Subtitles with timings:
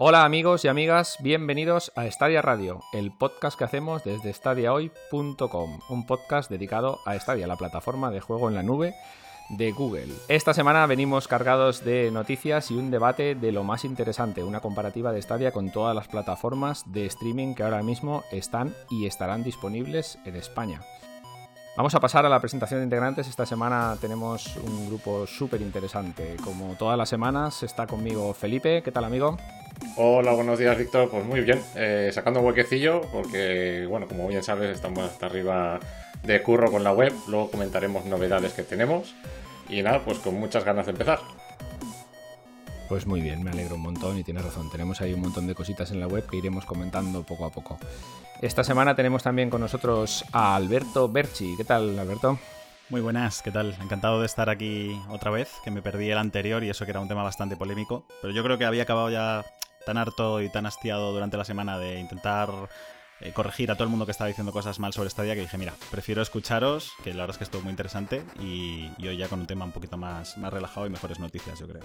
[0.00, 6.06] Hola amigos y amigas, bienvenidos a Stadia Radio, el podcast que hacemos desde stadiahoy.com, un
[6.06, 8.94] podcast dedicado a Stadia, la plataforma de juego en la nube
[9.48, 10.14] de Google.
[10.28, 15.10] Esta semana venimos cargados de noticias y un debate de lo más interesante, una comparativa
[15.10, 20.20] de Stadia con todas las plataformas de streaming que ahora mismo están y estarán disponibles
[20.24, 20.80] en España.
[21.78, 23.28] Vamos a pasar a la presentación de integrantes.
[23.28, 26.34] Esta semana tenemos un grupo súper interesante.
[26.42, 28.82] Como todas las semanas está conmigo Felipe.
[28.82, 29.38] ¿Qué tal amigo?
[29.94, 31.08] Hola, buenos días, Víctor.
[31.08, 35.78] Pues muy bien, eh, sacando un huequecillo, porque, bueno, como bien sabes, estamos hasta arriba
[36.24, 37.12] de curro con la web.
[37.28, 39.14] Luego comentaremos novedades que tenemos.
[39.68, 41.20] Y nada, pues con muchas ganas de empezar.
[42.88, 44.70] Pues muy bien, me alegro un montón y tienes razón.
[44.70, 47.78] Tenemos ahí un montón de cositas en la web que iremos comentando poco a poco.
[48.40, 51.54] Esta semana tenemos también con nosotros a Alberto Berchi.
[51.58, 52.38] ¿Qué tal, Alberto?
[52.88, 53.76] Muy buenas, ¿qué tal?
[53.82, 57.00] Encantado de estar aquí otra vez, que me perdí el anterior y eso que era
[57.00, 58.06] un tema bastante polémico.
[58.22, 59.44] Pero yo creo que había acabado ya
[59.84, 62.48] tan harto y tan hastiado durante la semana de intentar
[63.20, 65.58] eh, corregir a todo el mundo que estaba diciendo cosas mal sobre Stadia que dije,
[65.58, 69.40] mira, prefiero escucharos, que la verdad es que estuvo muy interesante y, hoy ya con
[69.40, 71.82] un tema un poquito más, más relajado y mejores noticias, yo creo.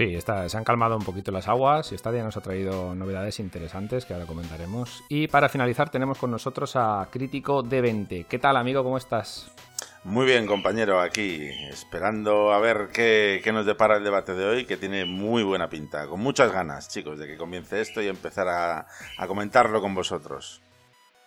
[0.00, 3.38] Sí, está, se han calmado un poquito las aguas y Stadia nos ha traído novedades
[3.38, 5.04] interesantes que ahora comentaremos.
[5.10, 8.24] Y para finalizar tenemos con nosotros a Crítico de 20.
[8.24, 8.82] ¿Qué tal amigo?
[8.82, 9.52] ¿Cómo estás?
[10.02, 14.78] Muy bien, compañero, aquí esperando a ver qué, nos depara el debate de hoy, que
[14.78, 16.06] tiene muy buena pinta.
[16.06, 18.86] Con muchas ganas, chicos, de que comience esto y empezar a,
[19.28, 20.62] comentarlo con vosotros.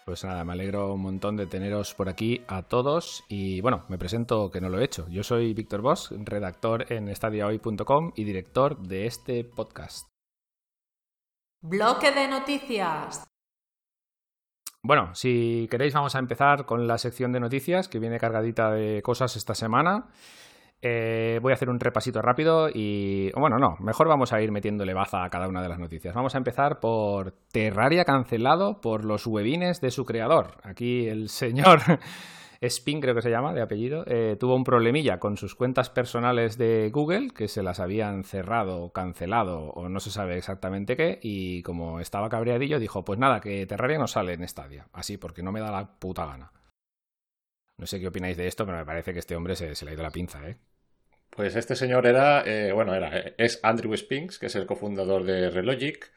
[0.06, 3.98] Pues nada, me alegro un montón de teneros por aquí a todos y bueno, me
[3.98, 5.08] presento que no lo he hecho.
[5.10, 10.10] Yo soy Víctor Bosch, redactor en estadiahoy.com y director de este podcast.
[11.62, 13.24] Bloque de noticias.
[14.86, 19.02] Bueno, si queréis vamos a empezar con la sección de noticias que viene cargadita de
[19.02, 20.10] cosas esta semana.
[20.86, 23.32] Eh, voy a hacer un repasito rápido y...
[23.38, 26.14] Bueno, no, mejor vamos a ir metiéndole baza a cada una de las noticias.
[26.14, 30.58] Vamos a empezar por Terraria cancelado por los webines de su creador.
[30.62, 31.80] Aquí el señor
[32.60, 36.58] Spin, creo que se llama, de apellido, eh, tuvo un problemilla con sus cuentas personales
[36.58, 41.62] de Google, que se las habían cerrado, cancelado o no se sabe exactamente qué, y
[41.64, 45.54] como estaba cabreadillo, dijo, pues nada, que Terraria no sale en Stadia, así, porque no
[45.54, 46.52] me da la puta gana.
[47.78, 49.94] No sé qué opináis de esto, pero me parece que este hombre se, le ha
[49.94, 50.58] ido la pinza, ¿eh?
[51.36, 55.50] Pues este señor era, eh, bueno, era, es Andrew Spinks, que es el cofundador de
[55.50, 56.12] Relogic,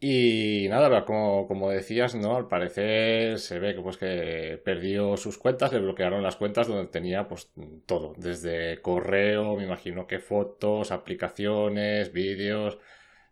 [0.00, 2.36] y nada, como, como decías, ¿no?
[2.36, 6.90] Al parecer se ve que pues que perdió sus cuentas, le bloquearon las cuentas donde
[6.90, 7.50] tenía pues
[7.86, 12.78] todo, desde correo, me imagino que fotos, aplicaciones, vídeos.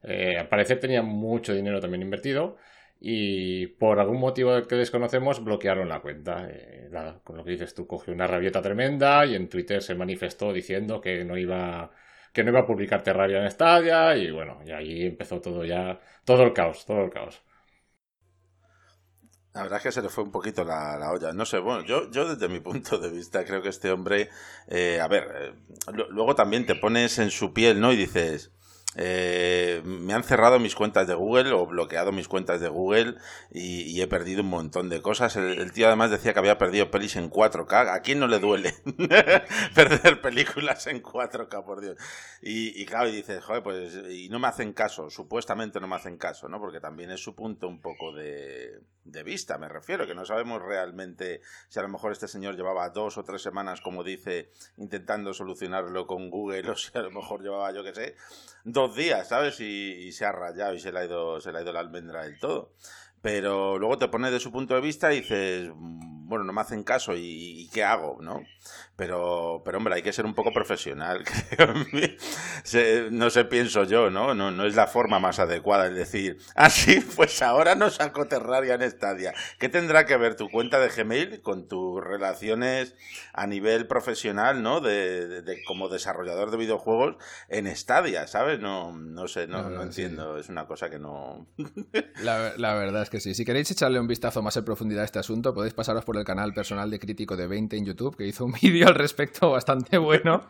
[0.05, 2.57] Eh, al parecer tenía mucho dinero también invertido
[3.01, 6.47] y por algún motivo que desconocemos bloquearon la cuenta.
[6.51, 6.91] Eh,
[7.25, 11.01] con lo que dices tú, cogió una rabieta tremenda y en Twitter se manifestó diciendo
[11.01, 11.91] que no iba
[12.33, 16.01] que no iba a publicar Terraria en Stadia y bueno, y ahí empezó todo ya,
[16.25, 17.43] todo el caos, todo el caos.
[19.53, 21.33] La verdad es que se le fue un poquito la, olla.
[21.33, 24.29] No sé, bueno, yo, yo desde mi punto de vista creo que este hombre,
[24.69, 25.53] eh, a ver, eh,
[26.11, 27.93] luego también te pones en su piel, ¿no?
[27.93, 28.53] Y dices,
[28.97, 33.17] eh, me han cerrado mis cuentas de Google o bloqueado mis cuentas de Google
[33.51, 35.37] y, he perdido un montón de cosas.
[35.37, 37.95] El, tío además decía que había perdido pelis en 4K.
[37.95, 38.75] ¿A quién no le duele
[39.75, 41.99] perder películas en 4K, por Dios?
[42.43, 45.97] Y, y claro, y dices, joder, pues, y no me hacen caso, supuestamente no me
[45.97, 46.59] hacen caso, ¿no?
[46.59, 50.63] Porque también es su punto un poco de, de vista, me refiero, que no sabemos
[50.63, 55.33] realmente si a lo mejor este señor llevaba dos o tres semanas, como dice, intentando
[55.33, 58.17] solucionarlo con Google, o si a lo mejor llevaba, yo qué sé,
[58.65, 59.61] dos días, ¿sabes?
[59.61, 62.25] Y, se ha rayado y se le ha ido, se le ha ido la almendra
[62.25, 62.75] del todo.
[63.23, 66.61] Pero luego te pones de su punto de vista y dices, mm, bueno, no me
[66.61, 68.19] hacen caso y, ¿qué hago?
[68.21, 68.43] ¿no?
[68.97, 71.25] Pero, pero hombre, hay que ser un poco profesional.
[73.11, 74.35] no sé, pienso yo, ¿no?
[74.35, 74.51] ¿no?
[74.51, 78.75] No es la forma más adecuada el decir, ah, sí, pues ahora no saco Terraria
[78.75, 79.33] en Stadia.
[79.59, 82.95] ¿Qué tendrá que ver tu cuenta de Gmail con tus relaciones
[83.33, 84.81] a nivel profesional, ¿no?
[84.81, 87.17] De, como desarrollador de videojuegos
[87.49, 88.61] en Stadia, ¿sabes?
[88.61, 90.37] No, no sé, no, no, entiendo.
[90.39, 91.47] Es una cosa que no.
[92.23, 93.35] la, la verdad es que sí.
[93.35, 96.25] Si queréis echarle un vistazo más en profundidad a este asunto, podéis pasaros por el
[96.25, 99.99] canal personal de Crítico de 20 en YouTube, que hizo un vídeo al respecto bastante
[99.99, 100.45] bueno.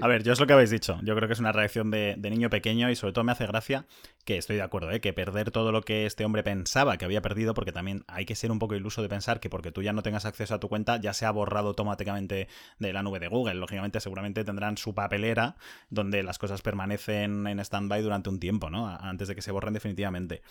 [0.00, 0.98] A ver, yo es lo que habéis dicho.
[1.02, 3.86] Yo creo que es una reacción de, niño pequeño y sobre todo me hace gracia
[4.24, 5.00] que estoy de acuerdo, ¿eh?
[5.00, 8.36] que perder todo lo que este hombre pensaba que había perdido, porque también hay que
[8.36, 10.68] ser un poco iluso de pensar que porque tú ya no tengas acceso a tu
[10.68, 12.48] cuenta, ya se ha borrado automáticamente
[12.78, 13.54] de la nube de Google.
[13.54, 15.56] Lógicamente, seguramente tendrán su papelera
[15.90, 18.86] donde las cosas permanecen en stand-by durante un tiempo, ¿no?
[18.88, 20.42] Antes de que se borren definitivamente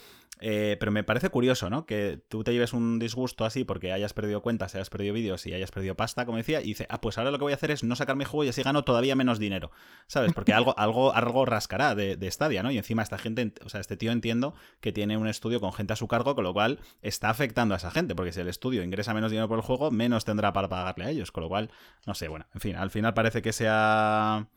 [0.43, 1.85] eh, pero me parece curioso, ¿no?
[1.85, 5.53] Que tú te lleves un disgusto así porque hayas perdido cuentas, hayas perdido vídeos y
[5.55, 7.71] hayas perdido pasta, como decía, y dice, ah, pues ahora lo que voy a hacer
[7.71, 9.71] es no sacar mi juego y así gano todavía menos dinero.
[10.05, 10.33] ¿Sabes?
[10.33, 12.69] Porque algo, algo, algo rascará de, de Stadia, ¿no?
[12.69, 15.93] Y encima esta gente, o sea, este tío entiendo que tiene un estudio con gente
[15.93, 18.83] a su cargo, con lo cual está afectando a esa gente, porque si el estudio
[18.83, 21.31] ingresa menos dinero por el juego, menos tendrá para pagarle a ellos.
[21.31, 21.71] Con lo cual,
[22.05, 24.47] no sé, bueno, en fin, al final parece que sea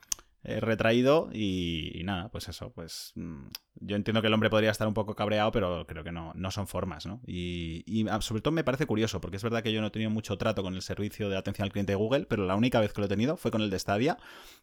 [0.46, 3.46] eh, retraído y, nada, pues eso, pues mm,
[3.80, 6.50] yo entiendo que el hombre podría estar un poco cabreado, pero creo que no, no
[6.50, 7.20] son formas, ¿no?
[7.26, 10.10] Y, ah, sobre todo me parece curioso, porque es verdad que yo no he tenido
[10.10, 12.92] mucho trato con el servicio de atención al cliente de Google, pero la única vez
[12.92, 14.18] que lo he tenido fue con el de Stadia,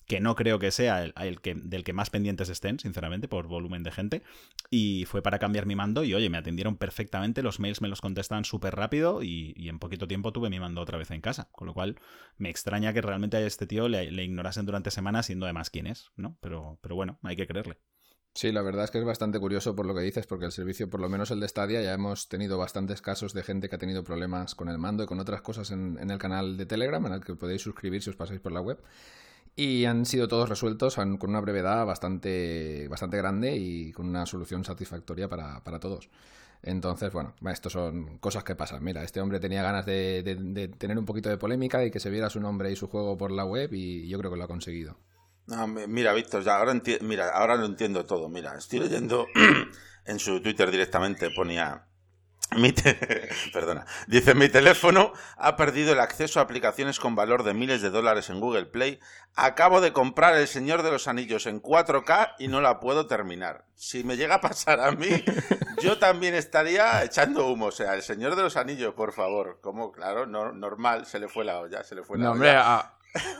[0.07, 3.83] que no creo que sea el, que, del que más pendientes estén, sinceramente, por volumen
[3.83, 4.23] de gente,
[4.69, 8.01] y fue para cambiar mi mando y oye, me atendieron perfectamente, los mails me los
[8.01, 11.67] contestaban súper rápido y, en poquito tiempo tuve mi mando otra vez en casa, con
[11.67, 11.97] lo cual
[12.37, 15.87] me extraña que realmente a este tío le, le ignorasen durante semanas siendo además quién
[15.87, 16.37] es, ¿no?
[16.41, 17.77] Pero, pero bueno, hay que creerle.
[18.33, 20.89] Sí, la verdad es que es bastante curioso por lo que dices, porque el servicio,
[20.89, 23.79] por lo menos el de Stadia, ya hemos tenido bastantes casos de gente que ha
[23.79, 27.13] tenido problemas con el mando y con otras cosas en, el canal de Telegram, en
[27.13, 28.79] el que podéis suscribir si os pasáis por la web.
[29.55, 34.63] Y han sido todos resueltos con una brevedad bastante, bastante grande y con una solución
[34.63, 36.09] satisfactoria para, para todos.
[36.63, 38.83] Entonces, bueno, esto son cosas que pasan.
[38.83, 42.09] Mira, este hombre tenía ganas de, de, tener un poquito de polémica y que se
[42.09, 44.47] viera su nombre y su juego por la web y yo creo que lo ha
[44.47, 44.95] conseguido
[45.87, 48.29] mira, Víctor, ya ahora, mira, ahora lo entiendo todo.
[48.29, 49.27] Mira, estoy leyendo
[50.05, 51.87] en su Twitter directamente, ponía...
[52.57, 52.73] Mi
[53.53, 53.85] Perdona.
[54.07, 58.29] Dice, mi teléfono ha perdido el acceso a aplicaciones con valor de miles de dólares
[58.29, 58.99] en Google Play.
[59.35, 63.65] Acabo de comprar El Señor de los Anillos en 4K y no la puedo terminar.
[63.75, 65.07] Si me llega a pasar a mí,
[65.81, 67.67] yo también estaría echando humo.
[67.67, 69.59] O sea, El Señor de los Anillos, por favor.
[69.61, 72.79] Como, claro, normal, se le fue la olla, se le fue la no, olla.
[72.79, 72.91] Hombre,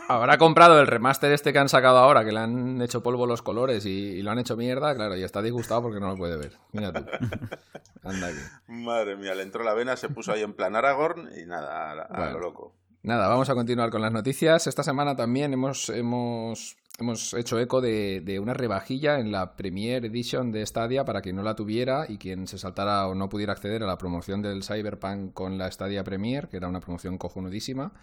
[0.08, 3.42] Habrá comprado el remaster este que han sacado ahora, que le han hecho polvo los
[3.42, 6.58] colores y, lo han hecho mierda, claro, y está disgustado porque no lo puede ver.
[6.74, 7.06] Mira tú.
[8.04, 8.40] Anda aquí.
[8.68, 12.32] Madre mía, le entró la vena, se puso ahí en plan Aragorn y nada, a,
[12.32, 12.74] lo loco.
[13.04, 14.68] Nada, vamos a continuar con las noticias.
[14.68, 20.06] Esta semana también hemos, hemos, hemos hecho eco de, de, una rebajilla en la Premier
[20.06, 23.54] Edition de Stadia para quien no la tuviera y quien se saltara o no pudiera
[23.54, 27.94] acceder a la promoción del Cyberpunk con la Stadia Premier, que era una promoción cojonudísima.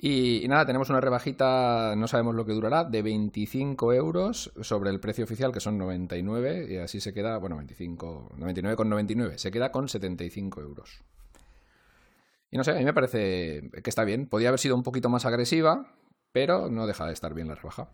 [0.00, 5.00] Y, nada, tenemos una rebajita, no sabemos lo que durará, de 25 euros sobre el
[5.00, 9.88] precio oficial, que son 99, y así se queda, bueno, 25, 99,99, se queda con
[9.88, 11.02] 75 euros.
[12.52, 14.28] Y no sé, a mí me parece que está bien.
[14.28, 15.92] Podía haber sido un poquito más agresiva,
[16.30, 17.90] pero no deja de estar bien la rebaja.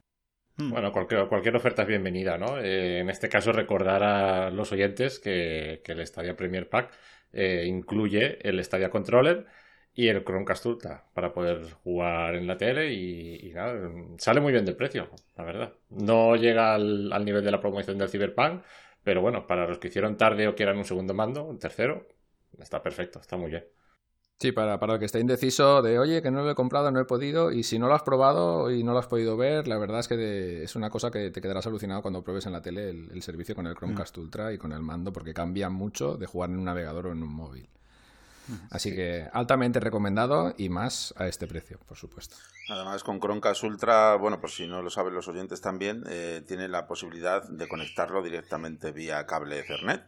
[0.56, 0.70] Hmm.
[0.70, 2.58] Bueno, cualquier, cualquier oferta es bienvenida, ¿no?
[2.58, 6.92] Eh, en este caso, recordar a los oyentes que, el Stadia Premier Pack
[7.32, 9.46] eh, incluye el Stadia Controller
[9.94, 14.64] y el Chromecast Ultra para poder jugar en la tele y, nada, sale muy bien
[14.64, 15.72] de precio, la verdad.
[15.90, 18.62] No llega al, nivel de la promoción del Cyberpunk,
[19.04, 22.08] pero bueno, para los que hicieron tarde o quieran un segundo mando, un tercero,
[22.58, 23.64] está perfecto, está muy bien.
[24.40, 26.98] Sí, para, para el que esté indeciso de, oye, que no lo he comprado, no
[26.98, 29.78] he podido, y si no lo has probado y no lo has podido ver, la
[29.78, 32.90] verdad es que es una cosa que te quedarás alucinado cuando pruebes en la tele
[32.90, 34.18] el, el servicio con el Chromecast.
[34.18, 37.22] Ultra y con el mando, porque cambia mucho de jugar en un navegador o en
[37.22, 37.68] un móvil.
[38.70, 42.36] Así que altamente recomendado y más a este precio, por supuesto.
[42.68, 46.68] Además, con Chromecast Ultra, bueno, pues si no lo saben los oyentes también, eh, tiene
[46.68, 50.04] la posibilidad de conectarlo directamente vía cable Ethernet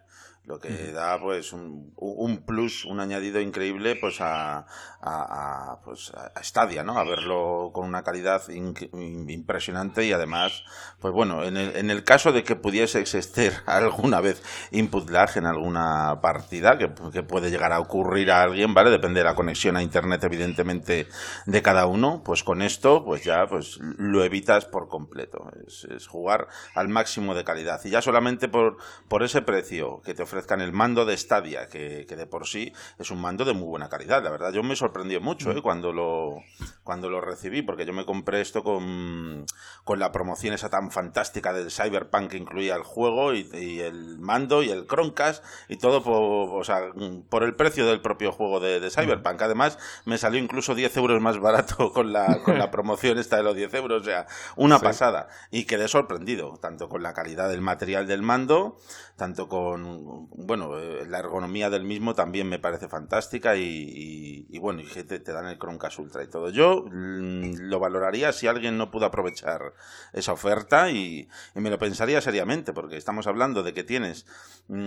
[0.47, 4.65] lo que da pues un, un, plus, un añadido increíble pues a,
[5.03, 6.99] a, pues a Stadia, ¿no?
[6.99, 10.63] A verlo con una calidad impresionante y además,
[11.01, 15.37] pues bueno, en el, en el caso de que pudiese existir alguna vez input lag
[15.37, 18.91] en alguna partida, que, que, puede llegar a ocurrir a alguien, ¿vale?
[18.91, 21.09] Depende de la conexión a internet evidentemente
[21.47, 25.51] de cada uno, pues con esto pues ya pues lo evitas por completo.
[25.67, 28.77] Es, es jugar al máximo de calidad y ya solamente por,
[29.09, 32.73] por ese precio que te ofrece ofrezcan el mando de Stadia, que, de por sí
[32.99, 34.23] es un mando de muy buena calidad.
[34.23, 35.63] La verdad, yo me sorprendió mucho ¿eh?
[35.63, 36.43] cuando, lo,
[36.85, 39.47] cuando lo recibí, porque yo me compré esto con,
[39.85, 44.63] con la promoción esa tan fantástica del Cyberpunk que incluía el juego y, el mando
[44.63, 46.83] y el Chromecast y todo por, o sea,
[47.31, 49.41] por el precio del propio juego de, Cyberpunk.
[49.41, 53.43] Además, me salió incluso 10 euros más barato con la, con la promoción esta de
[53.43, 54.27] los 10 euros, o sea,
[54.57, 55.29] una pasada.
[55.51, 58.79] Y quedé sorprendido, tanto con la calidad del material del mando,
[59.17, 64.87] tanto con bueno, eh, la ergonomía del mismo también me parece fantástica y, bueno, y
[64.87, 66.51] te, dan el Chromecast Ultra y todo.
[66.51, 69.75] Yo mm, lo valoraría si alguien no pudo aprovechar
[70.13, 74.27] esa oferta y, me lo pensaría seriamente, porque estamos hablando de que tienes,
[74.69, 74.87] mm,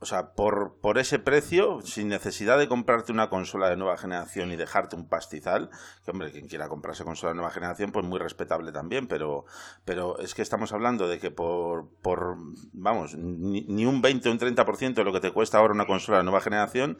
[0.00, 4.52] o sea, por, por ese precio, sin necesidad de comprarte una consola de nueva generación
[4.52, 5.70] y dejarte un pastizal,
[6.04, 9.44] que hombre, quien quiera comprarse consola de nueva generación, pues muy respetable también, pero,
[9.84, 12.36] pero es que estamos hablando de que por, por
[12.72, 15.86] vamos, ni, ni un 20 o un 30% de lo que te cuesta ahora una
[15.86, 16.98] consola de nueva generación,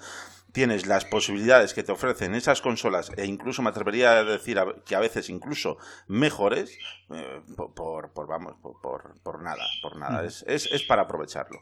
[0.53, 4.95] tienes las posibilidades que te ofrecen esas consolas e incluso me atrevería a decir que
[4.95, 6.79] a veces incluso mejores
[7.11, 8.81] eh, por, por, vamos por,
[9.23, 10.25] por, nada por nada.
[10.25, 11.61] Es, es, es para aprovecharlo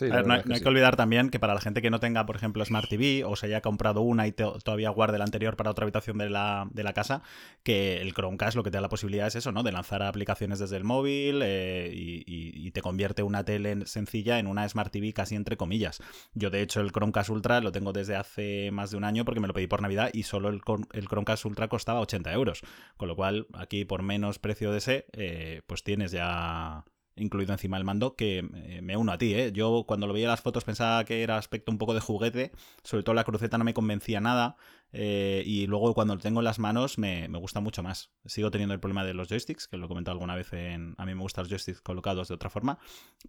[0.00, 2.88] no, hay, que olvidar también que para la gente que no tenga, por ejemplo, Smart
[2.88, 6.30] TV o se haya comprado una y todavía guarde la anterior para otra habitación de
[6.30, 7.22] la, de la, casa,
[7.62, 9.62] que el Chromecast lo que te da la posibilidad es eso, ¿no?
[9.62, 14.66] De lanzar aplicaciones desde el móvil eh, y, te convierte una tele sencilla en una
[14.66, 16.00] Smart TV casi entre comillas.
[16.32, 19.40] Yo, de hecho, el Chromecast Ultra lo tengo desde hace más de un año porque
[19.40, 22.62] me lo pedí por Navidad y solo el, el Chromecast Ultra costaba 80 euros.
[22.96, 26.84] Con lo cual, aquí por menos precio de ese, eh, pues tienes ya
[27.16, 29.52] incluido encima el mando, que eh, me uno a ti, ¿eh?
[29.52, 32.52] Yo cuando lo veía las fotos pensaba que era aspecto un poco de juguete,
[32.82, 34.56] sobre todo la cruceta no me convencía nada,
[34.92, 38.10] eh, y luego cuando lo tengo en las manos me, gusta mucho más.
[38.24, 40.94] Sigo teniendo el problema de los joysticks, que lo he comentado alguna vez en...
[40.98, 42.78] A mí me gustan los joysticks colocados de otra forma,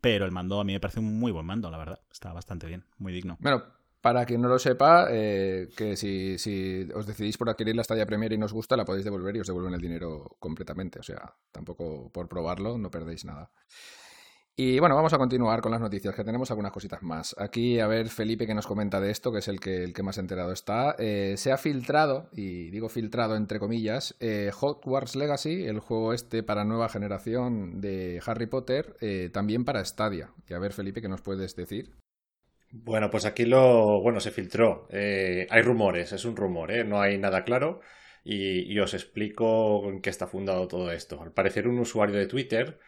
[0.02, 2.02] pero el mando a mí me parece un muy buen mando, la verdad.
[2.12, 3.38] Está bastante bien, muy digno.
[3.40, 3.64] Bueno,
[4.04, 6.36] para quien no lo sepa, eh, que si,
[6.94, 9.48] os decidís por adquirir la estalla Premier y nos gusta, la podéis devolver y os
[9.48, 11.00] devuelven el dinero completamente.
[11.00, 13.50] O sea, tampoco por probarlo no perdéis nada.
[14.58, 17.34] Y bueno, vamos a continuar con las noticias, que tenemos algunas cositas más.
[17.40, 20.04] Aquí, a ver, Felipe que nos comenta de esto, que es el que, el que
[20.04, 20.98] más enterado está.
[21.00, 26.44] Eh, se ha filtrado, y digo filtrado entre comillas, eh, Hogwarts Legacy, el juego este
[26.44, 28.98] para nueva generación de Harry Potter,
[29.32, 30.34] también para Stadia.
[30.50, 32.03] Y a ver, Felipe, ¿qué nos puedes decir?
[32.76, 34.88] Bueno, pues aquí lo, bueno, se filtró.
[34.92, 36.84] Eh, hay rumores, es un rumor, ¿eh?
[36.84, 37.82] no hay nada claro.
[38.24, 41.22] Y, os explico en qué está fundado todo esto.
[41.22, 42.80] Al parecer, un usuario de Twitter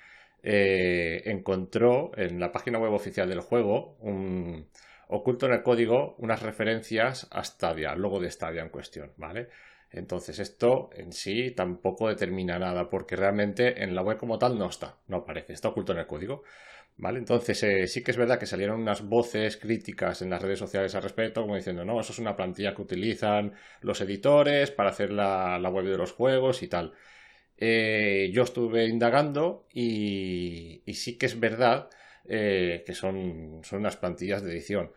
[0.41, 4.69] eh, encontró en la página web oficial del juego, un,
[5.07, 9.49] oculto en el código, unas referencias a Stadia, al logo de Stadia en cuestión, ¿vale?
[9.91, 14.67] Entonces, esto en sí tampoco determina nada, porque realmente en la web como tal no
[14.67, 16.43] está, no aparece, está oculto en el código.
[16.97, 17.19] ¿Vale?
[17.19, 20.95] Entonces, eh, sí que es verdad que salieron unas voces críticas en las redes sociales
[20.95, 25.11] al respecto, como diciendo, no, eso es una plantilla que utilizan los editores para hacer
[25.11, 26.93] la, web de los juegos y tal.
[27.57, 31.89] Eh, yo estuve indagando y, sí que es verdad
[32.25, 34.91] eh, que son, son unas plantillas de edición.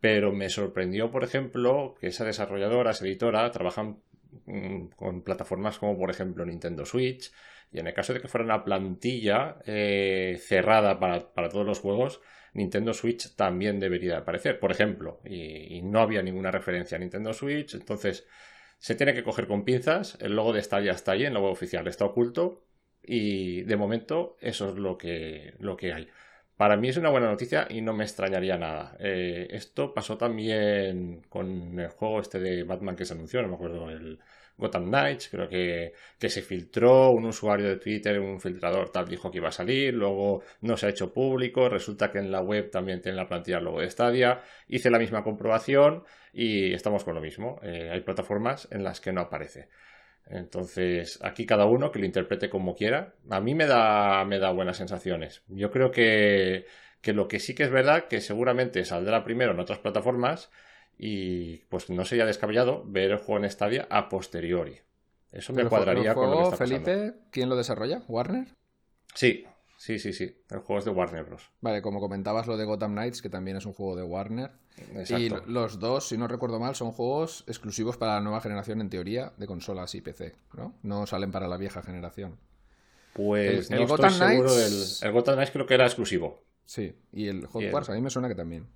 [0.00, 3.98] Pero me sorprendió, por ejemplo, que esa desarrolladora, esa editora, trabajan
[4.46, 7.32] mm, con plataformas como, por ejemplo, Nintendo Switch,
[7.72, 12.20] y en el caso de que fuera una plantilla eh, cerrada para, todos los juegos,
[12.52, 15.20] Nintendo Switch también debería aparecer, por ejemplo.
[15.24, 18.26] Y, no había ninguna referencia a Nintendo Switch, entonces
[18.78, 20.18] se tiene que coger con pinzas.
[20.20, 22.66] El logo de Stadia está ahí la web oficial, está oculto.
[23.02, 26.08] Y de momento eso es lo que, lo que hay.
[26.56, 28.96] Para mí es una buena noticia y no me extrañaría nada.
[29.00, 33.54] Eh, esto pasó también con el juego este de Batman que se anunció, no me
[33.54, 34.20] acuerdo el,
[34.56, 39.30] Gotham Knights, creo que, que se filtró, un usuario de Twitter, un filtrador tal dijo
[39.30, 42.70] que iba a salir, luego no se ha hecho público, resulta que en la web
[42.70, 47.20] también tiene la plantilla luego de Stadia, hice la misma comprobación y estamos con lo
[47.20, 49.68] mismo, eh, hay plataformas en las que no aparece.
[50.26, 53.14] Entonces, aquí cada uno que lo interprete como quiera.
[53.30, 55.42] A mí me da, me da buenas sensaciones.
[55.48, 56.66] Yo creo que,
[57.00, 60.50] que lo que sí que es verdad, que seguramente saldrá primero en otras plataformas,
[60.98, 64.80] y pues no sería descabellado ver el juego en Stadia a posteriori.
[65.30, 68.02] Eso me cuadraría con lo que está Felipe, ¿quién lo desarrolla?
[68.06, 68.54] ¿Warner?
[69.14, 69.46] Sí,
[69.78, 70.42] sí, sí, sí.
[70.50, 71.50] El juego es de Warner Bros.
[71.60, 74.50] Vale, como comentabas lo de Gotham Knights, que también es un juego de Warner.
[75.08, 78.90] Y los dos, si no recuerdo mal, son juegos exclusivos para la nueva generación, en
[78.90, 80.74] teoría, de consolas y PC, ¿no?
[80.82, 82.38] No salen para la vieja generación.
[83.14, 85.02] Pues el, Gotham Knights...
[85.02, 86.42] El Gotham Knights creo que era exclusivo.
[86.64, 88.66] Sí, y el Hogwarts a mí me suena que también.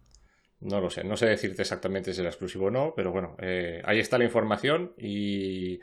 [0.61, 3.83] No lo sé, no sé decirte exactamente si era exclusivo o no, pero bueno, eh,
[3.85, 5.81] ahí está la información y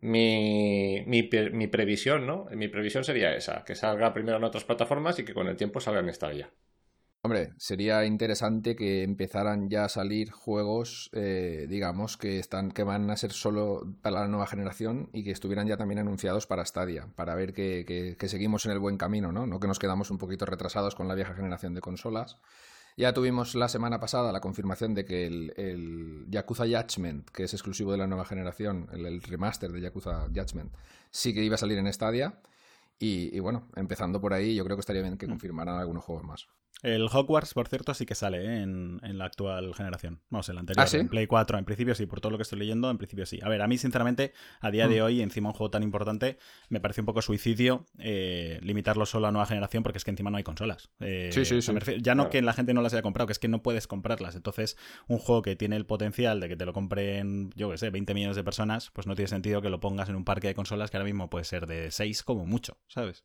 [0.00, 2.46] mi, mi, previsión, ¿no?
[2.52, 5.80] Mi previsión sería esa, que salga primero en otras plataformas y que con el tiempo
[5.80, 6.50] salga en esta ya.
[7.22, 13.10] Hombre, sería interesante que empezaran ya a salir juegos, eh, digamos, que están, que van
[13.10, 17.08] a ser solo para la nueva generación y que estuvieran ya también anunciados para Stadia,
[17.16, 19.46] para ver que, que seguimos en el buen camino, ¿no?
[19.46, 22.38] No que nos quedamos un poquito retrasados con la vieja generación de consolas
[22.98, 27.92] ya tuvimos la semana pasada la confirmación de que el, Yakuza Judgment, que es exclusivo
[27.92, 30.72] de la nueva generación, el, remaster de Yakuza Judgment,
[31.10, 32.40] sí que iba a salir en Stadia.
[33.00, 35.30] Y, bueno, empezando por ahí, yo creo que estaría bien que mm.
[35.30, 36.48] confirmaran algunos juegos más.
[36.82, 38.62] El Hogwarts, por cierto, sí que sale ¿eh?
[38.62, 40.20] en, la actual generación.
[40.30, 40.84] Vamos, en la anterior.
[40.84, 40.98] ¿Ah, sí?
[40.98, 43.40] En Play 4, en principio sí, por todo lo que estoy leyendo, en principio sí.
[43.42, 45.04] A ver, a mí, sinceramente, a día de mm.
[45.04, 46.38] hoy, encima un juego tan importante,
[46.68, 50.30] me parece un poco suicidio eh, limitarlo solo a nueva generación, porque es que encima
[50.30, 50.90] no hay consolas.
[51.00, 51.72] Eh, sí, sí, sí.
[52.00, 54.36] ya no que la gente no las haya comprado, que es que no puedes comprarlas.
[54.36, 54.76] Entonces,
[55.08, 58.14] un juego que tiene el potencial de que te lo compren, yo qué sé, 20
[58.14, 60.92] millones de personas, pues no tiene sentido que lo pongas en un parque de consolas
[60.92, 63.24] que ahora mismo puede ser de 6 como mucho, ¿sabes?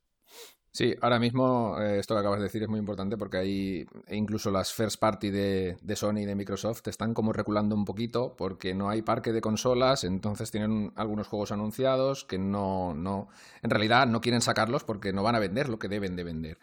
[0.76, 4.16] Sí, ahora mismo eh, esto que acabas de decir es muy importante porque hay e
[4.16, 8.74] incluso las first party de, Sony y de Microsoft están como reculando un poquito porque
[8.74, 13.28] no hay parque de consolas, entonces tienen algunos juegos anunciados que no, no,
[13.62, 16.58] en realidad no quieren sacarlos porque no van a vender lo que deben de vender.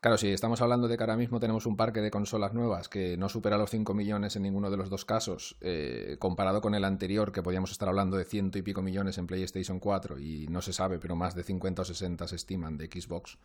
[0.00, 3.16] Claro, si estamos hablando de que ahora mismo tenemos un parque de consolas nuevas que
[3.16, 6.84] no supera los 5 millones en ninguno de los dos casos, eh, comparado con el
[6.84, 10.62] anterior, que podíamos estar hablando de ciento y pico millones en PlayStation 4 y no
[10.62, 13.38] se sabe, pero más de 50 o 60 se estiman de Xbox,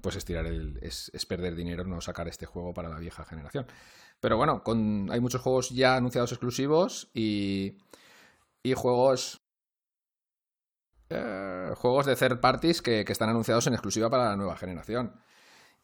[0.00, 3.66] pues estirar el, es, perder dinero no sacar este juego para la vieja generación.
[4.18, 7.76] Pero bueno, con, hay muchos juegos ya anunciados exclusivos y,
[8.74, 9.42] juegos
[11.10, 15.12] eh, juegos de third parties que, están anunciados en exclusiva para la nueva generación.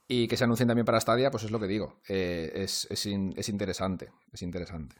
[0.06, 2.00] Y que se anuncien también para Stadia, pues es lo que digo.
[2.08, 3.06] Eh, es, es,
[3.49, 4.11] interesante.
[4.32, 4.96] Es interesante.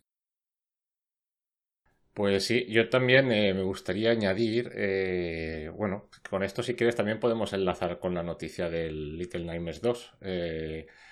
[2.15, 7.19] Pues sí, yo también eh, me gustaría añadir, eh, bueno, con esto si quieres también
[7.19, 10.15] podemos enlazar con la noticia del Little Nightmares 2.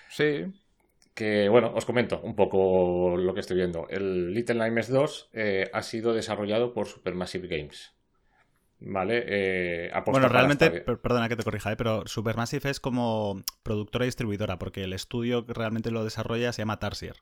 [0.09, 0.45] sí.
[1.15, 3.87] Que bueno, os comento un poco lo que estoy viendo.
[3.91, 5.31] El Little Nightmares 2
[5.71, 7.93] ha sido desarrollado por Supermassive Games.
[8.85, 9.25] ¿Vale?
[9.27, 11.77] Eh, bueno, realmente, perdona que te corrija, ¿eh?
[11.77, 16.63] pero Supermassive es como productora y distribuidora, porque el estudio que realmente lo desarrolla se
[16.63, 17.17] llama Tarsier.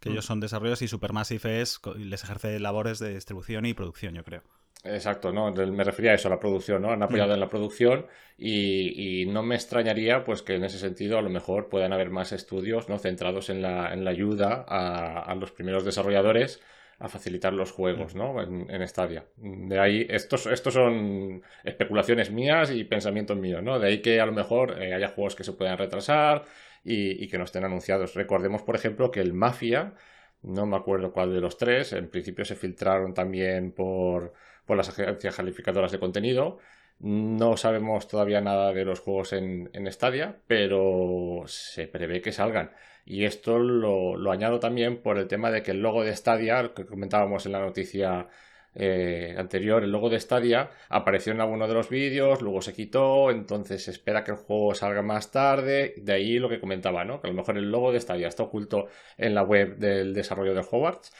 [0.00, 0.12] Que mm.
[0.12, 4.42] ellos son desarrollos y Supermassive es, les ejerce labores de distribución y producción, yo creo.
[4.82, 5.52] Exacto, ¿no?
[5.52, 6.90] Me refería a eso, a la producción, ¿no?
[6.90, 7.34] Han apoyado mm.
[7.34, 8.06] en la producción
[8.38, 12.32] y, no me extrañaría pues que en ese sentido a lo mejor puedan haber más
[12.32, 12.98] estudios ¿no?
[12.98, 16.60] centrados en la, en la ayuda a, a los primeros desarrolladores
[17.00, 18.42] a facilitar los juegos, ¿no?
[18.42, 19.24] En, en Stadia.
[19.36, 23.78] De ahí, estos, estos son especulaciones mías y pensamientos míos, ¿no?
[23.78, 26.44] De ahí que a lo mejor eh, haya juegos que se puedan retrasar
[26.84, 28.14] y, que no estén anunciados.
[28.14, 29.94] Recordemos, por ejemplo, que el Mafia,
[30.42, 34.34] no me acuerdo cuál de los tres, en principio se filtraron también por,
[34.66, 36.58] por las agencias calificadoras de contenido.
[36.98, 42.72] No sabemos todavía nada de los juegos en, en Stadia, pero se prevé que salgan.
[43.04, 46.86] Y esto lo, añado también por el tema de que el logo de Stadia, que
[46.86, 48.28] comentábamos en la noticia
[48.74, 53.30] eh, anterior, el logo de Stadia apareció en alguno de los vídeos, luego se quitó,
[53.30, 55.94] entonces se espera que el juego salga más tarde.
[55.98, 57.20] De ahí lo que comentaba, ¿no?
[57.20, 60.54] Que a lo mejor el logo de Stadia está oculto en la web del desarrollo
[60.54, 61.12] de Hogwarts,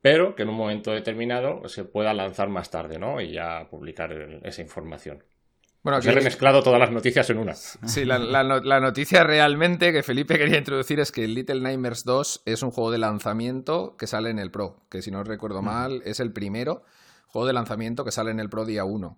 [0.00, 3.20] pero que en un momento determinado se pueda lanzar más tarde, ¿no?
[3.20, 5.24] Y ya publicar esa información.
[5.86, 7.54] Bueno, he remezclado todas las noticias en una.
[7.54, 12.72] Sí, la, noticia realmente que Felipe quería introducir es que Little Nightmares 2 es un
[12.72, 15.64] juego de lanzamiento que sale en el Pro, que si no recuerdo mm.
[15.64, 16.82] mal es el primero
[17.28, 19.16] juego de lanzamiento que sale en el Pro día 1.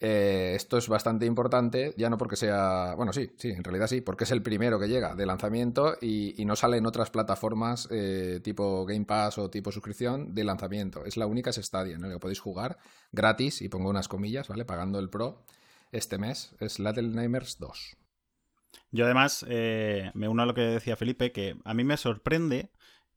[0.00, 2.94] Eh, esto es bastante importante, ya no porque sea.
[2.94, 6.44] Bueno, sí, sí, en realidad sí, porque es el primero que llega de lanzamiento y,
[6.44, 11.04] no sale en otras plataformas eh, tipo Game Pass o tipo suscripción de lanzamiento.
[11.04, 12.78] Es la única, es Stadia, en el que podéis jugar
[13.10, 14.64] gratis, y pongo unas comillas, ¿vale?
[14.64, 15.42] Pagando el Pro
[15.92, 17.96] este mes es Little Nightmares 2.
[18.90, 22.70] Yo además eh, me uno a lo que decía Felipe, que a mí me sorprende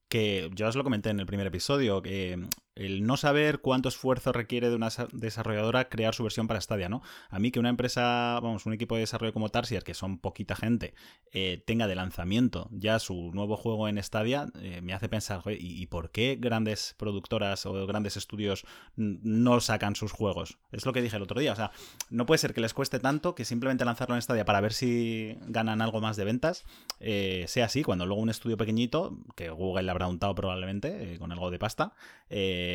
[0.10, 2.38] que yo os lo comenté en el primer episodio, que
[2.86, 7.02] el no saber cuánto esfuerzo requiere de una desarrolladora crear su versión para Stadia, ¿no?
[7.30, 10.56] A mí que una empresa, vamos, un equipo de desarrollo como Tarsier, que son poquita
[10.56, 10.94] gente,
[11.32, 15.86] eh, tenga de lanzamiento ya su nuevo juego en Stadia, eh, me hace pensar, ¿y,
[15.88, 18.66] por qué grandes productoras o grandes estudios
[18.96, 20.58] no sacan sus juegos?
[20.72, 21.72] Es lo que dije el otro día, o sea,
[22.10, 25.38] no puede ser que les cueste tanto que simplemente lanzarlo en Stadia para ver si
[25.48, 26.66] ganan algo más de ventas,
[27.00, 31.32] eh, sea así, cuando luego un estudio pequeñito, que Google le habrá untado probablemente, con
[31.32, 31.94] algo de pasta,
[32.30, 32.71] eh,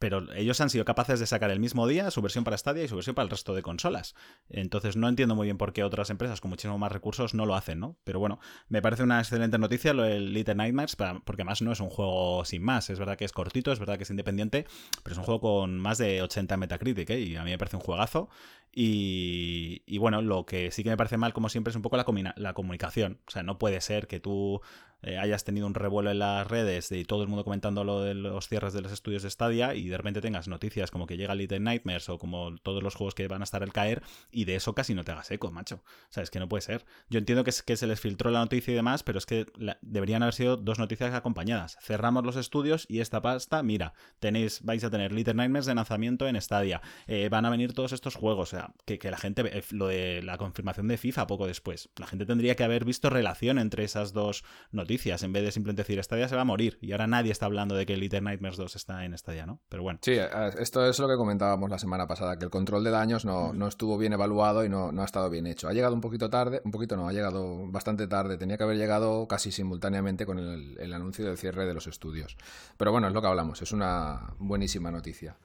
[0.00, 2.88] pero ellos han sido capaces de sacar el mismo día su versión para Stadia y
[2.88, 4.14] su versión para el resto de consolas.
[4.48, 7.54] Entonces no entiendo muy bien por qué otras empresas con muchísimo más recursos no lo
[7.54, 7.98] hacen, ¿no?
[8.02, 11.80] Pero bueno, me parece una excelente noticia lo del Little Nightmares, porque más no es
[11.80, 12.88] un juego sin más.
[12.88, 14.66] Es verdad que es cortito, es verdad que es independiente,
[15.02, 17.20] pero es un juego con más de 80 Metacritic, ¿eh?
[17.20, 18.30] Y a mí me parece un juegazo.
[18.72, 22.04] Y, bueno, lo que sí que me parece mal, como siempre, es un poco la,
[22.36, 23.20] la comunicación.
[23.26, 24.60] O sea, no puede ser que tú
[25.02, 28.14] eh, hayas tenido un revuelo en las redes y todo el mundo comentando lo de
[28.14, 31.34] los cierres de los estudios de Stadia y de repente tengas noticias como que llega
[31.34, 34.56] Little Nightmares o como todos los juegos que van a estar al caer y de
[34.56, 35.76] eso casi no te hagas eco, macho.
[35.76, 36.84] O sea, es que no puede ser.
[37.08, 39.46] Yo entiendo que, es, que se les filtró la noticia y demás, pero es que
[39.80, 41.78] deberían haber sido dos noticias acompañadas.
[41.80, 46.28] Cerramos los estudios y esta pasta, mira, tenéis, vais a tener Little Nightmares de lanzamiento
[46.28, 46.82] en Stadia.
[47.06, 48.54] Eh, van a venir todos estos juegos.
[48.60, 51.88] Sea, que, que la gente, eh, lo de la confirmación de FIFA poco después.
[51.96, 55.82] La gente tendría que haber visto relación entre esas dos noticias en vez de simplemente
[55.82, 56.78] decir Stadia se va a morir.
[56.80, 59.60] Y ahora nadie está hablando de que Little Nightmares 2 está en Stadia, ¿no?
[59.68, 59.98] Pero bueno.
[60.02, 60.16] Sí,
[60.58, 63.68] esto es lo que comentábamos la semana pasada, que el control de daños no, no
[63.68, 65.68] estuvo bien evaluado y no, no ha estado bien hecho.
[65.68, 68.36] Ha llegado un poquito tarde, un poquito no, ha llegado bastante tarde.
[68.36, 72.36] Tenía que haber llegado casi simultáneamente con el, el anuncio del cierre de los estudios.
[72.76, 75.36] Pero bueno, es lo que hablamos, es una buenísima noticia.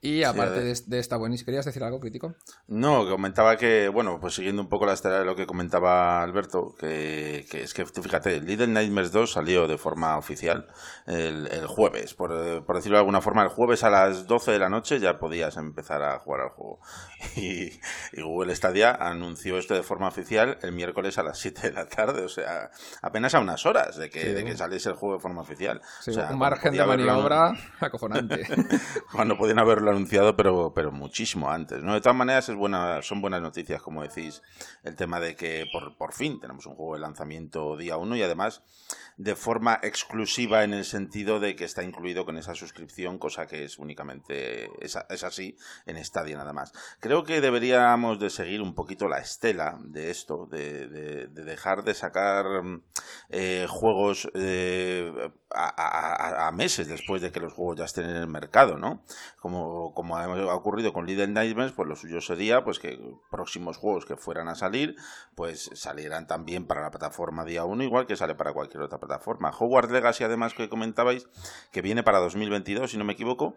[0.00, 2.34] Y aparte de, esta buenísima, ¿querías decir algo crítico?
[2.68, 6.74] No, comentaba que, bueno, pues siguiendo un poco la historia de lo que comentaba Alberto,
[6.78, 10.66] que, es que, fíjate, Little Nightmares 2 salió de forma oficial
[11.06, 15.00] el, jueves, por, decirlo de alguna forma, el jueves a las 12 de la noche
[15.00, 16.80] ya podías empezar a jugar al juego.
[17.36, 17.70] Y,
[18.20, 22.24] Google Stadia anunció esto de forma oficial el miércoles a las 7 de la tarde,
[22.24, 22.70] o sea,
[23.02, 25.80] apenas a unas horas de que, de que saliese el juego de forma oficial.
[26.06, 28.46] un margen de maniobra acojonante.
[29.12, 31.94] cuando podían haberlo anunciado, pero, pero muchísimo antes, ¿no?
[31.94, 34.42] De todas maneras, es buena, son buenas noticias, como decís,
[34.84, 38.22] el tema de que por, por fin tenemos un juego de lanzamiento día 1 y
[38.22, 38.62] además
[39.16, 43.64] de forma exclusiva en el sentido de que está incluido con esa suscripción, cosa que
[43.64, 46.72] es únicamente, es, es así en Stadia nada más.
[47.00, 51.94] Creo que deberíamos de seguir un poquito la estela de esto, de, de, dejar de
[51.94, 52.44] sacar
[53.30, 58.26] eh, juegos eh, a, a, meses después de que los juegos ya estén en el
[58.26, 59.02] mercado, ¿no?
[59.40, 62.98] Como, como ha ocurrido con Little Nightmares, pues lo suyo sería pues que
[63.30, 64.96] próximos juegos que fueran a salir,
[65.34, 69.05] pues salieran también para la plataforma día 1, igual que sale para cualquier otra plataforma.
[69.58, 71.28] Hogwarts Legacy, además, que comentabais,
[71.72, 73.56] que viene para 2022, si no me equivoco,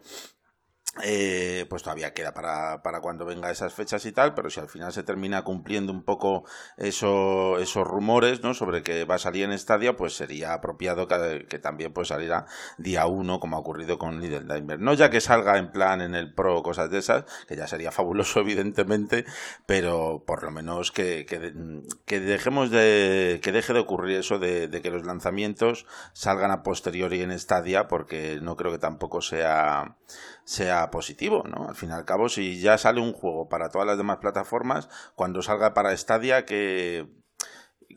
[1.03, 4.69] eh, pues todavía queda para, para, cuando venga esas fechas y tal, pero si al
[4.69, 6.45] final se termina cumpliendo un poco
[6.77, 8.55] eso, esos rumores ¿no?
[8.55, 12.47] sobre que va a salir en Stadia, pues sería apropiado que, también pues saliera
[12.79, 14.81] día uno, como ha ocurrido con Little Nightmares.
[14.81, 17.67] No ya que salga en plan en el Pro o cosas de esas, que ya
[17.67, 19.25] sería fabuloso evidentemente,
[19.67, 24.81] pero por lo menos que, que, dejemos de, que deje de ocurrir eso de, de
[24.81, 29.95] que los lanzamientos salgan a posteriori en Stadia, porque no creo que tampoco sea
[30.43, 31.67] sea positivo, ¿no?
[31.67, 34.89] Al fin y al cabo, si ya sale un juego para todas las demás plataformas,
[35.15, 37.07] cuando salga para Stadia, ¿qué,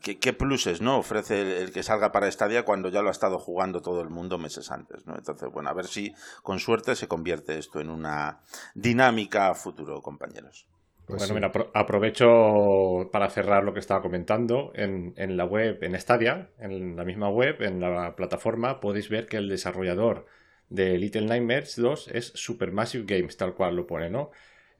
[0.01, 3.81] qué, pluses no ofrece el, que salga para Stadia cuando ya lo ha estado jugando
[3.81, 5.15] todo el mundo meses antes, ¿no?
[5.15, 8.41] Entonces, bueno, a ver si con suerte se convierte esto en una
[8.75, 10.67] dinámica a futuro, compañeros.
[11.05, 14.71] Pues bueno, mira, aprovecho para cerrar lo que estaba comentando.
[14.73, 19.27] En, en la web, en Stadia, en la misma web, en la plataforma, podéis ver
[19.27, 20.25] que el desarrollador
[20.69, 24.31] de Little Nightmares 2 es Supermassive Games, tal cual lo pone, ¿no?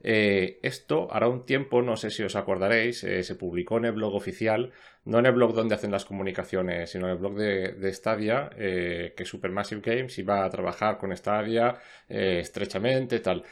[0.06, 3.92] Eh, esto, hará un tiempo, no sé si os acordaréis, eh, se publicó en el
[3.92, 4.70] blog oficial,
[5.06, 9.14] no en el blog donde hacen las comunicaciones, sino en el blog de, Stadia, eh,
[9.16, 13.44] que Supermassive Games iba a trabajar con Stadia estrechamente, tal.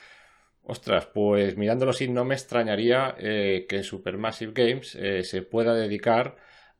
[0.64, 6.36] Ostras, pues mirándolo así, no me extrañaría que Supermassive Games se pueda dedicar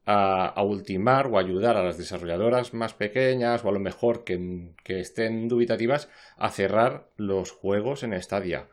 [0.06, 5.48] a, ultimar o ayudar a las desarrolladoras más pequeñas o a lo mejor que, estén
[5.48, 8.68] dubitativas a cerrar los juegos en Stadia.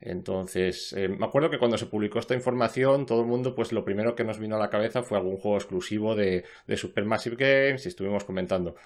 [0.00, 3.84] Entonces, eh, me acuerdo que cuando se publicó esta información, todo el mundo, pues lo
[3.84, 7.84] primero que nos vino a la cabeza fue algún juego exclusivo de, de Supermassive Games
[7.84, 8.76] y estuvimos comentando.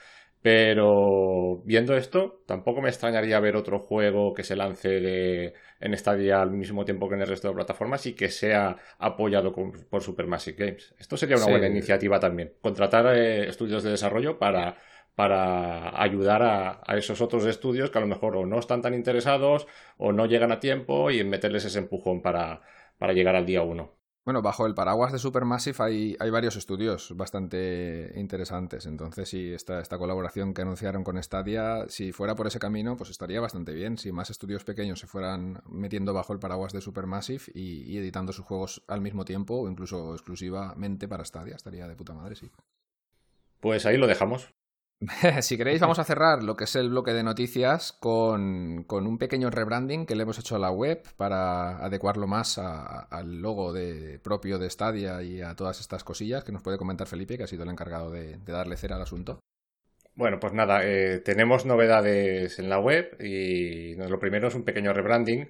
[0.42, 6.42] Pero viendo esto, tampoco me extrañaría ver otro juego que se lance de, en Stadia
[6.42, 10.66] al mismo tiempo que en el resto de plataformas y que sea apoyado por Supermassive
[10.66, 10.94] Games.
[10.98, 12.54] Esto sería una buena iniciativa también.
[12.60, 14.78] Contratar eh, estudios de desarrollo para,
[15.14, 18.94] para ayudar a, a, esos otros estudios que a lo mejor o no están tan
[18.94, 22.62] interesados o no llegan a tiempo y meterles ese empujón para,
[22.98, 24.01] para llegar al día uno.
[24.24, 28.86] Bueno, bajo el paraguas de Supermassive hay, hay varios estudios bastante interesantes.
[28.86, 33.10] Entonces, sí, esta, esta colaboración que anunciaron con Stadia, si fuera por ese camino, pues
[33.10, 33.98] estaría bastante bien.
[33.98, 38.32] Si más estudios pequeños se fueran metiendo bajo el paraguas de Supermassive y, y editando
[38.32, 42.48] sus juegos al mismo tiempo o incluso exclusivamente para Stadia, estaría de puta madre, sí.
[43.58, 44.54] Pues ahí lo dejamos.
[45.40, 49.50] si queréis, vamos a cerrar lo que es el bloque de noticias con, un pequeño
[49.50, 54.58] rebranding que le hemos hecho a la web para adecuarlo más al logo de, propio
[54.58, 57.64] de Stadia y a todas estas cosillas que nos puede comentar Felipe, que ha sido
[57.64, 59.40] el encargado de, darle cera al asunto.
[60.14, 64.92] Bueno, pues nada, eh, tenemos novedades en la web y lo primero es un pequeño
[64.92, 65.48] rebranding,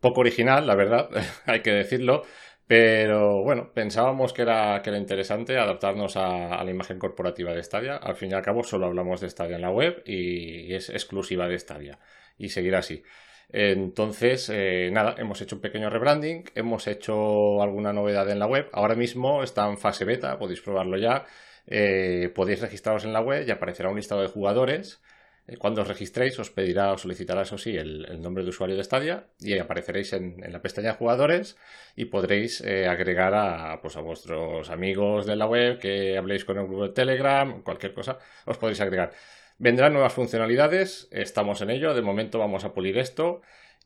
[0.00, 1.10] poco original, la verdad,
[1.46, 2.22] hay que decirlo,
[2.66, 7.96] Pero bueno, pensábamos que era, que era interesante adaptarnos a, la imagen corporativa de Stadia.
[7.96, 11.46] Al fin y al cabo, solo hablamos de Stadia en la web y es exclusiva
[11.48, 11.98] de Stadia.
[12.38, 13.04] Y seguirá así.
[13.50, 18.68] Entonces, eh, nada, hemos hecho un pequeño rebranding, hemos hecho alguna novedad en la web.
[18.72, 21.24] Ahora mismo está en fase beta, podéis probarlo ya.
[21.68, 25.00] Eh, podéis registraros en la web y aparecerá un listado de jugadores
[25.58, 29.28] cuando os registréis os pedirá o solicitará, eso sí, el, nombre de usuario de Stadia
[29.38, 31.56] y apareceréis en, la pestaña jugadores
[31.94, 36.58] y podréis eh, agregar a, pues, a vuestros amigos de la web que habléis con
[36.58, 39.12] el grupo de Telegram, cualquier cosa, os podréis agregar.
[39.58, 43.40] Vendrán nuevas funcionalidades, estamos en ello, de momento vamos a pulir esto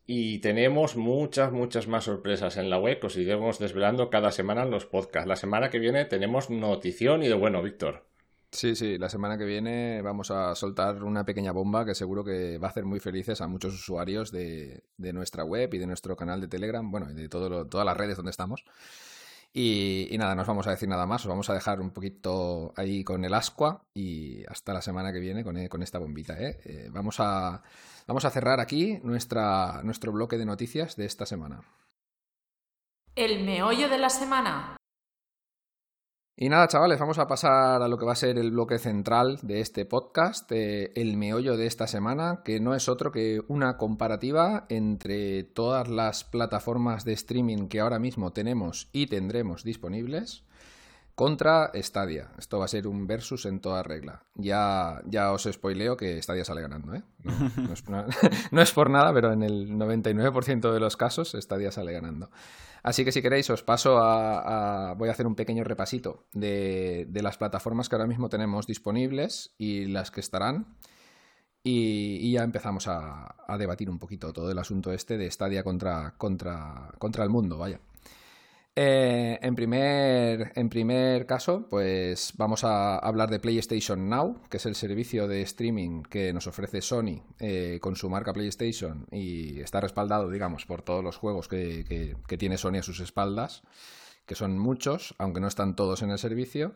[0.07, 4.63] y tenemos muchas, muchas más sorpresas en la web que os iremos desvelando cada semana
[4.63, 5.29] en los podcasts.
[5.29, 8.10] La semana que viene tenemos notición y de bueno, Víctor.
[8.53, 12.59] Sí, sí, la semana que viene vamos a soltar una pequeña bomba que seguro que
[12.59, 16.41] va a hacer muy felices a muchos usuarios de, nuestra web y de nuestro canal
[16.41, 18.65] de Telegram, bueno, y de todo todas las redes donde estamos.
[19.53, 22.73] Y, nada, no os vamos a decir nada más, os vamos a dejar un poquito
[22.77, 26.35] ahí con el ascua y hasta la semana que viene con, eh, esta bombita.
[26.41, 26.61] ¿eh?
[26.65, 27.63] Eh, vamos, a,
[28.07, 31.63] vamos a cerrar aquí nuestra, nuestro bloque de noticias de esta semana.
[33.17, 34.80] El meollo de la semana.
[36.43, 39.39] Y nada, chavales, vamos a pasar a lo que va a ser el bloque central
[39.43, 43.77] de este podcast, eh, el meollo de esta semana, que no es otro que una
[43.77, 50.43] comparativa entre todas las plataformas de streaming que ahora mismo tenemos y tendremos disponibles
[51.21, 52.31] contra Stadia.
[52.39, 54.25] Esto va a ser un versus en toda regla.
[54.37, 57.03] Ya, ya os spoileo que Stadia sale ganando, ¿eh?
[57.25, 57.85] No, es,
[58.53, 62.31] no es por nada, pero en el 99% de los casos Stadia sale ganando.
[62.83, 67.37] Así que si queréis os paso a, voy a hacer un pequeño repasito de, las
[67.37, 70.75] plataformas que ahora mismo tenemos disponibles y las que estarán.
[71.63, 76.95] Y, ya empezamos a, debatir un poquito todo el asunto este de Stadia contra, contra,
[76.99, 77.79] contra el mundo, vaya.
[78.77, 84.67] Eh, en, primer, en primer caso, pues vamos a hablar de PlayStation Now, que es
[84.67, 89.81] el servicio de streaming que nos ofrece Sony eh, con su marca PlayStation y está
[89.81, 93.63] respaldado, digamos, por todos los juegos que, tiene Sony a sus espaldas,
[94.25, 96.73] que son muchos, aunque no están todos en el servicio.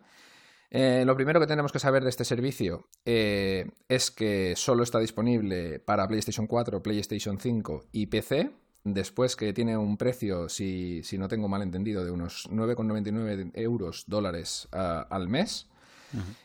[0.71, 5.79] Eh, lo primero que tenemos que saber de este servicio es que solo está disponible
[5.79, 8.51] para PlayStation 4, PlayStation 5 y PC
[8.85, 14.05] Después que tiene un precio, si, si no tengo mal entendido, de unos 9,99 euros
[14.07, 15.69] dólares al mes,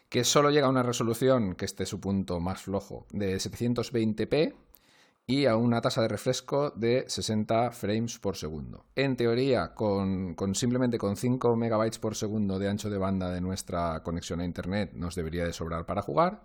[0.07, 4.55] que solo llega a una resolución, que este es su punto más flojo, de 720p
[5.27, 8.85] y a una tasa de refresco de 60 frames por segundo.
[8.95, 13.41] En teoría, con, con, simplemente con 5 megabytes por segundo de ancho de banda de
[13.41, 16.41] nuestra conexión a Internet nos debería de sobrar para jugar.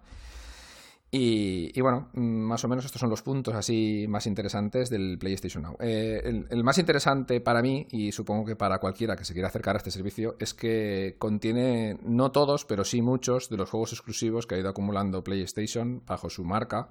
[1.16, 5.62] Y, bueno, mm, más o menos estos son los puntos así más interesantes del PlayStation
[5.62, 5.76] Now.
[5.78, 9.76] Eh, el, más interesante para mí, y supongo que para cualquiera que se quiera acercar
[9.76, 14.48] a este servicio, es que contiene, no todos, pero sí muchos de los juegos exclusivos
[14.48, 16.88] que ha ido acumulando PlayStation bajo su marca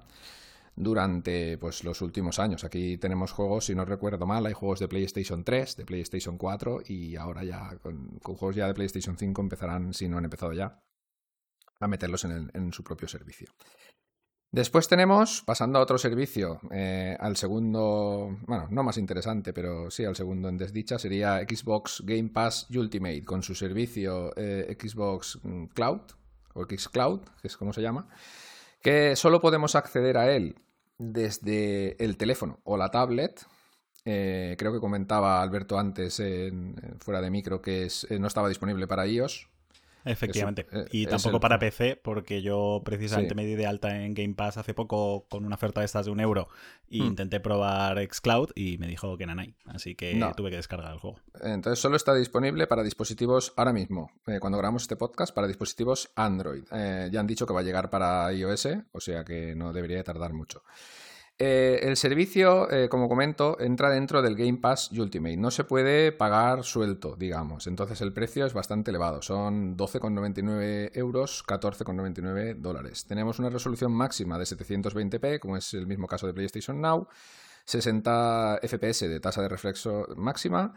[0.74, 2.64] durante pues, los últimos años.
[2.64, 6.80] Aquí tenemos juegos, si no recuerdo mal, hay juegos de PlayStation 3, de PlayStation 4
[6.86, 10.82] y ahora ya con, juegos ya de PlayStation 5 empezarán, si no han empezado ya,
[11.78, 13.48] a meterlos en su propio servicio.
[14.54, 20.04] Después tenemos, pasando a otro servicio, eh, al segundo, bueno, no más interesante, pero sí
[20.04, 25.64] al segundo en desdicha, sería Xbox Game Pass Ultimate, con su servicio eh, Xbox mm,
[25.74, 26.02] Cloud,
[26.54, 28.06] o Xcloud, que es como se llama,
[28.80, 30.54] que solo podemos acceder a él
[30.98, 33.44] desde el teléfono o la tablet.
[34.04, 36.22] Eh, creo que comentaba Alberto antes,
[37.00, 37.88] fuera de micro, que
[38.20, 39.48] no estaba disponible para iOS,
[40.04, 40.66] Efectivamente.
[40.70, 44.58] Eh, y tampoco para PC, porque yo precisamente me di de alta en Game Pass
[44.58, 46.48] hace poco con una oferta de estas de un euro
[46.90, 49.54] e intenté probar Xcloud y me dijo que nanay.
[49.66, 51.18] Así que tuve que descargar el juego.
[51.42, 56.10] Entonces solo está disponible para dispositivos ahora mismo, eh, cuando grabamos este podcast, para dispositivos
[56.14, 56.64] Android.
[56.70, 60.02] Eh, ya han dicho que va a llegar para iOS, o sea que no debería
[60.04, 60.62] tardar mucho.
[61.36, 65.36] Eh, el servicio, eh, como comento, entra dentro del Game Pass Ultimate.
[65.36, 67.66] No se puede pagar suelto, digamos.
[67.66, 69.20] Entonces el precio es bastante elevado.
[69.20, 73.04] Son 12,99 euros, 14,99 dólares.
[73.06, 77.08] Tenemos una resolución máxima de 720p, como es el mismo caso de PlayStation Now.
[77.64, 80.74] 60 FPS de tasa de reflexo máxima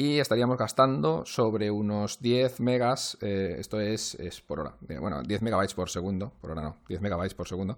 [0.00, 5.42] y estaríamos gastando sobre unos 10 megas, eh, esto es, es, por hora, bueno, 10
[5.42, 7.76] megabytes por segundo, por hora no, 10 megabytes por segundo,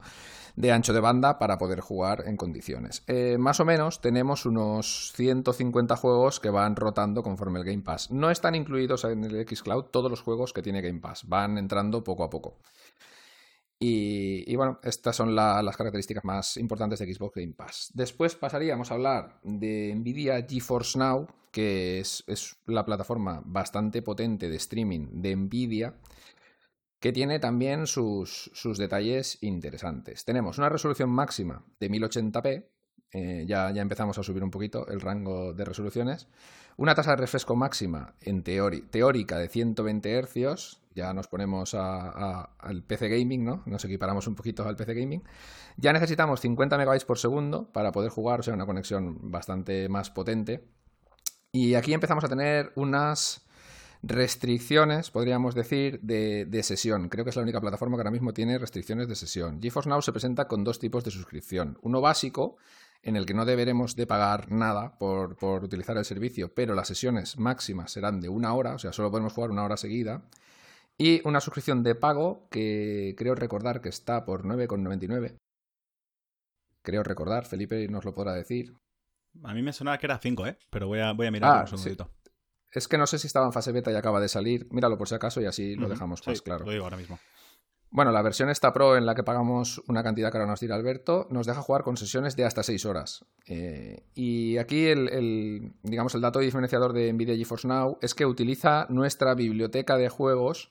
[0.54, 3.02] de ancho de banda para poder jugar en condiciones.
[3.08, 8.12] Eh, más o menos tenemos unos 150 juegos que van rotando conforme el Game Pass.
[8.12, 12.04] No están incluidos en el Xcloud todos los juegos que tiene Game Pass, van entrando
[12.04, 12.54] poco a poco.
[13.84, 17.90] Y, bueno, estas son las características más importantes de Xbox Game Pass.
[17.92, 22.24] Después pasaríamos a hablar de Nvidia GeForce Now, que es,
[22.66, 25.96] la plataforma bastante potente de streaming de Nvidia,
[27.00, 30.24] que tiene también sus, detalles interesantes.
[30.24, 32.64] Tenemos una resolución máxima de 1080p,
[33.14, 36.28] eh, ya, ya, empezamos a subir un poquito el rango de resoluciones.
[36.76, 43.08] Una tasa de refresco máxima en teórica de 120 Hz, ya nos ponemos al PC
[43.08, 43.62] Gaming, ¿no?
[43.66, 45.22] Nos equiparamos un poquito al PC Gaming.
[45.76, 50.10] Ya necesitamos 50 MB por segundo para poder jugar, o sea, una conexión bastante más
[50.10, 50.64] potente.
[51.52, 53.46] Y aquí empezamos a tener unas
[54.02, 57.08] restricciones, podríamos decir, de, de, sesión.
[57.08, 59.60] Creo que es la única plataforma que ahora mismo tiene restricciones de sesión.
[59.62, 61.78] GeForce Now se presenta con dos tipos de suscripción.
[61.82, 62.56] Uno básico,
[63.02, 66.88] en el que no deberemos de pagar nada por, por utilizar el servicio, pero las
[66.88, 70.22] sesiones máximas serán de una hora, o sea, solo podemos jugar una hora seguida.
[70.98, 75.38] Y una suscripción de pago que creo recordar que está por 9,99.
[76.82, 78.74] Creo recordar, Felipe nos lo podrá decir.
[79.44, 80.58] A mí me sonaba que era 5, ¿eh?
[80.70, 82.10] Pero voy a, voy a mirar ah, un segundito.
[82.70, 84.66] Es que no sé si estaba en fase beta y acaba de salir.
[84.70, 86.64] Míralo por si acaso y así lo dejamos más claro.
[86.64, 87.18] Lo digo ahora mismo.
[87.94, 90.76] Bueno, la versión esta Pro en la que pagamos una cantidad que ahora nos dirá
[90.76, 93.26] Alberto nos deja jugar con sesiones de hasta 6 horas.
[93.46, 98.86] Eh, y aquí el, digamos, el dato diferenciador de NVIDIA GeForce Now es que utiliza
[98.88, 100.70] nuestra biblioteca de juegos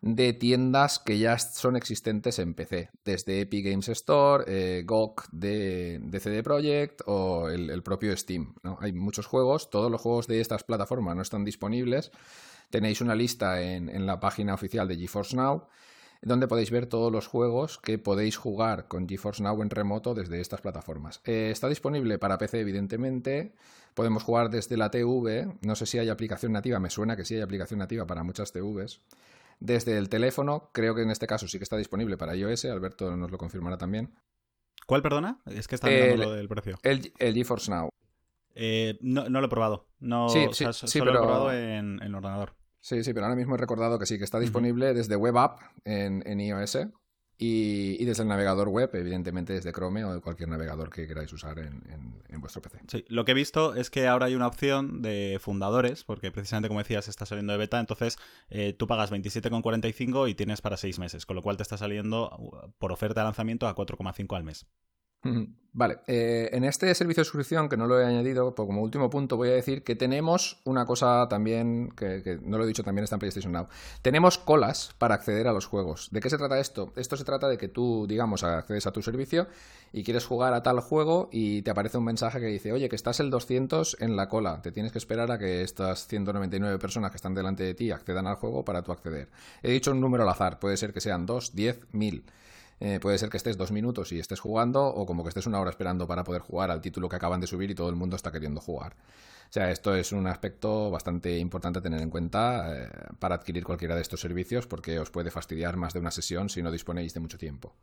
[0.00, 6.00] de tiendas que ya son existentes en PC, desde Epic Games Store, eh, GOG de,
[6.20, 8.54] CD Projekt o el, propio Steam.
[8.78, 12.12] Hay muchos juegos, todos los juegos de estas plataformas no están disponibles.
[12.70, 15.64] Tenéis una lista en, en la página oficial de GeForce Now
[16.24, 20.40] donde podéis ver todos los juegos que podéis jugar con GeForce Now en remoto desde
[20.40, 21.20] estas plataformas.
[21.24, 23.54] Eh, está disponible para PC, evidentemente.
[23.94, 25.48] Podemos jugar desde la TV.
[25.62, 28.52] No sé si hay aplicación nativa, me suena que sí hay aplicación nativa para muchas
[28.52, 29.00] TVs.
[29.60, 32.64] Desde el teléfono, creo que en este caso sí que está disponible para iOS.
[32.66, 34.14] Alberto nos lo confirmará también.
[34.86, 35.40] ¿Cuál, perdona?
[35.46, 36.78] Es que está mirando lo del precio.
[36.82, 37.88] El, GeForce Now.
[38.54, 39.88] Eh, no, lo he probado.
[40.00, 42.54] No, sí, sí, solo lo he probado en, en ordenador.
[42.84, 45.58] Sí, sí, pero ahora mismo he recordado que sí, que está disponible desde Web App
[45.86, 46.80] en, iOS
[47.38, 51.60] y, desde el navegador web, evidentemente desde Chrome o de cualquier navegador que queráis usar
[51.60, 52.80] en, vuestro PC.
[52.88, 56.68] Sí, lo que he visto es que ahora hay una opción de fundadores, porque precisamente
[56.68, 58.18] como decías está saliendo de beta, entonces
[58.50, 62.36] eh, tú pagas 27,45 y tienes para 6 meses, con lo cual te está saliendo
[62.36, 64.66] uh, por oferta de lanzamiento a 4,5 al mes.
[65.76, 69.10] Vale, eh, en este servicio de suscripción, que no lo he añadido, pues como último
[69.10, 73.02] punto voy a decir que tenemos una cosa también, que, no lo he dicho también
[73.02, 73.66] está en PlayStation Now.
[74.00, 76.10] Tenemos colas para acceder a los juegos.
[76.12, 76.92] ¿De qué se trata esto?
[76.94, 79.48] Esto se trata de que tú, digamos, accedes a tu servicio
[79.92, 82.94] y quieres jugar a tal juego y te aparece un mensaje que dice, oye, que
[82.94, 87.10] estás el 200 en la cola, te tienes que esperar a que estas 199 personas
[87.10, 89.28] que están delante de ti accedan al juego para tú acceder.
[89.60, 92.24] He dicho un número al azar, puede ser que sean 2, 10, 1000.
[92.80, 95.60] Eh, puede ser que estés dos minutos y estés jugando, o como que estés una
[95.60, 98.16] hora esperando para poder jugar al título que acaban de subir y todo el mundo
[98.16, 98.94] está queriendo jugar.
[99.48, 103.64] O sea, esto es un aspecto bastante importante a tener en cuenta eh, para adquirir
[103.64, 107.14] cualquiera de estos servicios, porque os puede fastidiar más de una sesión si no disponéis
[107.14, 107.74] de mucho tiempo.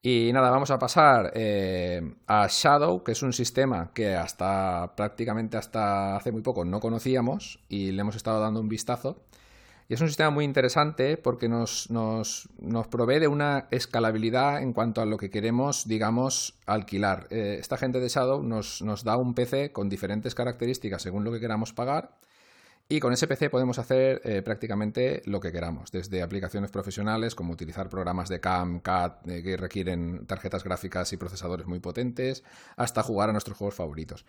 [0.00, 5.56] Y nada, vamos a pasar eh, a Shadow, que es un sistema que hasta prácticamente
[5.56, 9.24] hasta hace muy poco no conocíamos y le hemos estado dando un vistazo.
[9.90, 14.74] Y es un sistema muy interesante porque nos, nos, nos provee de una escalabilidad en
[14.74, 17.26] cuanto a lo que queremos, digamos, alquilar.
[17.30, 21.32] Eh, esta gente de Shadow nos, nos da un PC con diferentes características según lo
[21.32, 22.18] que queramos pagar.
[22.90, 27.52] Y con ese PC podemos hacer eh, prácticamente lo que queramos, desde aplicaciones profesionales como
[27.54, 32.44] utilizar programas de CAM, CAD eh, que requieren tarjetas gráficas y procesadores muy potentes,
[32.76, 34.26] hasta jugar a nuestros juegos favoritos.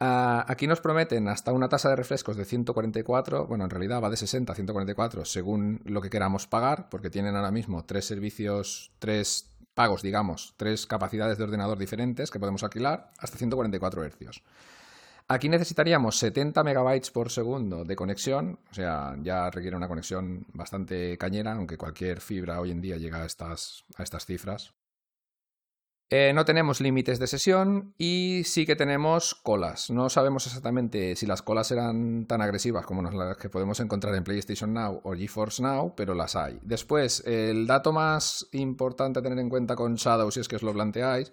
[0.00, 4.10] Ah, aquí nos prometen hasta una tasa de refrescos de 144, bueno, en realidad va
[4.10, 8.92] de 60 a 144 según lo que queramos pagar, porque tienen ahora mismo tres servicios,
[8.98, 14.42] tres pagos, digamos, tres capacidades de ordenador diferentes que podemos alquilar hasta 144 Hz.
[15.26, 21.16] Aquí necesitaríamos 70 megabytes por segundo de conexión, o sea, ya requiere una conexión bastante
[21.16, 24.74] cañera, aunque cualquier fibra hoy en día llega a estas, a estas cifras.
[26.16, 29.90] Eh, no tenemos límites de sesión y sí que tenemos colas.
[29.90, 34.22] No sabemos exactamente si las colas eran tan agresivas como las que podemos encontrar en
[34.22, 36.60] PlayStation Now o GeForce Now, pero las hay.
[36.62, 40.62] Después, el dato más importante a tener en cuenta con Shadow, si es que os
[40.62, 41.32] lo planteáis,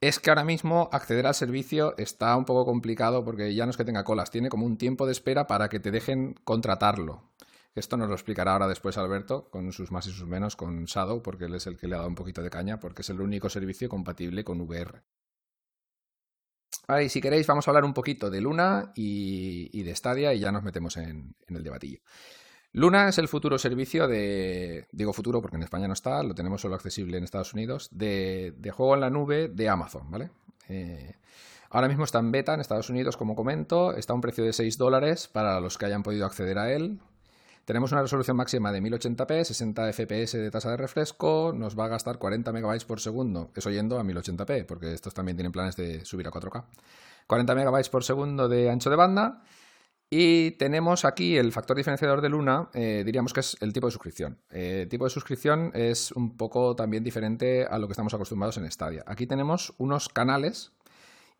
[0.00, 3.76] es que ahora mismo acceder al servicio está un poco complicado porque ya no es
[3.76, 7.29] que tenga colas, tiene como un tiempo de espera para que te dejen contratarlo.
[7.74, 11.22] Esto nos lo explicará ahora después Alberto, con sus más y sus menos, con Shadow,
[11.22, 13.20] porque él es el que le ha dado un poquito de caña, porque es el
[13.20, 15.02] único servicio compatible con VR.
[16.88, 20.40] Ahora, y si queréis, vamos a hablar un poquito de Luna y, de Stadia y
[20.40, 22.00] ya nos metemos en, el debatillo.
[22.72, 26.60] Luna es el futuro servicio de, digo futuro porque en España no está, lo tenemos
[26.60, 30.30] solo accesible en Estados Unidos, de, juego en la nube de Amazon, ¿vale?
[30.68, 31.14] Eh,
[31.70, 34.52] ahora mismo está en beta en Estados Unidos, como comento, está a un precio de
[34.52, 37.00] 6 dólares para los que hayan podido acceder a él.
[37.70, 41.86] Tenemos una resolución máxima de 1080p, 60 fps de tasa de refresco, nos va a
[41.86, 46.04] gastar 40 megabytes por segundo, eso yendo a 1080p, porque estos también tienen planes de
[46.04, 46.64] subir a 4K.
[47.28, 49.44] 40 megabytes por segundo de ancho de banda
[50.10, 53.92] y tenemos aquí el factor diferenciador de Luna, eh, diríamos que es el tipo de
[53.92, 54.40] suscripción.
[54.50, 58.56] El eh, tipo de suscripción es un poco también diferente a lo que estamos acostumbrados
[58.56, 59.04] en Stadia.
[59.06, 60.72] Aquí tenemos unos canales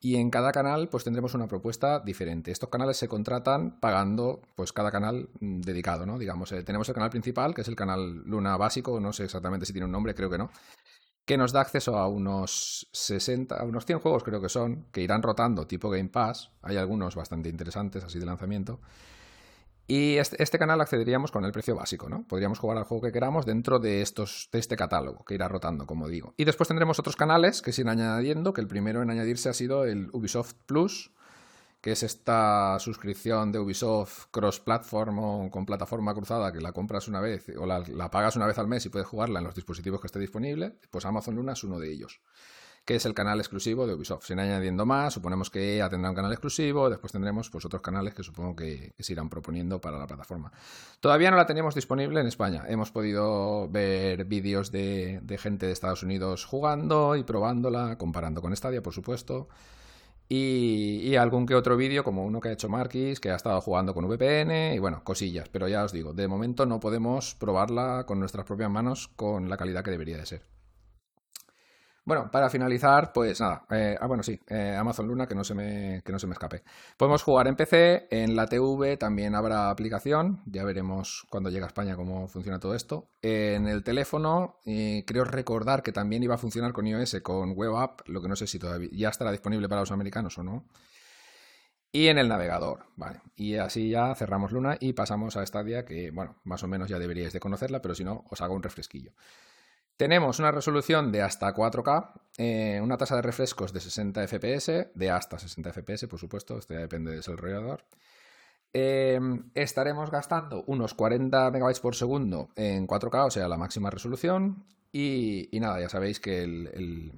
[0.01, 2.51] y en cada canal pues tendremos una propuesta diferente.
[2.51, 6.19] Estos canales se contratan pagando pues cada canal mm, dedicado, ¿no?
[6.19, 9.67] Digamos, eh, tenemos el canal principal, que es el canal Luna básico, no sé exactamente
[9.67, 10.51] si tiene un nombre, creo que no
[11.31, 15.01] que nos da acceso a unos 60, a unos 100 juegos creo que son, que
[15.01, 16.51] irán rotando tipo Game Pass.
[16.61, 18.81] Hay algunos bastante interesantes así de lanzamiento.
[19.91, 22.23] Y este, este, canal accederíamos con el precio básico, ¿no?
[22.23, 25.85] Podríamos jugar al juego que queramos dentro de, estos, de este catálogo, que irá rotando,
[25.85, 26.33] como digo.
[26.37, 29.53] Y después tendremos otros canales que se irán añadiendo, que el primero en añadirse ha
[29.53, 31.11] sido el Ubisoft Plus,
[31.81, 37.21] que es esta suscripción de Ubisoft cross-platform o con plataforma cruzada que la compras una
[37.21, 40.07] vez o la, pagas una vez al mes y puedes jugarla en los dispositivos que
[40.07, 42.21] esté disponible, pues Amazon Luna es uno de ellos,
[42.85, 44.27] que es el canal exclusivo de Ubisoft.
[44.27, 48.15] Si añadiendo más, suponemos que ya tendrá un canal exclusivo, después tendremos pues, otros canales
[48.15, 50.53] que supongo que, se irán proponiendo para la plataforma.
[51.01, 52.65] Todavía no la tenemos disponible en España.
[52.69, 58.83] Hemos podido ver vídeos de, gente de Estados Unidos jugando y probándola, comparando con Stadia,
[58.83, 59.49] por supuesto.
[60.29, 63.95] Y, algún que otro vídeo, como uno que ha hecho Marquis, que ha estado jugando
[63.95, 65.49] con VPN y bueno, cosillas.
[65.49, 69.57] Pero ya os digo, de momento no podemos probarla con nuestras propias manos con la
[69.57, 70.60] calidad que debería de ser.
[72.11, 73.63] Bueno, para finalizar, pues nada.
[73.71, 76.33] Eh, ah, bueno, sí, eh, Amazon Luna, que no, se me, que no se me
[76.33, 76.65] escape.
[76.97, 80.43] Podemos jugar en PC, en la TV también habrá aplicación.
[80.45, 83.07] Ya veremos cuando llegue a España cómo funciona todo esto.
[83.23, 87.77] En el teléfono, eh, creo recordar que también iba a funcionar con iOS, con Web
[87.77, 90.65] App, lo que no sé si todavía ya estará disponible para los americanos o no.
[91.93, 93.21] Y en el navegador, vale.
[93.37, 96.99] Y así ya cerramos Luna y pasamos a Stadia, que bueno, más o menos ya
[96.99, 99.13] deberíais de conocerla, pero si no, os hago un refresquillo.
[100.01, 105.11] Tenemos una resolución de hasta 4K, eh, una tasa de refrescos de 60 FPS, de
[105.11, 107.85] hasta 60 FPS, por supuesto, esto ya depende del desarrollador.
[108.73, 114.65] Em, estaremos gastando unos 40 MB por segundo en 4K, o sea, la máxima resolución.
[114.91, 117.13] Y, nada, ya sabéis que el,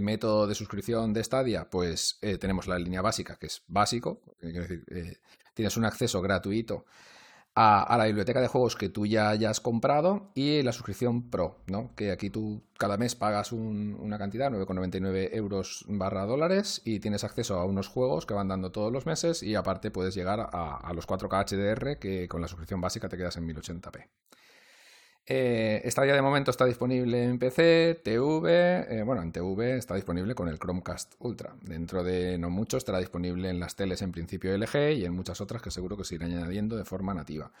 [0.00, 4.54] método de suscripción de Stadia, pues eh, tenemos la línea básica, que es básico, es
[4.54, 5.16] decir, eh,
[5.54, 6.84] tienes un acceso gratuito
[7.60, 11.90] a, la biblioteca de juegos que tú ya hayas comprado y la suscripción Pro, ¿no?
[11.96, 17.58] Que aquí tú cada mes pagas una cantidad, 9,99 euros barra dólares, y tienes acceso
[17.58, 20.92] a unos juegos que van dando todos los meses y aparte puedes llegar a, a
[20.92, 24.06] los 4K HDR que con la suscripción básica te quedas en 1080p.
[25.30, 30.48] Eh, de momento está disponible en PC, TV, eh, bueno, en TV está disponible con
[30.48, 31.54] el Chromecast Ultra.
[31.60, 35.42] Dentro de no mucho estará disponible en las teles en principio LG y en muchas
[35.42, 37.52] otras que seguro que se irán añadiendo de forma nativa.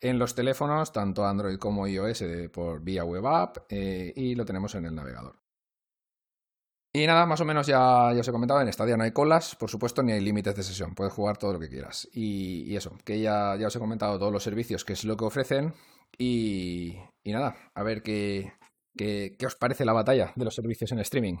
[0.00, 2.22] En los teléfonos, tanto Android como iOS
[2.52, 5.34] por vía web app eh, y lo tenemos en el navegador.
[6.92, 9.56] Y nada, más o menos ya, ya os he comentado, en Stadia no hay colas,
[9.56, 12.08] por supuesto, ni hay límites de sesión, puedes jugar todo lo que quieras.
[12.12, 15.26] Y, eso, que ya, ya os he comentado todos los servicios, que es lo que
[15.26, 15.74] ofrecen,
[16.18, 18.52] y, nada, a ver qué,
[18.96, 21.36] qué, os parece la batalla de los servicios en streaming.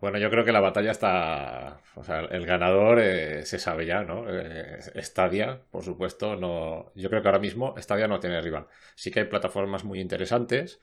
[0.00, 1.80] Bueno, yo creo que la batalla está.
[1.94, 4.26] O sea, el ganador eh, se sabe ya, ¿no?
[4.28, 6.92] Eh, Stadia, por supuesto, no.
[6.94, 8.66] Yo creo que ahora mismo Stadia no tiene rival.
[8.96, 10.80] Sí que hay plataformas muy interesantes.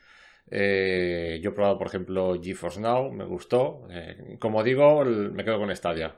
[0.49, 3.87] Eh, yo he probado, por ejemplo, GeForce Now, me gustó.
[4.39, 6.15] como digo, me quedo con Stadia,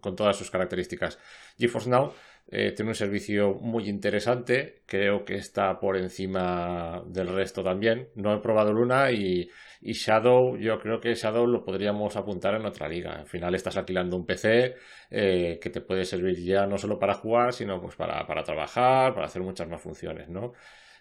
[0.00, 1.18] con todas sus características.
[1.58, 2.12] GeForce Now
[2.50, 8.08] eh, tiene un servicio muy interesante, creo que está por encima del resto también.
[8.14, 9.50] No he probado Luna y,
[9.82, 13.12] Shadow, yo creo que Shadow lo podríamos apuntar en otra liga.
[13.20, 14.76] Al final estás alquilando un PC
[15.10, 19.26] eh, que te puede servir ya no solo para jugar, sino pues para, trabajar, para
[19.26, 20.54] hacer muchas más funciones, ¿no?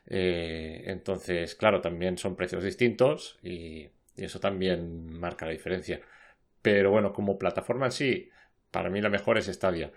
[0.08, 6.02] Eh, entonces, claro, también son precios distintos y, eso también marca la diferencia.
[6.62, 8.30] Pero bueno, como plataforma en sí,
[8.72, 9.92] para mí la mejor es Stadia.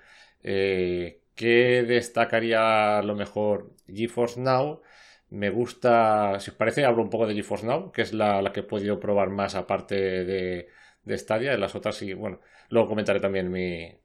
[1.35, 4.83] ¿Qué destacaría lo mejor GeForce Now?
[5.31, 8.61] Me gusta, si os parece, hablo un poco de GeForce Now, que es la, que
[8.61, 10.69] he podido probar más aparte de,
[11.05, 11.53] de Stadia.
[11.53, 14.00] De las otras, sí, bueno, luego comentaré también mi,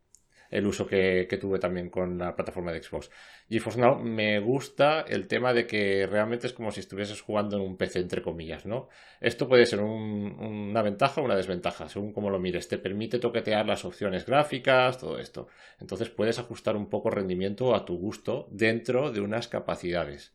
[0.55, 3.11] el uso que, tuve también con la plataforma de Xbox.
[3.49, 7.63] GeForce Now me gusta el tema de que realmente es como si estuvieses jugando en
[7.63, 8.87] un PC, entre comillas, ¿no?
[9.19, 12.69] Esto puede ser una ventaja o una desventaja, según como lo mires.
[12.69, 15.49] Te permite toquetear las opciones gráficas, todo esto.
[15.81, 20.33] Entonces puedes ajustar un poco rendimiento a tu gusto dentro de unas capacidades.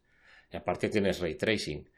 [0.52, 1.88] Y aparte tienes ray tracing.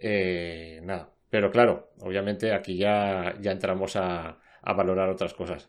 [0.00, 1.12] Eh, nada.
[1.30, 5.68] Pero claro, obviamente aquí ya, ya entramos a, a valorar otras cosas.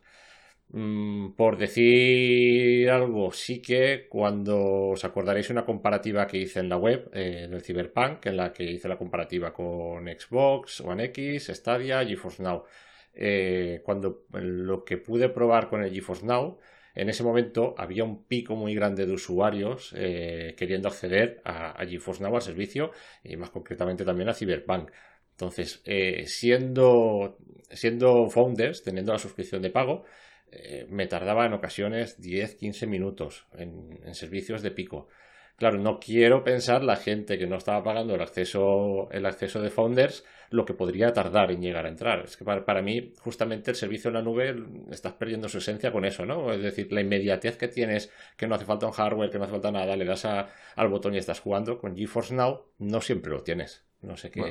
[0.72, 6.78] Mm, por decir algo, sí que cuando os acordaréis una comparativa que hice en la
[6.78, 12.06] web eh, del Cyberpunk, en la que hice la comparativa con Xbox, One X, Stadia,
[12.06, 12.66] GeForce Now.
[13.14, 16.60] Eh, cuando lo que pude probar con el GeForce Now,
[16.94, 21.86] en ese momento había un pico muy grande de usuarios eh, queriendo acceder a, a,
[21.88, 22.92] GeForce Now al servicio
[23.24, 24.92] y más concretamente también a Cyberpunk.
[25.32, 25.82] Entonces,
[26.26, 27.38] siendo,
[27.72, 30.04] siendo founders, teniendo la suscripción de pago,
[30.52, 35.08] eh, me tardaba en ocasiones 10-15 minutos en, servicios de pico.
[35.56, 39.70] Claro, no quiero pensar la gente que no estaba pagando el acceso, el acceso de
[39.70, 42.22] Founders lo que podría tardar en llegar a entrar.
[42.26, 44.56] Es que para, mí, justamente el servicio en la nube
[44.90, 46.52] estás perdiendo su esencia con eso, ¿no?
[46.52, 49.54] Es decir, la inmediatez que tienes, que no hace falta un hardware, que no hace
[49.54, 51.78] falta nada, le das al botón y estás jugando.
[51.78, 53.86] Con GeForce Now no siempre lo tienes.
[54.02, 54.42] No sé qué.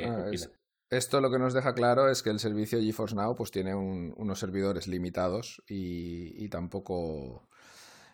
[0.90, 4.38] Esto lo que nos deja claro es que el servicio GeForce Now pues tiene unos
[4.38, 7.46] servidores limitados y, tampoco,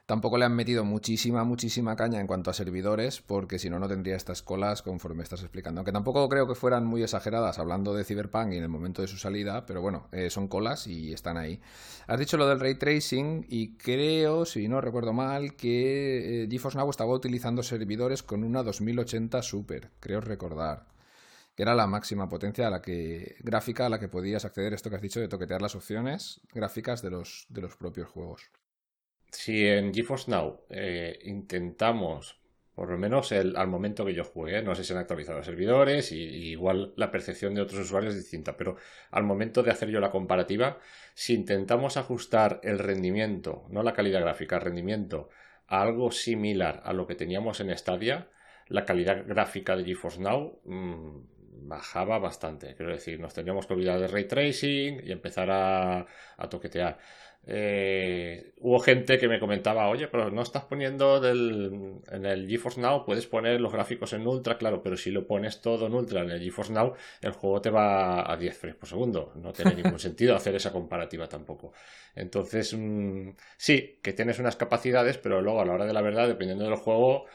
[0.06, 3.86] tampoco le han metido muchísima, muchísima caña en cuanto a servidores, porque si no, no
[3.86, 5.78] tendría estas colas conforme estás explicando.
[5.78, 9.08] Aunque tampoco creo que fueran muy exageradas hablando de Cyberpunk y en el momento de
[9.08, 11.60] su salida, pero bueno, eh, son colas y están ahí.
[12.08, 16.78] Has dicho lo del ray tracing y creo, si no recuerdo mal, que eh, GeForce
[16.78, 20.93] Now estaba utilizando servidores con una 2080 Super, creo recordar
[21.54, 24.90] que era la máxima potencia a la que, gráfica a la que podías acceder, esto
[24.90, 28.50] que has dicho de toquetear las opciones gráficas de los, de los propios juegos.
[29.30, 32.40] Si en GeForce Now eh, intentamos,
[32.74, 36.12] por lo menos al momento que yo jugué, no sé si han actualizado los servidores
[36.12, 38.76] y, igual la percepción de otros usuarios es distinta, pero
[39.10, 40.78] al momento de hacer yo la comparativa,
[41.14, 45.28] si intentamos ajustar el rendimiento, no la calidad gráfica, el rendimiento,
[45.66, 48.28] a algo similar a lo que teníamos en Stadia,
[48.68, 51.33] la calidad gráfica de GeForce Now mm,
[51.64, 52.74] bajaba bastante.
[52.74, 56.06] Quiero decir, nos teníamos que olvidar de ray tracing y empezar a,
[56.48, 56.98] toquetear.
[57.46, 62.80] Eh, hubo gente que me comentaba, oye, pero no estás poniendo del, en el GeForce
[62.80, 66.22] Now, puedes poner los gráficos en ultra, claro, pero si lo pones todo en ultra
[66.22, 69.32] en el GeForce Now, el juego te va a 10 frames por segundo.
[69.36, 71.72] No tiene ningún sentido hacer esa comparativa tampoco.
[72.14, 76.28] Entonces, mm, sí, que tienes unas capacidades, pero luego a la hora de la verdad,
[76.28, 77.26] dependiendo del juego,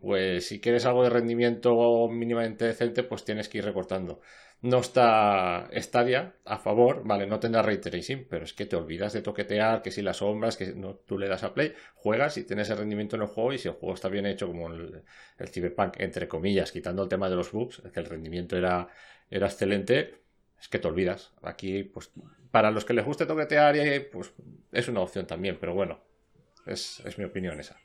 [0.00, 4.20] pues si quieres algo de rendimiento mínimamente decente, pues tienes que ir recortando.
[4.62, 9.12] No está Stadia a favor, vale, no tendrá ray tracing, pero es que te olvidas
[9.14, 12.44] de toquetear, que si las sombras, que no, tú le das a play, juegas y
[12.44, 15.02] tienes el rendimiento en el juego y si el juego está bien hecho como el,
[15.46, 18.88] Cyberpunk, entre comillas, quitando el tema de los bugs, que el rendimiento era,
[19.30, 20.20] era excelente,
[20.60, 21.32] es que te olvidas.
[21.42, 22.12] Aquí, pues,
[22.50, 23.76] para los que les guste toquetear,
[24.12, 24.34] pues
[24.72, 26.00] es una opción también, pero bueno,
[26.66, 27.80] es, es mi opinión esa.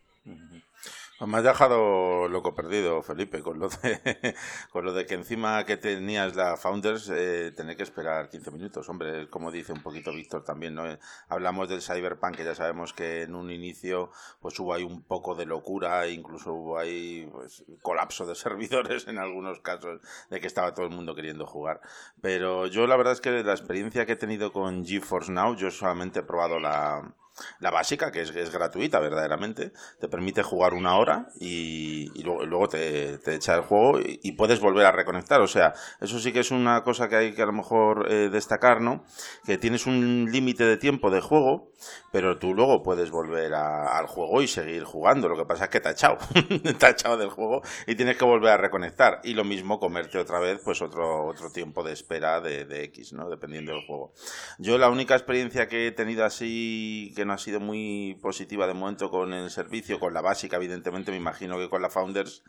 [1.22, 4.36] Me has dejado loco perdido, Felipe, con lo de,
[4.72, 8.90] con lo de que encima que tenías la Founders, eh, tener que esperar 15 minutos.
[8.90, 10.84] Hombre, como dice un poquito Víctor también, ¿no?
[11.30, 14.12] Hablamos del Cyberpunk, que ya sabemos que en un inicio
[14.42, 19.18] pues hubo ahí un poco de locura, incluso hubo ahí pues, colapso de servidores en
[19.18, 21.80] algunos casos, de que estaba todo el mundo queriendo jugar.
[22.22, 25.72] Pero yo la verdad es que la experiencia que he tenido con GeForce Now, yo
[25.72, 27.16] solamente he probado la
[27.60, 33.20] la básica, que es, es, gratuita verdaderamente, te permite jugar una hora y, luego, te,
[33.34, 35.42] echa el juego y, puedes volver a reconectar.
[35.42, 38.30] O sea, eso sí que es una cosa que hay que a lo mejor eh,
[38.30, 39.04] destacar, ¿no?
[39.46, 41.72] Que tienes un límite de tiempo de juego,
[42.12, 45.30] pero tú luego puedes volver al juego y seguir jugando.
[45.30, 46.18] Lo que pasa es que te ha echado,
[46.80, 49.22] te ha del juego y tienes que volver a reconectar.
[49.24, 53.14] Y lo mismo comerte otra vez, pues otro, otro tiempo de espera de, de X,
[53.14, 53.30] ¿no?
[53.30, 54.14] Dependiendo del juego.
[54.58, 58.74] Yo la única experiencia que he tenido así que no ha sido muy positiva de
[58.74, 62.44] momento con el servicio, con la básica, evidentemente, me imagino que con la Founders,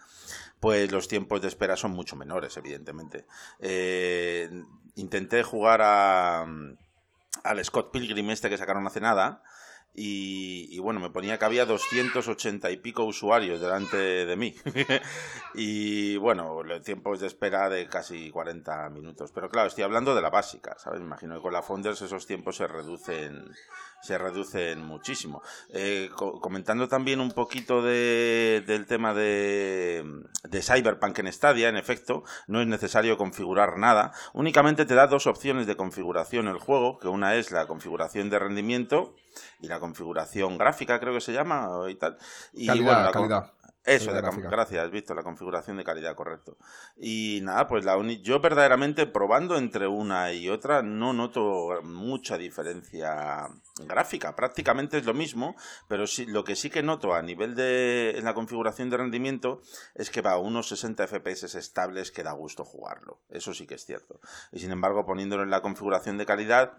[0.61, 3.27] pues los tiempos de espera son mucho menores, evidentemente.
[3.61, 4.51] Eh,
[4.95, 6.47] intenté jugar a,
[7.45, 9.43] al Scott Pilgrim este que sacaron hace nada.
[9.99, 14.55] Y, bueno, me ponía que había 280 y pico usuarios delante de mí.
[15.55, 19.33] y bueno, el tiempo de espera de casi 40 minutos.
[19.33, 21.01] Pero claro, estoy hablando de la básica, ¿sabes?
[21.01, 23.51] Me imagino que con la Founders esos tiempos se reducen
[24.07, 25.43] se reducen muchísimo.
[25.71, 30.05] Eh, comentando también un poquito de, del tema de,
[30.45, 35.27] de Cyberpunk en Stadia, en efecto, no es necesario configurar nada, únicamente te da dos
[35.27, 39.15] opciones de configuración el juego, que una es la configuración de rendimiento
[39.61, 42.17] y la configuración gráfica, creo que se llama, y tal.
[42.53, 43.53] Y calidad, calidad.
[43.87, 46.57] Eso, de gracias, visto la configuración de calidad, correcto.
[46.97, 53.49] Y nada, pues la yo verdaderamente probando entre una y otra no noto mucha diferencia
[53.85, 54.35] gráfica.
[54.35, 55.57] Prácticamente es lo mismo,
[55.89, 59.61] pero sí, lo que sí que noto a nivel de en la configuración de rendimiento
[59.95, 63.19] es que va a unos 60 FPS estables que da gusto jugarlo.
[63.29, 64.21] Eso sí que es cierto.
[64.53, 66.73] Y sin embargo, poniéndolo en la configuración de calidad,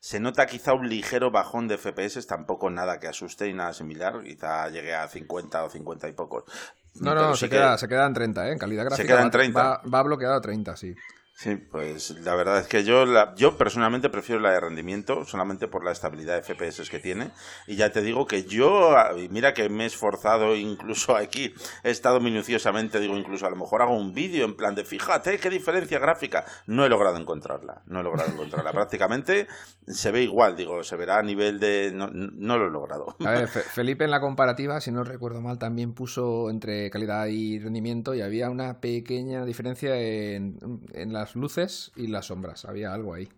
[0.00, 4.22] se nota quizá un ligero bajón de FPS, tampoco nada que asuste y nada similar.
[4.22, 6.44] Quizá llegue a 50 o 50 y pocos.
[7.00, 8.52] No, no, se, queda, se queda en 30, ¿eh?
[8.52, 9.02] En calidad gráfica.
[9.02, 9.60] Se queda en 30.
[9.60, 10.94] Va, va bloqueado a 30, sí.
[11.36, 15.66] Sí, pues la verdad es que yo, la, yo personalmente prefiero la de rendimiento solamente
[15.66, 17.32] por la estabilidad de FPS que tiene.
[17.66, 18.94] Y ya te digo que yo,
[19.30, 23.82] mira que me he esforzado incluso aquí, he estado minuciosamente, digo incluso a lo mejor
[23.82, 26.44] hago un vídeo en plan de fíjate qué diferencia gráfica.
[26.68, 28.70] No he logrado encontrarla, no he logrado encontrarla.
[28.72, 29.48] Prácticamente
[29.88, 31.90] se ve igual, digo, se verá a nivel de...
[31.92, 33.16] No, no lo he logrado.
[33.26, 37.58] A ver, Felipe en la comparativa, si no recuerdo mal, también puso entre calidad y
[37.58, 40.58] rendimiento y había una pequeña diferencia en,
[40.92, 42.66] en la las luces y las sombras.
[42.66, 43.28] Había algo ahí.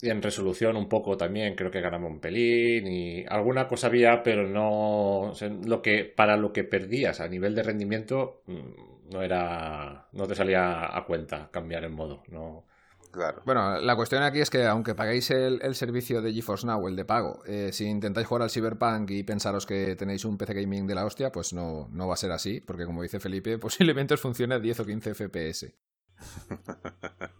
[0.00, 4.22] Y en resolución un poco también, creo que ganamos un pelín y alguna cosa había,
[4.22, 5.32] pero no
[5.66, 10.34] lo que para lo que perdías a nivel de rendimiento mm, no era no te
[10.34, 12.64] salía a cuenta cambiar el modo, no
[13.12, 13.42] Claro.
[13.44, 17.04] Bueno, la cuestión aquí es que aunque pagáis el, servicio de GeForce Now, el de
[17.04, 20.96] pago, eh, si intentáis jugar al Cyberpunk y pensaros que tenéis un PC gaming de
[20.96, 24.20] la hostia, pues no, no va a ser así, porque como dice Felipe, posiblemente os
[24.20, 25.72] funcione a 10 o 15 FPS.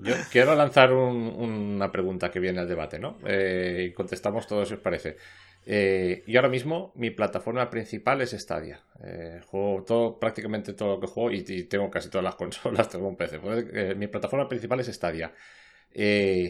[0.05, 3.17] Yo quiero lanzar una pregunta que viene al debate, ¿no?
[3.27, 5.17] Eh, contestamos todos si os parece.
[5.65, 8.83] Eh, y ahora mismo mi plataforma principal es Stadia.
[9.03, 13.09] Eh, juego todo, prácticamente todo lo que juego y, tengo casi todas las consolas, tengo
[13.09, 13.39] un PC.
[13.39, 15.33] Pues, mi plataforma principal es Stadia.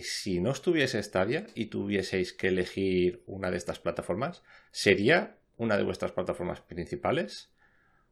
[0.02, 4.42] si no estuviese Stadia y tuvieseis que elegir una de estas plataformas,
[4.72, 7.52] ¿sería una de vuestras plataformas principales?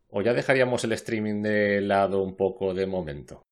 [0.08, 3.42] ¿O ya dejaríamos el streaming de lado un poco de momento?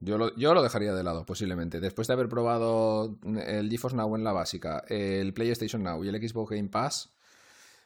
[0.00, 1.80] Yo lo, yo lo dejaría de lado, posiblemente.
[1.80, 6.28] Después de haber probado el GeForce Now en la básica, el PlayStation Now y el
[6.28, 7.10] Xbox Game Pass,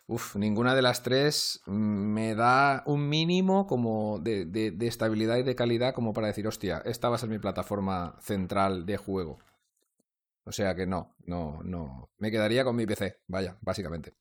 [0.07, 5.55] uf, ninguna de las tres me da un mínimo como de, de, estabilidad y de
[5.55, 9.39] calidad como para decir, hostia, esta va a ser mi plataforma central de juego.
[10.45, 12.09] O sea que no, no, no.
[12.19, 14.15] Me quedaría con mi PC, vaya, básicamente.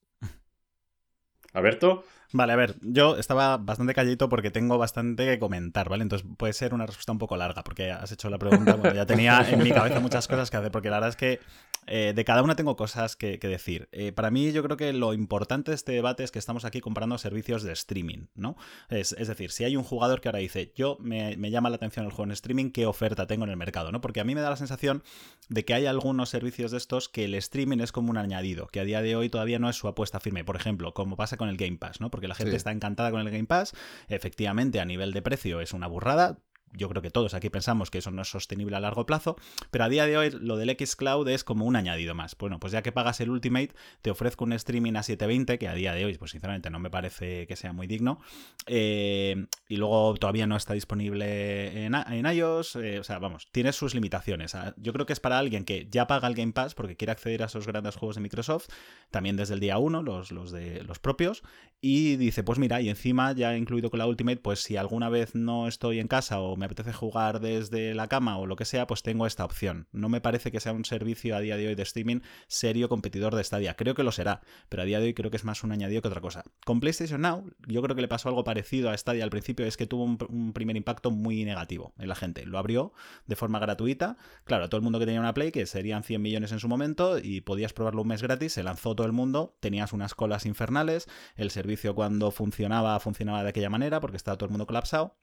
[1.54, 2.04] Alberto.
[2.34, 6.04] Vale, a ver, yo estaba bastante calladito porque tengo bastante que comentar, ¿vale?
[6.04, 9.06] Entonces puede ser una respuesta un poco larga porque has hecho la pregunta, bueno, ya
[9.06, 11.40] tenía en mi cabeza muchas cosas que hacer, porque la verdad es que
[11.88, 13.90] eh, de cada una tengo cosas que, decir.
[13.92, 16.80] Eh, para mí yo creo que lo importante de este debate es que estamos aquí
[16.80, 18.56] comparando servicios de streaming, ¿no?
[18.90, 22.06] Es, decir, si hay un jugador que ahora dice, yo me, me, llama la atención
[22.06, 24.00] el juego en streaming, ¿qué oferta tengo en el mercado, ¿no?
[24.00, 25.04] Porque a mí me da la sensación
[25.50, 28.80] de que hay algunos servicios de estos que el streaming es como un añadido, que
[28.80, 31.50] a día de hoy todavía no es su apuesta firme, por ejemplo, como pasa con
[31.50, 32.12] el Game Pass, ¿no?
[32.12, 33.74] Porque la gente está encantada con el Game Pass.
[34.08, 36.40] Efectivamente, a nivel de precio es una burrada
[36.74, 39.36] yo creo que todos aquí pensamos que eso no es sostenible a largo plazo,
[39.72, 42.36] pero a día de hoy lo del Xcloud es como un añadido más.
[42.38, 45.74] Bueno, pues ya que pagas el Ultimate, te ofrezco un streaming a 720, que a
[45.74, 48.20] día de hoy, pues sinceramente no me parece que sea muy digno,
[48.68, 53.94] eh, y luego todavía no está disponible en, iOS, eh, o sea, vamos, tiene sus
[53.94, 54.56] limitaciones.
[54.56, 57.12] Ah, yo creo que es para alguien que ya paga el Game Pass porque quiere
[57.12, 58.68] acceder a esos grandes juegos de Microsoft,
[59.10, 61.44] también desde el día 1, los, los, de, los propios,
[61.82, 65.36] y dice, pues mira, y encima ya incluido con la Ultimate, pues si alguna vez
[65.36, 68.88] no estoy en casa o me apetece jugar desde la cama o lo que sea,
[68.88, 69.88] pues tengo esta opción.
[69.92, 73.36] No me parece que sea un servicio a día de hoy de streaming serio competidor
[73.36, 73.76] de Stadia.
[73.76, 76.02] Creo que lo será, pero a día de hoy creo que es más un añadido
[76.02, 76.44] que otra cosa.
[76.66, 79.76] Con PlayStation Now, yo creo que le pasó algo parecido a Stadia al principio, es
[79.76, 82.46] que tuvo un, primer impacto muy negativo en la gente.
[82.46, 82.94] Lo abrió
[83.26, 84.18] de forma gratuita.
[84.44, 86.68] Claro, a todo el mundo que tenía una Play, que serían 100 millones en su
[86.68, 90.46] momento, y podías probarlo un mes gratis, se lanzó todo el mundo, tenías unas colas
[90.46, 95.18] infernales, el servicio cuando funcionaba, funcionaba de aquella manera, porque estaba todo el mundo colapsado.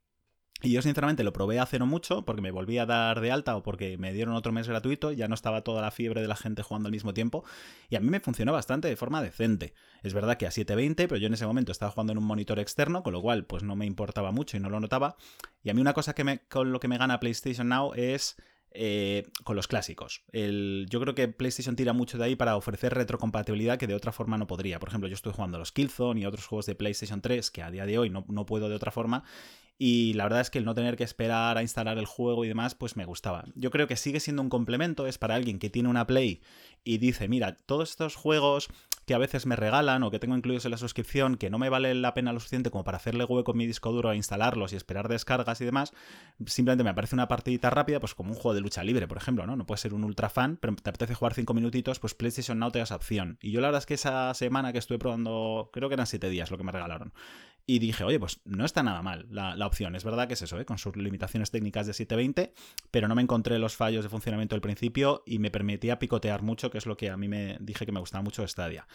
[0.60, 3.56] Y yo sinceramente lo probé hace no mucho porque me volví a dar de alta
[3.56, 6.34] o porque me dieron otro mes gratuito, ya no estaba toda la fiebre de la
[6.34, 7.44] gente jugando al mismo tiempo
[7.88, 9.72] y a mí me funcionó bastante de forma decente.
[10.02, 12.58] Es verdad que a 720, pero yo en ese momento estaba jugando en un monitor
[12.58, 15.16] externo, con lo cual pues no me importaba mucho y no lo notaba.
[15.62, 18.36] Y a mí una cosa que me, con lo que me gana PlayStation Now es
[18.72, 20.24] eh, con los clásicos.
[20.32, 24.38] yo creo que PlayStation tira mucho de ahí para ofrecer retrocompatibilidad que de otra forma
[24.38, 24.78] no podría.
[24.78, 27.70] Por ejemplo, yo estoy jugando los Killzone y otros juegos de PlayStation 3 que a
[27.70, 29.24] día de hoy no, no puedo de otra forma
[29.78, 32.48] y la verdad es que el no tener que esperar a instalar el juego y
[32.48, 33.44] demás, pues me gustaba.
[33.54, 36.42] Yo creo que sigue siendo un complemento, es para alguien que tiene una Play
[36.82, 38.68] y dice, mira, todos estos juegos
[39.06, 41.70] que a veces me regalan o que tengo incluidos en la suscripción que no me
[41.70, 44.72] vale la pena lo suficiente como para hacerle hueco con mi disco duro a instalarlos
[44.72, 45.94] y esperar descargas y demás,
[46.44, 49.46] simplemente me aparece una partidita rápida, pues como un juego de lucha libre, por ejemplo,
[49.46, 49.56] ¿no?
[49.56, 52.70] No puedes ser un ultra fan, pero te apetece jugar cinco minutitos, pues PlayStation Now
[52.70, 53.38] te da esa opción.
[53.40, 56.28] Y yo la verdad es que esa semana que estuve probando, creo que eran siete
[56.28, 57.14] días lo que me regalaron.
[57.70, 59.94] Y dije, oye, pues no está nada mal la, opción.
[59.94, 60.64] Es verdad que es eso, ¿eh?
[60.64, 62.54] con sus limitaciones técnicas de 720,
[62.90, 66.70] pero no me encontré los fallos de funcionamiento al principio y me permitía picotear mucho,
[66.70, 68.88] que es lo que a mí me dije que me gustaba mucho de Stadia.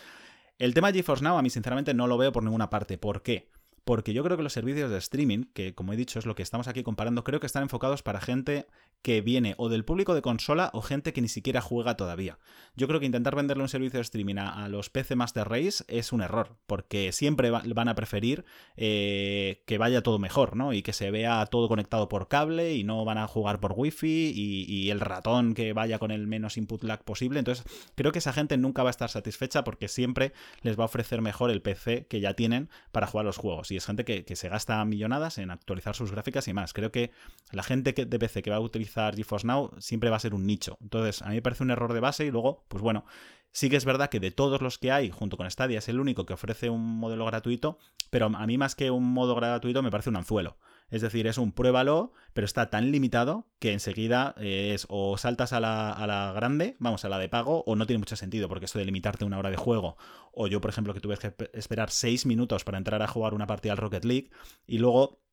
[0.57, 2.97] El tema GeForce Now a mí sinceramente no lo veo por ninguna parte.
[2.97, 3.51] ¿Por qué?
[3.86, 6.43] Porque yo creo que los servicios de streaming, que como he dicho es lo que
[6.43, 8.65] estamos aquí comparando, creo que están enfocados para gente
[9.01, 12.39] que viene o del público de consola o gente que ni siquiera juega todavía.
[12.75, 16.13] Yo creo que intentar venderle un servicio de streaming a, los PC Master Race es
[16.13, 18.45] un error, porque siempre van a preferir
[18.77, 20.71] eh, que vaya todo mejor, ¿no?
[20.71, 24.31] Y que se vea todo conectado por cable y no van a jugar por wifi
[24.34, 27.39] y, y el ratón que vaya con el menos input lag posible.
[27.39, 27.65] Entonces,
[27.95, 30.31] creo que esa gente nunca va a estar satisfecha porque siempre
[30.61, 33.78] les va a ofrecer mejor el PC que ya tienen para jugar los juegos y
[33.78, 36.74] es gente que, se gasta millonadas en actualizar sus gráficas y más.
[36.74, 37.11] Creo que
[37.51, 40.34] la gente que, de PC que va a utilizar GeForce Now siempre va a ser
[40.34, 40.78] un nicho.
[40.82, 43.05] Entonces, a mí me parece un error de base y luego, pues bueno,
[43.51, 45.99] sí que es verdad que de todos los que hay, junto con Stadia, es el
[45.99, 49.91] único que ofrece un modelo gratuito, pero a mí más que un modo gratuito me
[49.91, 50.57] parece un anzuelo.
[50.93, 55.51] Es decir, es un pruébalo, pero está tan limitado que enseguida eh, es o saltas
[55.51, 58.47] a la, a la, grande, vamos, a la de pago, o no tiene mucho sentido,
[58.47, 59.97] porque esto de limitarte una hora de juego,
[60.33, 63.47] o yo, por ejemplo, que tuve que esperar seis minutos para entrar a jugar una
[63.47, 64.29] partida al Rocket League,
[64.67, 65.23] y luego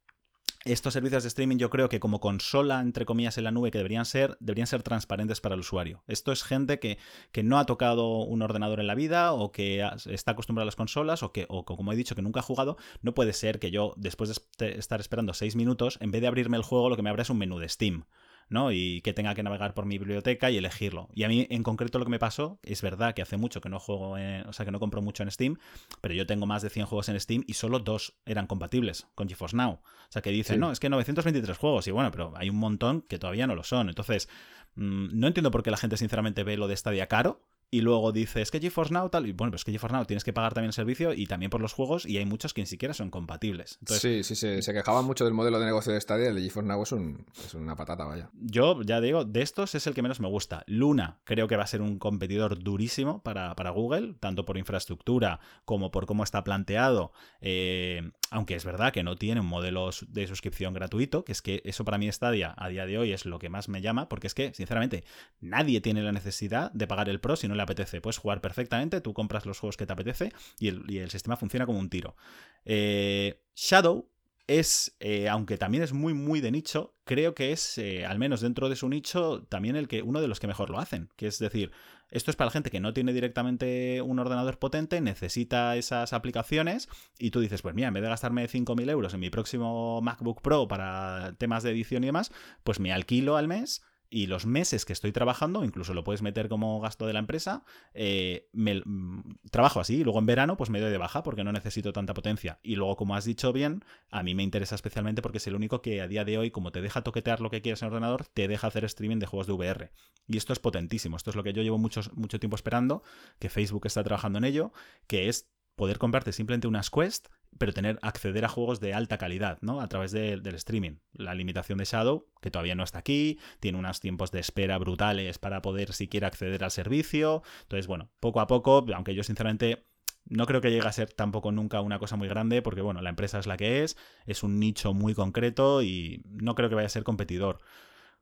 [0.65, 3.79] estos servicios de streaming yo creo que como consola, entre comillas, en la nube que
[3.79, 6.03] deberían ser, deberían ser transparentes para el usuario.
[6.07, 6.99] Esto es gente que,
[7.33, 10.77] que no ha tocado un ordenador en la vida o que está acostumbrada a las
[10.77, 12.77] consolas o que, o como he dicho, que nunca ha jugado.
[13.01, 16.57] No puede ser que yo, después de estar esperando seis minutos, en vez de abrirme
[16.57, 18.05] el juego, lo que me abra es un menú de Steam.
[18.51, 18.73] ¿No?
[18.73, 21.09] Y que tenga que navegar por mi biblioteca y elegirlo.
[21.15, 23.71] Y a mí, en concreto, lo que me pasó, es verdad que hace mucho que
[23.71, 25.57] no juego, o sea, que no compro mucho en Steam,
[26.01, 29.29] pero yo tengo más de 100 juegos en Steam y solo dos eran compatibles con
[29.29, 29.73] GeForce Now.
[29.75, 33.03] O sea, que dicen, no, es que 923 juegos, y bueno, pero hay un montón
[33.03, 33.89] que todavía no lo son.
[33.89, 34.29] Entonces,
[34.75, 37.41] mm, no entiendo por qué la gente, sinceramente, ve lo de Stadia caro
[37.71, 40.25] y luego dices es que GeForce Now tal, y bueno, pues que GeForce Now tienes
[40.25, 42.67] que pagar también el servicio y también por los juegos y hay muchos que ni
[42.67, 43.79] siquiera son compatibles.
[43.87, 46.69] sí, sí, sí, se quejaban mucho del modelo de negocio de Stadia, el de GeForce
[46.69, 48.31] Now es, un, es una patata, vaya.
[48.35, 50.65] Yo ya digo, de estos es el que menos me gusta.
[50.67, 55.41] Luna creo que va a ser un competidor durísimo para, para Google, tanto por infraestructura
[55.65, 57.13] como por cómo está planteado.
[57.41, 61.63] Eh, aunque es verdad que no tiene un modelo de suscripción gratuito, que es que
[61.65, 64.29] eso para mí Stadia a día de hoy es lo que más me llama, porque
[64.29, 65.05] es que, sinceramente,
[65.41, 68.01] nadie tiene la necesidad de pagar el Pro si no le apetece.
[68.01, 71.81] Puedes jugar perfectamente, tú compras los juegos que te apetece y el, sistema funciona como
[71.81, 72.17] un tiro.
[72.65, 74.09] Eh, Shadow
[74.47, 78.41] es, eh, aunque también es muy, muy de nicho, creo que es, eh, al menos
[78.41, 81.09] dentro de su nicho, también el que, uno de los que mejor lo hacen.
[81.17, 81.71] Que es decir,
[82.11, 86.89] esto es para la gente que no tiene directamente un ordenador potente, necesita esas aplicaciones
[87.19, 90.43] y tú dices, pues mira, en vez de gastarme 5.000 euros en mi próximo MacBook
[90.43, 92.33] Pro para temas de edición y demás,
[92.65, 96.49] pues me alquilo al mes y los meses que estoy trabajando, incluso lo puedes meter
[96.49, 99.21] como gasto de la empresa, eh, mm,
[99.53, 102.13] trabajo así, y luego en verano pues me doy de baja porque no necesito tanta
[102.13, 102.59] potencia.
[102.63, 105.81] Y luego, como has dicho bien, a mí me interesa especialmente porque es el único
[105.81, 108.27] que a día de hoy, como te deja toquetear lo que quieres en el ordenador,
[108.27, 109.93] te deja hacer streaming de juegos de VR.
[110.27, 113.05] Y esto es potentísimo, esto es lo que yo llevo mucho, mucho tiempo esperando,
[113.39, 114.73] que Facebook está trabajando en ello,
[115.07, 117.29] que es poder comprarte simplemente unas Quest,
[117.59, 119.81] pero tener acceder a juegos de alta calidad, ¿no?
[119.81, 120.99] A través del streaming.
[121.13, 125.39] La limitación de Shadow, que todavía no está aquí, tiene unos tiempos de espera brutales
[125.39, 127.43] para poder siquiera acceder al servicio.
[127.63, 129.87] Entonces, bueno, poco a poco, aunque yo sinceramente
[130.25, 133.11] no creo que llegue a ser tampoco nunca una cosa muy grande, porque bueno, la
[133.11, 133.97] empresa es la que es,
[134.27, 137.59] es un nicho muy concreto y no creo que vaya a ser competidor.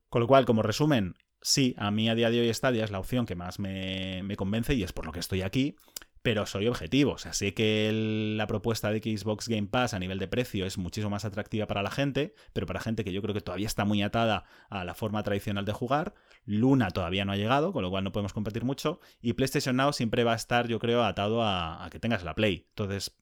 [0.08, 2.98] Con lo cual, como resumen, sí, a mí a día de hoy Stadia es la
[2.98, 5.76] opción que más me, me convence y es por lo que estoy aquí
[6.22, 7.12] pero soy objetivo.
[7.12, 7.90] O sea, sé que
[8.36, 11.82] la propuesta de Xbox Game Pass a nivel de precio es muchísimo más atractiva para
[11.82, 14.94] la gente, pero para gente que yo creo que todavía está muy atada a la
[14.94, 16.14] forma tradicional de jugar.
[16.44, 19.00] Luna todavía no ha llegado, con lo cual no podemos competir mucho.
[19.20, 22.66] Y PlayStation Now siempre va a estar, yo creo, atado a, que tengas la Play.
[22.70, 23.16] Entonces,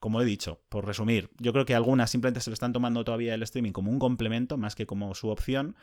[0.00, 3.34] como he dicho, por resumir, yo creo que algunas simplemente se lo están tomando todavía
[3.34, 5.76] el streaming como un complemento más que como su opción.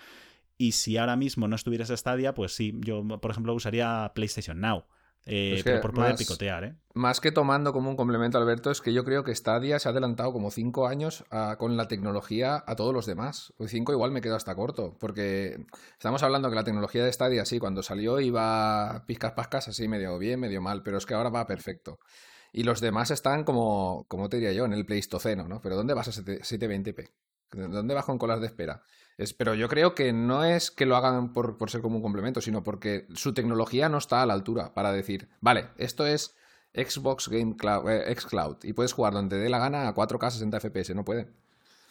[0.58, 4.86] Y si ahora mismo no estuvieras Stadia, pues sí, yo por ejemplo usaría PlayStation Now.
[5.28, 6.76] Eh, pero por poder picotear, ¿eh?
[6.94, 9.92] Más que tomando como un complemento, Alberto, es que yo creo que Stadia se ha
[9.92, 11.26] adelantado como cinco años
[11.58, 13.54] con la tecnología a todos los demás.
[13.68, 17.60] Cinco igual me quedo hasta corto, porque estamos hablando que la tecnología de Stadia, sí,
[17.60, 21.48] cuando salió iba piscas pascas así medio bien, medio mal, pero es que ahora va
[21.48, 22.00] perfecto.
[22.54, 25.60] Y los demás están como, como te diría yo, en el Pleistoceno, ¿no?
[25.60, 27.10] Pero ¿dónde vas a 720p?
[27.52, 28.82] ¿Dónde vas con colas de espera?
[29.38, 32.64] Pero yo creo que no es que lo hagan por, ser como un complemento, sino
[32.64, 36.36] porque su tecnología no está a la altura para decir, vale, esto es
[36.74, 38.16] Xbox Game Cloud, eh,
[38.64, 41.30] y puedes jugar donde te dé la gana a 4K 60 FPS, no puede.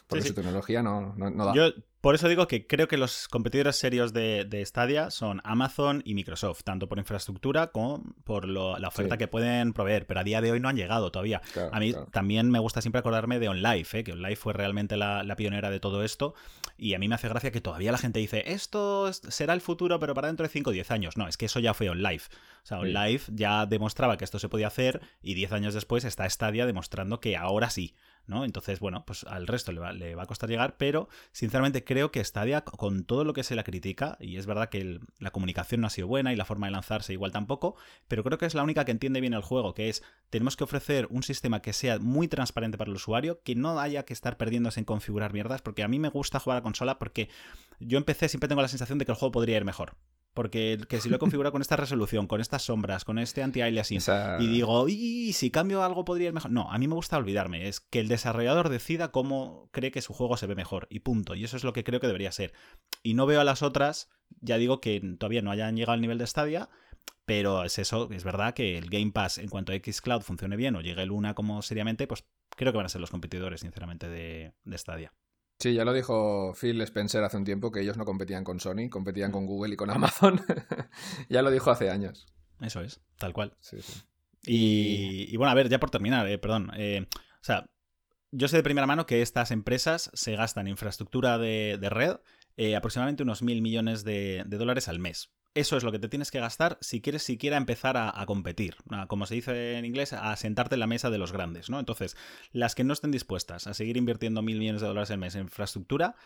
[0.07, 1.55] Porque Sí, su tecnología no, no, no da.
[1.55, 1.71] Yo
[2.03, 6.13] por eso digo que creo que los competidores serios de, de Stadia son Amazon y
[6.15, 9.19] Microsoft, tanto por infraestructura como por lo- la oferta Sí.
[9.21, 11.41] que pueden proveer, pero a día de hoy no han llegado todavía.
[11.55, 12.07] Claro, a mí claro.
[12.13, 14.05] también me gusta siempre acordarme de OnLive, ¿eh?
[14.05, 16.35] que OnLive fue realmente la, la pionera de todo esto,
[16.77, 19.63] y a mí me hace gracia que todavía la gente dice, esto es- será el
[19.63, 21.17] futuro, pero para dentro de 5 o 10 años.
[21.17, 22.25] No, es que eso ya fue OnLive.
[22.65, 22.81] O sea.
[22.81, 27.19] OnLive ya demostraba que esto se podía hacer, y 10 años después está Stadia demostrando
[27.21, 27.95] que ahora sí.
[28.27, 28.45] ¿No?
[28.45, 32.63] Entonces, bueno, pues al resto le va, a costar llegar, pero sinceramente creo que Stadia,
[32.63, 35.91] con todo lo que se la critica, y es verdad que la comunicación no ha
[35.91, 37.77] sido buena y la forma de lanzarse igual tampoco,
[38.09, 40.65] pero creo que es la única que entiende bien el juego, que es tenemos que
[40.65, 44.37] ofrecer un sistema que sea muy transparente para el usuario, que no haya que estar
[44.37, 47.29] perdiéndose en configurar mierdas, porque a mí me gusta jugar a consola porque
[47.81, 49.97] yo empecé, siempre tengo la sensación de que el juego podría ir mejor.
[50.35, 53.99] Porque que si lo he configurado con esta resolución, con estas sombras, con este anti-aliasing,
[53.99, 56.51] Esa- y digo, y si cambio algo podría ir mejor.
[56.51, 57.69] No, a mí me gusta olvidarme.
[57.69, 60.89] Es que el desarrollador decida cómo cree que su juego se ve mejor.
[60.91, 61.35] Y punto.
[61.37, 62.53] Y eso es lo que creo que debería ser.
[63.03, 64.09] Y no veo a las otras,
[64.41, 66.69] ya digo que todavía no hayan llegado al nivel de Stadia.
[67.27, 70.77] Pero es eso, es verdad que el Game Pass, en cuanto a Xcloud funcione bien
[70.77, 72.25] o llegue Luna como seriamente, pues
[72.55, 75.15] creo que van a ser los competidores, sinceramente, de, de Stadia.
[75.59, 78.87] Sí, ya lo dijo Phil Spencer hace un tiempo que ellos no competían con Sony,
[78.87, 78.91] Mm.
[78.91, 80.41] competían con Google y con Amazon.
[81.29, 82.27] ya lo dijo hace años.
[82.61, 83.57] Eso es, tal cual.
[83.61, 84.03] Sí, sí.
[84.47, 86.71] Y, y bueno, a ver, ya por terminar, eh, perdón.
[86.77, 87.67] eh, o sea,
[88.31, 92.17] yo sé de primera mano que estas empresas se gastan en infraestructura de, de red
[92.57, 95.31] eh, aproximadamente unos mil millones de, de dólares al mes.
[95.55, 98.75] Eso es lo que te tienes que gastar si quieres siquiera empezar a, competir.
[99.07, 101.79] como se dice en inglés, a sentarte en la mesa de los grandes, ¿no?
[101.79, 102.17] Entonces,
[102.51, 105.43] las que no estén dispuestas a seguir invirtiendo mil millones de dólares al mes en
[105.43, 106.17] infraestructura,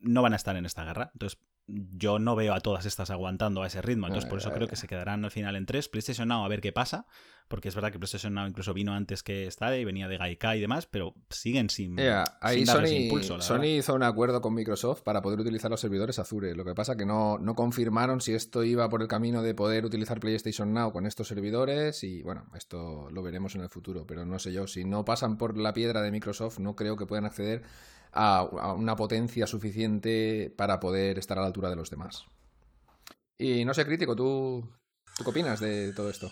[0.00, 1.10] no van a estar en esta guerra.
[1.14, 4.06] Entonces, yo no veo a todas estas aguantando a ese ritmo.
[4.06, 5.88] Entonces, por eso creo que se quedarán al final en tres.
[5.88, 7.06] PlayStation Now a ver qué pasa.
[7.46, 10.56] Porque es verdad que PlayStation Now incluso vino antes que Stadia y venía de Gaikai
[10.56, 13.68] y demás, pero siguen sin, Yeah, ahí sin darles Sony, impulso, la Sony verdad.
[13.68, 16.54] hizo un acuerdo con Microsoft para poder utilizar los servidores Azure.
[16.54, 19.84] Lo que pasa que no, no confirmaron si esto iba por el camino de poder
[19.84, 24.24] utilizar PlayStation Now con estos servidores y bueno, esto lo veremos en el futuro, pero
[24.24, 27.26] no sé yo, si no pasan por la piedra de Microsoft no creo que puedan
[27.26, 27.62] acceder
[28.14, 32.24] a, una potencia suficiente para poder estar a la altura de los demás.
[33.38, 34.68] Y no sé, crítico, ¿tú,
[35.16, 36.30] ¿tú qué opinas de todo esto?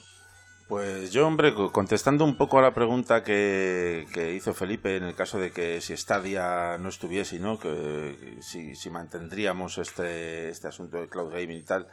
[0.68, 5.02] Pues yo, hombre, co- contestando un poco a la pregunta que, que hizo Felipe en
[5.04, 7.58] el caso de que si Stadia no estuviese, ¿no?
[7.58, 11.88] Que si, si mantendríamos este, este asunto de cloud gaming y tal.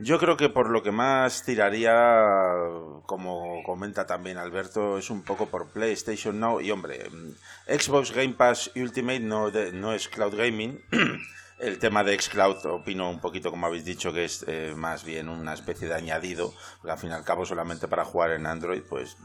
[0.00, 1.92] Yo creo que por lo que más tiraría,
[3.06, 6.60] como comenta también Alberto, es un poco por PlayStation Now.
[6.60, 7.32] Y hombre, mm,
[7.78, 10.80] Xbox Game Pass Ultimate no, de- no es cloud gaming.
[11.58, 15.28] El tema de xCloud opino un poquito como habéis dicho que es eh, más bien
[15.28, 18.82] una especie de añadido, porque al fin y al cabo solamente para jugar en Android,
[18.88, 19.16] pues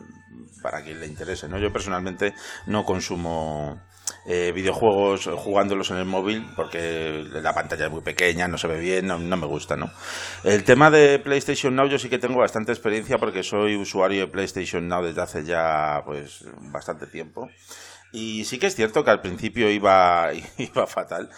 [0.63, 1.59] para quien le interese, ¿no?
[1.59, 2.33] Yo personalmente
[2.65, 3.79] no consumo
[4.25, 8.67] eh, videojuegos eh, jugándolos en el móvil porque la pantalla es muy pequeña, no se
[8.67, 9.91] ve bien, no, no me gusta, ¿no?
[10.43, 14.27] El tema de PlayStation Now yo sí que tengo bastante experiencia porque soy usuario de
[14.27, 17.49] PlayStation Now desde hace ya pues bastante tiempo.
[18.15, 21.29] Y sí que es cierto que al principio iba, iba fatal,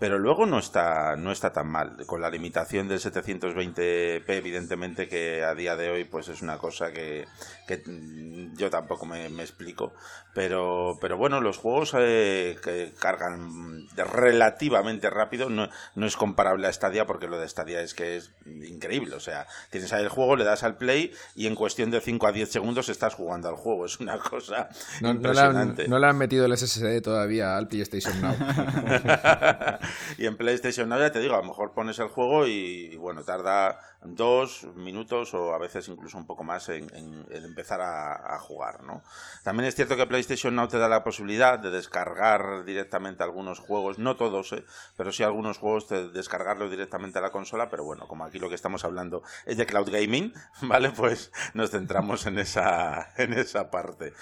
[0.00, 2.04] pero luego no está, no está tan mal.
[2.06, 6.92] Con la limitación del 720p, evidentemente que a día de hoy pues es una cosa
[6.92, 7.26] que,
[7.68, 9.92] que mm, yo tampoco me, me explico.
[10.34, 16.72] Pero, pero bueno, los juegos eh, que cargan relativamente rápido no, no es comparable a
[16.72, 19.14] Stadia porque lo de Stadia es que es increíble.
[19.14, 22.26] O sea, tienes ahí el juego, le das al play y en cuestión de 5
[22.26, 23.86] a 10 segundos estás jugando al juego.
[23.86, 24.68] Es una cosa
[25.00, 25.86] No, impresionante.
[25.86, 28.34] no le han metido el SSD todavía al PlayStation Now.
[30.18, 33.24] y en PlayStation Now ya te digo, a lo mejor pones el juego y, bueno,
[33.24, 36.90] tarda dos minutos o a veces incluso un poco más en,
[37.30, 39.02] empezar a, a jugar, ¿no?
[39.42, 43.98] También es cierto que PlayStation Now te da la posibilidad de descargar directamente algunos juegos,
[43.98, 44.64] no todos, ¿eh?
[44.96, 48.48] pero sí algunos juegos, de descargarlos directamente a la consola, pero bueno, como aquí lo
[48.48, 50.90] que estamos hablando es de cloud gaming, ¿vale?
[50.90, 54.14] Pues nos centramos en esa, en esa parte.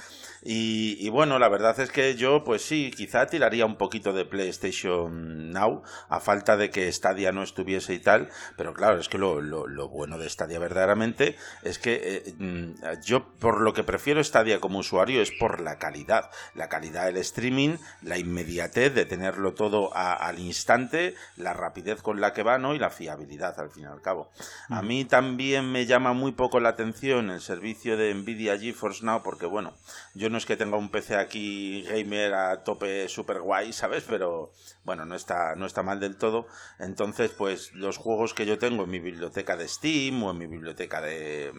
[0.43, 4.25] Y, y bueno, la verdad es que yo, pues sí, quizá tiraría un poquito de
[4.25, 9.19] PlayStation Now, a falta de que Stadia no estuviese y tal, pero claro, es que
[9.19, 13.85] lo, lo- lo bueno de Stadia verdaderamente es que eh, mm, yo por lo que
[13.85, 19.05] prefiero Stadia como usuario es por la calidad, la calidad del streaming, la inmediatez de
[19.05, 22.75] tenerlo todo a- al instante, la rapidez con la que va, ¿no?
[22.75, 24.31] Y la fiabilidad al fin y al cabo.
[24.69, 29.23] A mí también me llama muy poco la atención el servicio de Nvidia GeForce Now
[29.23, 29.75] porque bueno,
[30.15, 34.05] yo no es que tenga un PC aquí gamer a tope super guay, ¿sabes?
[34.09, 34.53] Pero
[34.85, 36.47] bueno, no está, no está mal del todo.
[36.79, 40.47] Entonces, pues los juegos que yo tengo en mi biblioteca de Steam o en mi
[40.47, 41.53] biblioteca de,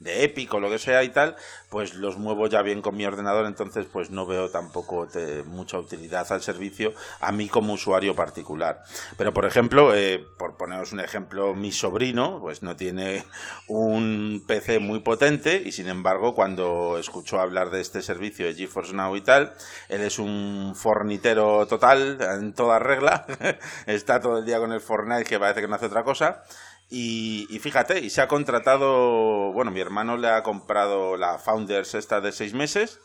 [0.00, 1.36] de Epic o lo que sea y tal,
[1.70, 5.08] pues los muevo ya bien con mi ordenador, entonces pues no veo tampoco
[5.46, 8.82] mucha utilidad al servicio a mí como usuario particular.
[9.16, 13.24] Pero por ejemplo, eh, por poneros un ejemplo, mi sobrino pues no tiene
[13.66, 18.94] un PC muy potente y sin embargo cuando escuchó hablar de este servicio de GeForce
[18.94, 19.54] Now y tal,
[19.88, 23.26] él es un fornitero total en toda regla,
[23.86, 26.42] está todo el día con el Fortnite que parece que no hace otra cosa.
[26.90, 32.22] Y, fíjate, y se ha contratado, bueno, mi hermano le ha comprado la Founders esta
[32.22, 32.98] de seis meses,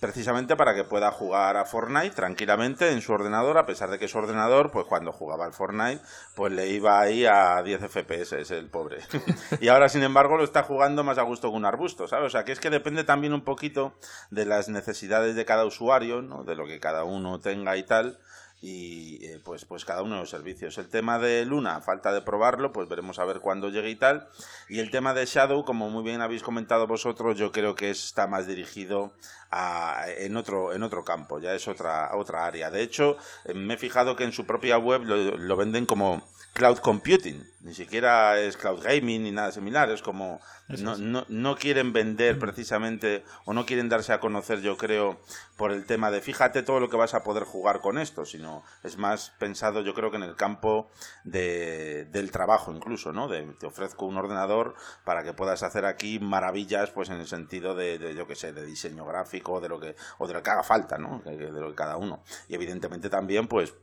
[0.00, 4.08] precisamente para que pueda jugar a Fortnite tranquilamente en su ordenador, a pesar de que
[4.08, 6.00] su ordenador, pues cuando jugaba al Fortnite,
[6.34, 8.98] pues le iba ahí a 10 FPS, es el pobre.
[9.60, 12.26] y ahora, sin embargo, lo está jugando más a gusto que un arbusto, ¿sabes?
[12.26, 13.94] O sea, que es que depende también un poquito
[14.30, 16.44] de las necesidades de cada usuario, ¿no?
[16.44, 18.18] De lo que cada uno tenga y tal
[18.60, 20.78] y eh, pues, pues cada uno de los servicios.
[20.78, 24.28] El tema de Luna, falta de probarlo, pues veremos a ver cuándo llegue y tal.
[24.68, 28.26] Y el tema de Shadow, como muy bien habéis comentado vosotros, yo creo que está
[28.26, 29.12] más dirigido
[29.50, 32.70] a, en, otro, en otro campo, ya es otra, otra área.
[32.70, 36.22] De hecho, eh, me he fijado que en su propia web lo venden como
[36.56, 41.56] cloud computing, ni siquiera es cloud gaming ni nada similar, es como no, no, no,
[41.56, 45.20] quieren vender precisamente o no quieren darse a conocer, yo creo,
[45.56, 48.64] por el tema de fíjate todo lo que vas a poder jugar con esto, sino
[48.82, 50.90] es más pensado, yo creo que en el campo
[51.24, 53.28] de, del trabajo incluso, ¿no?
[53.28, 57.74] De, te ofrezco un ordenador para que puedas hacer aquí maravillas, pues en el sentido
[57.74, 60.62] de, yo qué sé, de diseño gráfico, de lo que, o de lo que haga
[60.64, 61.22] falta, ¿no?
[61.24, 62.22] De, de lo que cada uno.
[62.48, 63.74] Y evidentemente también, pues,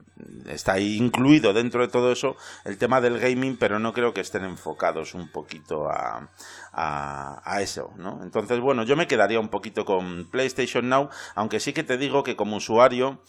[0.48, 4.22] está ahí incluido dentro de todo eso el tema del gaming, pero no creo que
[4.22, 6.30] estén enfocados un poquito a,
[6.74, 8.20] a, eso, ¿no?
[8.24, 12.24] Entonces, bueno, yo me quedaría un poquito con PlayStation Now, aunque sí que te digo
[12.24, 13.22] que como usuario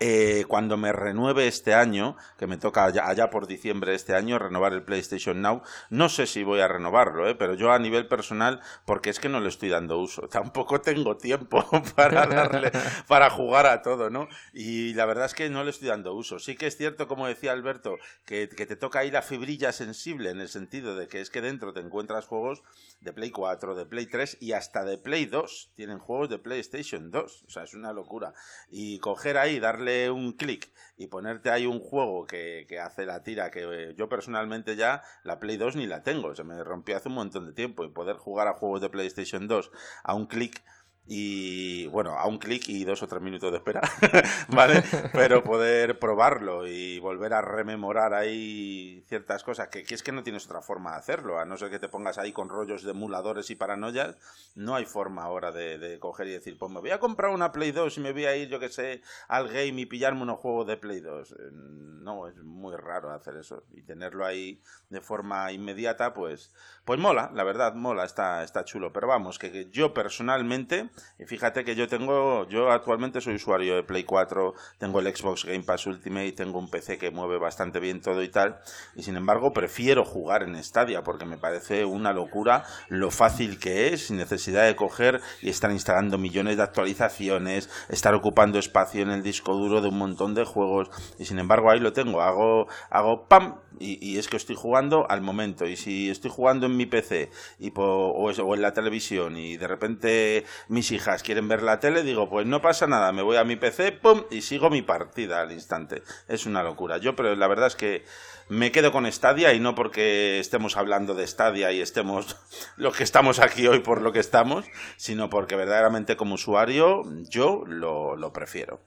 [0.00, 4.38] eh, cuando me renueve este año, que me toca allá, por diciembre de este año
[4.38, 7.34] renovar el PlayStation Now, no sé si voy a renovarlo, ¿eh?
[7.34, 11.16] pero yo a nivel personal, porque es que no le estoy dando uso, tampoco tengo
[11.16, 11.64] tiempo
[11.96, 12.70] para darle,
[13.06, 14.28] para jugar a todo, ¿no?
[14.52, 16.38] Y la verdad es que no le estoy dando uso.
[16.38, 20.30] Sí que es cierto, como decía Alberto, que, que te toca ahí la fibrilla sensible
[20.30, 22.62] en el sentido de que es que dentro te encuentras juegos
[23.00, 25.72] de Play 4, de Play 3 y hasta de Play 2.
[25.74, 27.44] Tienen juegos de PlayStation 2.
[27.46, 28.34] O sea, es una locura.
[28.70, 33.22] Y coger ahí, darle un clic y ponerte ahí un juego que, que hace la
[33.22, 36.34] tira, que eh, yo personalmente ya la Play 2 ni la tengo.
[36.34, 39.46] Se me rompió hace un montón de tiempo y poder jugar a juegos de PlayStation
[39.46, 39.70] 2
[40.02, 40.62] a un clic
[41.10, 43.80] y bueno, a un clic y dos o tres minutos de espera,
[44.48, 44.82] ¿vale?
[45.12, 50.44] Pero poder probarlo y volver a rememorar ahí ciertas cosas, que, es que no tienes
[50.44, 53.48] otra forma de hacerlo, a no ser que te pongas ahí con rollos de emuladores
[53.48, 54.16] y paranoias,
[54.54, 57.72] no hay forma ahora de, coger y decir, pues me voy a comprar una Play
[57.72, 60.66] 2 y me voy a ir, yo que sé, al game y pillarme unos juegos
[60.66, 61.32] de Play 2.
[61.32, 63.64] Eh, no, es muy raro hacer eso.
[63.72, 66.52] Y tenerlo ahí de forma inmediata, pues,
[66.84, 68.92] pues mola, la verdad, mola, está, está chulo.
[68.92, 73.82] Pero vamos, que yo personalmente y fíjate que yo tengo, yo actualmente soy usuario de
[73.82, 78.00] Play 4, tengo el Xbox Game Pass Ultimate, tengo un PC que mueve bastante bien
[78.00, 78.58] todo y tal,
[78.94, 83.88] y sin embargo prefiero jugar en Stadia porque me parece una locura lo fácil que
[83.88, 89.10] es, sin necesidad de coger y estar instalando millones de actualizaciones, estar ocupando espacio en
[89.10, 92.66] el disco duro de un montón de juegos, y sin embargo ahí lo tengo, hago,
[92.90, 96.86] hago pam, y, es que estoy jugando al momento, y si estoy jugando en mi
[96.86, 100.44] PC y o, o en la televisión y de repente
[100.78, 103.56] mis hijas quieren ver la tele, digo, pues no pasa nada, me voy a mi
[103.56, 106.04] PC, pum, y sigo mi partida al instante.
[106.28, 106.98] Es una locura.
[106.98, 108.04] Yo, pero la verdad es que
[108.48, 112.36] me quedo con Stadia y no porque estemos hablando de Stadia y estemos
[112.76, 114.66] los que estamos aquí hoy por lo que estamos,
[114.96, 118.80] sino porque verdaderamente como usuario yo lo, lo prefiero,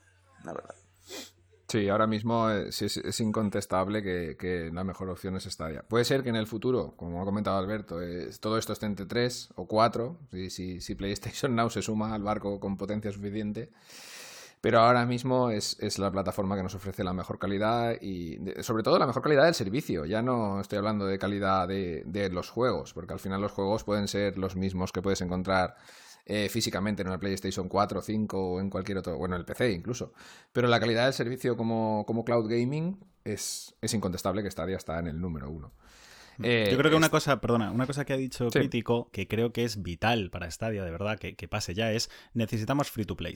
[0.46, 0.81] la verdad.
[1.72, 5.84] Sí, ahora mismo es, es, incontestable que, la mejor opción es Stadia.
[5.88, 7.98] Puede ser que en el futuro, como ha comentado Alberto,
[8.42, 10.18] todo esto esté entre 3 o 4,
[10.50, 13.70] si, si, PlayStation Now se suma al barco con potencia suficiente.
[14.60, 19.00] Pero ahora mismo es, la plataforma que nos ofrece la mejor calidad y sobre todo
[19.00, 20.04] la mejor calidad del servicio.
[20.04, 23.86] Ya no estoy hablando de calidad de, de los juegos, porque al final los juegos
[23.86, 25.78] pueden ser los mismos que puedes encontrar
[26.34, 29.74] eh, físicamente en una PlayStation 4, 5 o en cualquier otro, bueno, en el PC
[29.74, 30.14] incluso.
[30.54, 34.98] Pero la calidad del servicio como, como cloud gaming es, es incontestable que Stadia está
[35.00, 35.74] en el número uno.
[36.38, 36.46] Mm.
[36.46, 39.52] Eh, Yo creo que una cosa, perdona, una cosa que ha dicho Crítico que creo
[39.52, 43.18] que es vital para Stadia, de verdad, que, que, pase ya, es necesitamos free to
[43.18, 43.34] play.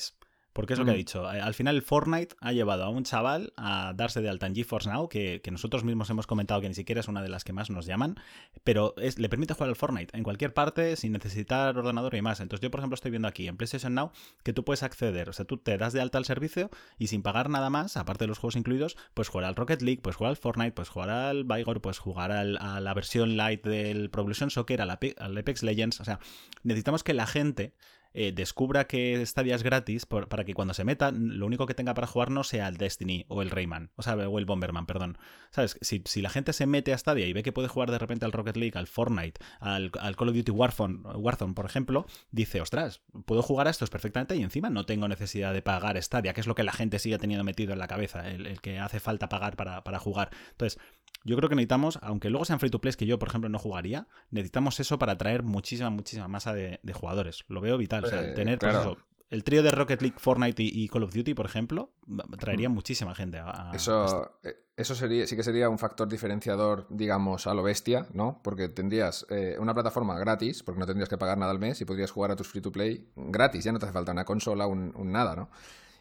[0.55, 1.29] Porque es lo que ha dicho.
[1.33, 4.89] Eh, Al final, Fortnite ha llevado a un chaval a darse de alta en GeForce
[4.89, 7.51] Now, que, que nosotros mismos hemos comentado que ni siquiera es una de las que
[7.51, 8.15] más nos llaman,
[8.63, 12.39] pero es, le permite jugar al Fortnite en cualquier parte sin necesitar ordenador y más.
[12.39, 14.11] Entonces, yo, por ejemplo, estoy viendo aquí en PlayStation Now
[14.43, 17.21] que tú puedes acceder, o sea, tú te das de alta al servicio y sin
[17.21, 20.29] pagar nada más, aparte de los juegos incluidos, puedes jugar al Rocket League, puedes jugar
[20.29, 24.21] al Fortnite, puedes jugar al Vigor, puedes jugar al- a la versión light del Pro
[24.21, 25.99] Evolution Soccer, al Apex Legends.
[25.99, 26.19] O sea,
[26.63, 27.73] necesitamos que la gente
[28.17, 31.93] eh, descubra que Stadia es gratis para que cuando se meta, lo único que tenga
[31.93, 35.17] para jugar no sea el Destiny o el Rayman, o sea, o el Bomberman, perdón.
[35.51, 35.77] ¿Sabes?
[35.81, 38.25] Si, si la gente se mete a Stadia y ve que puede jugar de repente
[38.25, 42.61] al Rocket League, al Fortnite, al, al Call of Duty Warzone, Warzone, por ejemplo, dice,
[42.61, 46.41] ostras, puedo jugar a estos perfectamente y encima no tengo necesidad de pagar Stadia, que
[46.41, 48.99] es lo que la gente sigue teniendo metido en la cabeza, el, el que hace
[48.99, 50.29] falta pagar para, para jugar.
[50.51, 50.79] Entonces,
[51.23, 53.57] yo creo que necesitamos, aunque luego sean free to play que yo, por ejemplo, no
[53.59, 57.43] jugaría, necesitamos eso para atraer muchísima, muchísima masa de, de jugadores.
[57.47, 58.05] Lo veo vital.
[58.05, 58.91] o sea, Eh, tener pues claro.
[58.91, 59.01] eso,
[59.31, 61.91] el trío de Rocket League, Fortnite y, y Call of Duty, por ejemplo,
[62.37, 67.47] traería muchísima gente a, Eso, eh, eso sería, sí que sería un factor diferenciador, digamos,
[67.47, 68.39] a lo bestia, ¿no?
[68.43, 71.85] Porque tendrías eh, una plataforma gratis, porque no tendrías que pagar nada al mes y
[71.85, 74.67] podrías jugar a tus free to play gratis, ya no te hace falta una consola,
[74.67, 75.49] un, un nada, ¿no?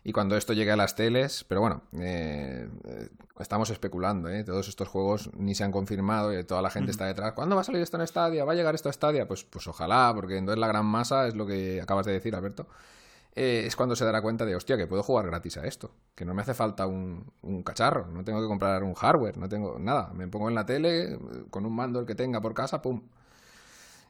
[0.04, 3.08] Y cuando esto llegue a las teles, pero bueno, eh, eh,
[3.40, 4.44] estamos especulando, ¿eh?
[4.44, 7.32] Todos estos juegos ni se han confirmado y toda la gente está detrás.
[7.32, 8.44] ¿Cuándo va a salir esto en Stadia?
[8.44, 9.26] ¿Va a llegar esto a Stadia?
[9.26, 12.66] Pues, pues ojalá, porque entonces la gran masa es lo que acabas de decir, Alberto
[13.36, 15.90] eh, es cuando se dará cuenta de, hostia, que puedo jugar gratis a esto.
[16.14, 19.48] Que no me hace falta un, un cacharro, no tengo que comprar un hardware, no
[19.48, 20.12] tengo nada.
[20.14, 21.18] Me pongo en la tele, eh,
[21.50, 23.02] con un mando el que tenga por casa, pum.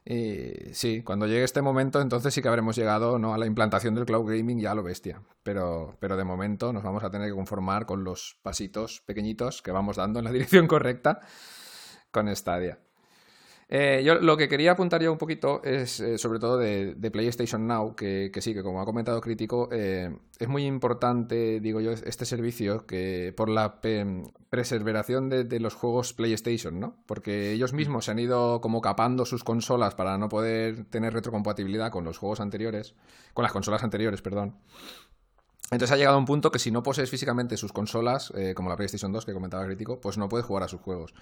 [0.07, 3.33] Y sí, cuando llegue este momento, entonces sí que habremos llegado ¿no?
[3.33, 5.23] a la implantación del cloud gaming ya a lo bestia.
[5.41, 9.71] Pero, pero de momento nos vamos a tener que conformar con los pasitos pequeñitos que
[9.71, 11.21] vamos dando en la dirección correcta
[12.11, 12.84] con Stadia.
[13.67, 17.09] Eh, yo lo que quería apuntar ya un poquito es eh, sobre todo de, de
[17.11, 21.81] PlayStation Now, que, que sí, que como ha comentado Crítico, eh, es muy importante, digo
[21.81, 24.05] yo, este servicio que por la pe-
[24.51, 26.95] preservación de, de los juegos PlayStation, ¿no?
[27.07, 31.89] Porque ellos mismos se han ido como capando sus consolas para no poder tener retrocompatibilidad
[31.91, 32.93] con los juegos anteriores,
[33.33, 34.55] con las consolas anteriores, perdón.
[35.71, 38.69] Entonces ha llegado a un punto que si no posees físicamente sus consolas, eh, como
[38.69, 41.13] la PlayStation 2 que comentaba Crítico, pues no puedes jugar a sus juegos.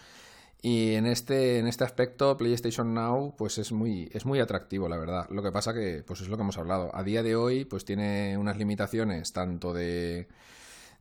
[0.65, 4.95] Y en este, en este aspecto, PlayStation Now, pues es muy, es muy atractivo, la
[4.97, 5.27] verdad.
[5.29, 6.89] Lo que pasa que, pues es lo que hemos hablado.
[6.95, 10.29] A día de hoy, pues tiene unas limitaciones tanto de,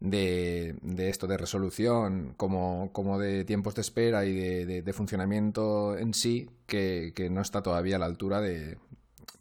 [0.01, 6.13] de, de esto, de resolución, como, como de tiempos de espera y de, funcionamiento en
[6.13, 8.79] sí, que, no está todavía a la altura de.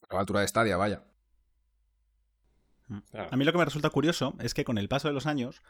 [0.07, 1.01] a la altura de Stadia, vaya.
[3.31, 5.63] A mí lo que me resulta curioso es que con el paso de los años,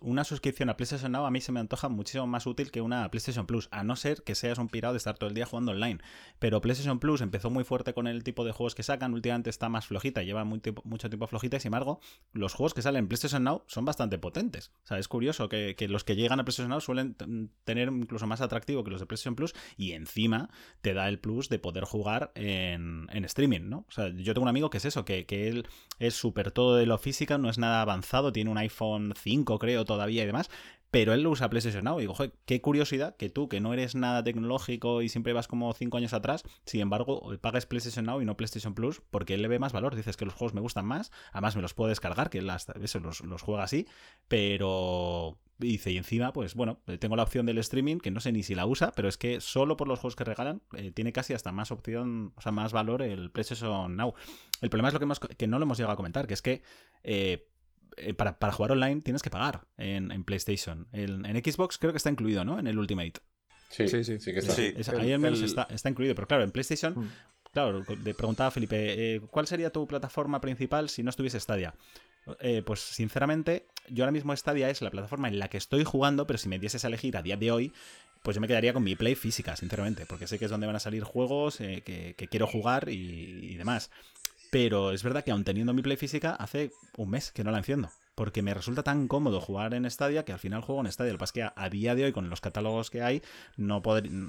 [0.00, 3.08] una suscripción a PlayStation Now a mí se me antoja muchísimo más útil que una
[3.10, 5.72] PlayStation Plus, a no ser que seas un pirado de estar todo el día jugando
[5.72, 5.98] online.
[6.38, 9.68] Pero PlayStation Plus empezó muy fuerte con el tipo de juegos que sacan, últimamente está
[9.68, 12.00] más flojita, lleva muy tiempo- mucho tiempo flojita y sin embargo,
[12.32, 14.72] los juegos que salen en PlayStation Now son bastante potentes.
[14.84, 17.14] O sea, es curioso que, los que llegan a PlayStation Now suelen
[17.64, 21.48] tener incluso más atractivo que los de PlayStation Plus y encima te da el plus
[21.48, 23.84] de poder jugar en, en streaming, ¿no?
[23.88, 25.66] O sea, yo tengo un amigo que es eso, que, que él
[25.98, 29.84] es súper todo de lo física, no es nada avanzado, tiene un iPhone 5 creo
[29.84, 30.50] todavía y demás,
[30.90, 33.72] pero él lo usa PlayStation Now y digo, "Joder, qué curiosidad que tú, que no
[33.74, 38.22] eres nada tecnológico y siempre vas como 5 años atrás, sin embargo, pagas PlayStation Now
[38.22, 40.60] y no PlayStation Plus porque él le ve más valor, dices que los juegos me
[40.60, 43.86] gustan más, además me los puedo descargar, que hasta- eso, los, los juega así,
[44.28, 45.38] pero...
[45.58, 48.54] Dice, y encima, pues bueno, tengo la opción del streaming, que no sé ni si
[48.54, 51.50] la usa, pero es que solo por los juegos que regalan eh, tiene casi hasta
[51.50, 54.12] más opción, o sea, más valor el PlayStation Now.
[54.60, 56.42] El problema es lo que, hemos, que no lo hemos llegado a comentar, que es
[56.42, 56.60] que
[57.04, 57.48] eh,
[57.96, 60.86] eh, para, para jugar online tienes que pagar en, en PlayStation.
[60.92, 62.58] En, en Xbox creo que está incluido, ¿no?
[62.58, 63.14] En el Ultimate.
[63.70, 64.32] Sí, Sí, sí, sí.
[64.32, 64.52] que está.
[64.54, 64.72] Sí.
[64.76, 67.10] Es- El- ahí al menos el- está, está incluido, pero claro, en PlayStation, Mm.
[67.52, 71.74] claro, le preguntaba a Felipe, eh, ¿cuál sería tu plataforma principal si no estuviese Stadia?
[72.40, 76.26] Eh, pues sinceramente, yo ahora mismo Stadia es la plataforma en la que estoy jugando,
[76.26, 77.72] pero si me dieses a elegir a día de hoy,
[78.22, 80.74] pues yo me quedaría con mi Play física, sinceramente, porque sé que es donde van
[80.74, 83.90] a salir juegos eh, que, que quiero jugar y, y demás.
[84.50, 87.58] Pero es verdad que aun teniendo mi Play física, hace un mes que no la
[87.58, 87.90] enciendo.
[88.14, 91.12] Porque me resulta tan cómodo jugar en Stadia que al final juego en Stadia.
[91.12, 93.22] Lo que pasa es que a, día de hoy, con los catálogos que hay,
[93.56, 93.82] no,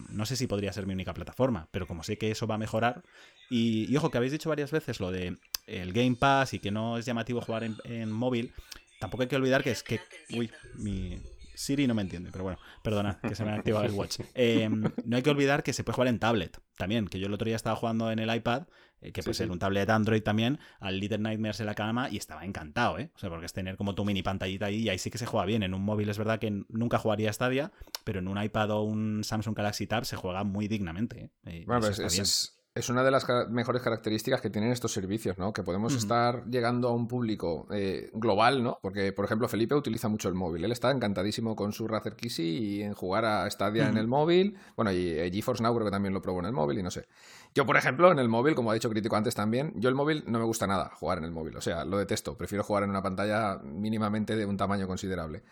[0.09, 1.69] no sé si podría ser mi única plataforma.
[1.71, 3.03] Pero como sé que eso va a mejorar.
[3.49, 5.37] Y, y ojo, que habéis dicho varias veces lo de
[5.67, 8.53] el Game Pass y que no es llamativo jugar en, en móvil.
[8.99, 10.01] Tampoco hay que olvidar que es que.
[10.31, 11.17] Uy, mi.
[11.57, 14.19] Siri no me entiende, pero bueno, perdona, que se me ha activado el watch.
[14.35, 17.33] Eh, no hay que olvidar que se puede jugar en tablet también, que yo el
[17.33, 18.67] otro día estaba jugando en el iPad,
[19.01, 19.51] eh, que Sí, puede ser sí.
[19.53, 23.11] un tablet Android también, al Little Nightmares en la cama y estaba encantado, ¿eh?
[23.15, 25.25] O sea, porque es tener como tu mini pantallita ahí y ahí sí que se
[25.25, 25.63] juega bien.
[25.63, 27.71] En un móvil es verdad que nunca jugaría Stadia,
[28.03, 31.59] pero en un iPad o un Samsung Galaxy Tab se juega muy dignamente, ¿eh?
[31.61, 35.39] Y Bueno, pues es, es- es una de las mejores características que tienen estos servicios,
[35.39, 35.51] ¿no?
[35.51, 38.77] Que podemos estar llegando a un público eh, global, ¿no?
[38.83, 40.63] Porque, por ejemplo, Felipe utiliza mucho el móvil.
[40.63, 44.57] Él está encantadísimo con su Razer Kissy y en jugar a Stadia en el móvil.
[44.75, 46.91] Bueno, y eh, GeForce Now creo que también lo probó en el móvil y no
[46.91, 47.07] sé.
[47.55, 50.23] Yo, por ejemplo, en el móvil, como ha dicho Crítico antes también, yo el móvil
[50.27, 51.57] no me gusta nada jugar en el móvil.
[51.57, 52.37] O sea, lo detesto.
[52.37, 55.43] Prefiero jugar en una pantalla mínimamente de un tamaño considerable.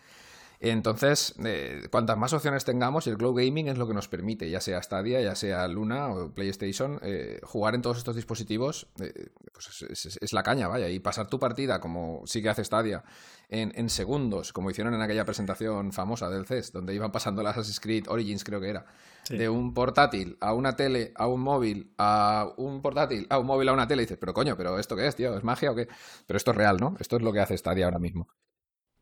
[0.60, 4.60] Entonces, eh, cuantas más opciones tengamos, el Glow Gaming es lo que nos permite, ya
[4.60, 9.82] sea Stadia, ya sea Luna o PlayStation, eh, jugar en todos estos dispositivos, eh, pues
[10.20, 13.04] es, la caña, vaya, y pasar tu partida, como sí que hace Stadia,
[13.48, 17.78] en, segundos, como hicieron en aquella presentación famosa del CES, donde iban pasando las Assassin's
[17.78, 18.86] Creed Origins, creo que era,
[19.28, 23.68] de un portátil a una tele, a un móvil, a un portátil, a un móvil,
[23.68, 25.36] a una tele, y dices, pero coño, pero ¿esto qué es, tío?
[25.36, 25.86] ¿Es magia o qué?
[26.26, 26.96] Pero esto es real, ¿no?
[26.98, 28.28] Esto es lo que hace Stadia ahora mismo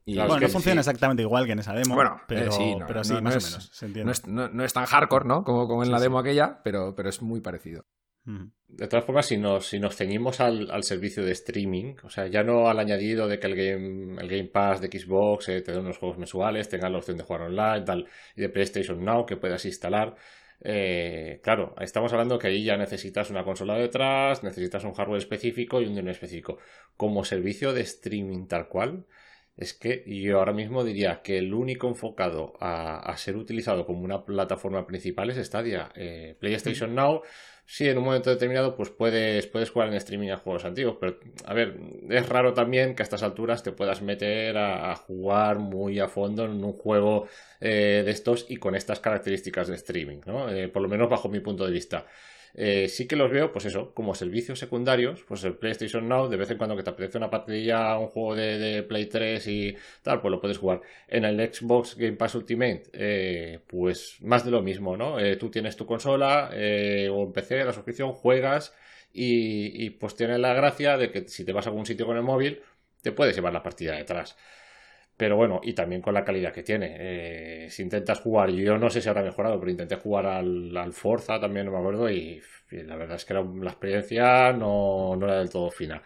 [0.07, 1.95] bueno, no funciona exactamente igual que en esa demo.
[1.95, 3.71] Bueno, pero, sí, pero sí, más o menos.
[3.72, 5.45] Se no, es, no, es, tan hardcore, ¿no?
[5.45, 7.85] Como, como en la demo aquella, pero, pero es muy parecido.
[8.26, 12.26] De todas formas, si nos, si nos ceñimos al, al, servicio de streaming, o sea,
[12.26, 15.72] ya no al añadido de que el Game, el game Pass de Xbox eh, te
[15.72, 19.26] dé unos juegos mensuales, tenga la opción de jugar online, tal, y de PlayStation Now
[19.26, 20.17] que puedas instalar.
[20.63, 25.83] Eh, claro, estamos hablando que ahí ya necesitas una consola detrás, necesitas un hardware específico
[25.83, 26.57] y un dinero específico.
[26.97, 29.05] Como servicio de streaming tal cual,
[29.57, 34.25] es que yo ahora mismo diría que el único enfocado a, ser utilizado como una
[34.25, 35.93] plataforma principal es Stadia.
[35.95, 37.22] Eh, PlayStation Now,
[37.64, 41.18] sí, en un momento determinado, pues puedes, puedes jugar en streaming a juegos antiguos, pero
[41.45, 41.79] a ver,
[42.11, 46.47] es raro también que a estas alturas te puedas meter a, jugar muy a fondo
[46.47, 47.29] en un juego
[47.61, 50.51] eh, de estos y con estas características de streaming, ¿no?
[50.51, 52.07] Eh, por lo menos bajo mi punto de vista.
[52.57, 56.37] Eh, sí que los veo, pues eso, como servicios secundarios, pues el PlayStation Now, de
[56.37, 60.21] vez en cuando que te apetece una partida, un juego de, Play 3 y tal,
[60.21, 60.81] pues lo puedes jugar.
[61.09, 65.18] En el Xbox Game Pass Ultimate, eh, pues más de lo mismo, ¿no?
[65.18, 68.72] Eh, tú tienes tu consola o en PC, la suscripción, juegas
[69.13, 72.22] y, pues tiene la gracia de que si te vas a algún sitio con el
[72.22, 72.61] móvil,
[73.03, 74.37] te puedes llevar la partida detrás.
[75.16, 76.96] Pero bueno, y también con la calidad que tiene.
[76.99, 81.38] Eh, si intentas jugar, yo no sé si habrá mejorado, pero intenté jugar al, Forza
[81.41, 85.50] también, no me acuerdo, y, la verdad es que la experiencia no, no, era del
[85.50, 86.03] todo fina.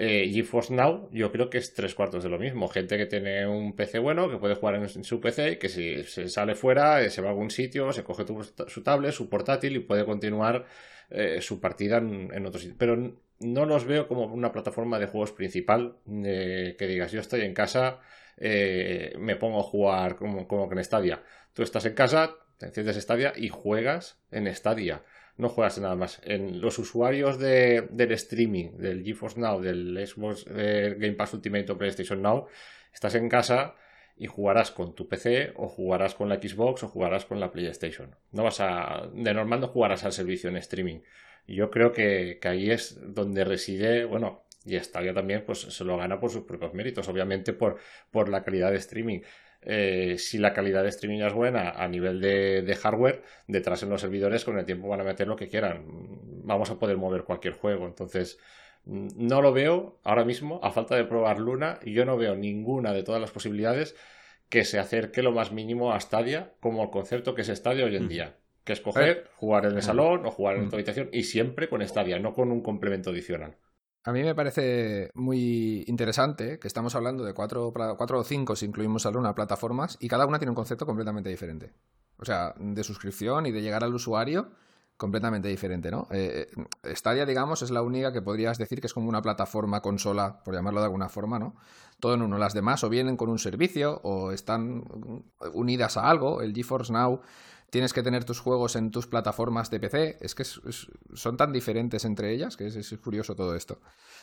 [0.00, 2.68] Eh, GeForce Now, yo creo que es tres cuartos de lo mismo.
[2.68, 6.04] Gente que tiene un PC bueno, que puede jugar en, su PC, y que si
[6.04, 8.24] se sale fuera, eh, se va a algún sitio, se coge
[8.68, 10.66] su tablet, su portátil y puede continuar
[11.10, 12.76] eh, su partida en, en otro sitio.
[12.78, 17.54] Pero no los veo como una plataforma de juegos principal, que digas, yo estoy en
[17.54, 17.98] casa
[18.40, 21.22] eh, me pongo a jugar como, como en Stadia.
[21.54, 25.02] Tú estás en casa, te enciendes Stadia y juegas en Stadia.
[25.36, 26.20] No juegas nada más.
[26.24, 31.70] En los usuarios de, del streaming, del GeForce Now, del Xbox eh, Game Pass Ultimate
[31.70, 32.46] o PlayStation Now,
[32.92, 33.76] estás en casa
[34.16, 38.16] y jugarás con tu PC o jugarás con la Xbox o jugarás con la PlayStation.
[38.32, 39.08] No vas a.
[39.14, 41.00] De normal no jugarás al servicio en streaming.
[41.46, 45.96] Yo creo que, que ahí es donde reside, bueno, y Stadia también pues, se lo
[45.96, 47.76] gana por sus propios méritos, obviamente por,
[48.10, 49.20] por la calidad de streaming.
[49.62, 54.00] Eh, si la calidad de streaming es buena a nivel de, hardware, detrás en los
[54.00, 55.84] servidores con el tiempo van a meter lo que quieran.
[56.44, 57.86] Vamos a poder mover cualquier juego.
[57.86, 58.38] Entonces,
[58.84, 62.92] no lo veo ahora mismo, a falta de probar Luna, y yo no veo ninguna
[62.92, 63.96] de todas las posibilidades
[64.48, 67.96] que se acerque lo más mínimo a Stadia como el concepto que es Stadia hoy
[67.96, 68.08] en mm.
[68.08, 68.36] día.
[68.64, 69.24] Que escoger, eh.
[69.36, 70.68] jugar en el salón o jugar en mm.
[70.70, 73.56] tu habitación y siempre con Stadia, no con un complemento adicional.
[74.04, 78.66] A mí me parece muy interesante que estamos hablando de cuatro, cuatro o cinco, si
[78.66, 81.74] incluimos alguna, plataformas, y cada una tiene un concepto completamente diferente.
[82.18, 84.50] O sea, de suscripción y de llegar al usuario,
[84.96, 86.08] completamente diferente, ¿no?
[86.10, 86.48] Eh,
[86.82, 90.42] eh, Stadia, digamos, es la única que podrías decir que es como una plataforma consola,
[90.42, 91.54] por llamarlo de alguna forma, ¿no?
[92.00, 92.36] Todo en uno.
[92.36, 94.82] Las demás o vienen con un servicio o están
[95.52, 96.42] unidas a algo.
[96.42, 97.20] El GeForce Now
[97.70, 100.18] tienes que tener tus juegos en tus plataformas de PC.
[100.20, 103.80] Es que son tan diferentes entre ellas que es, curioso todo esto.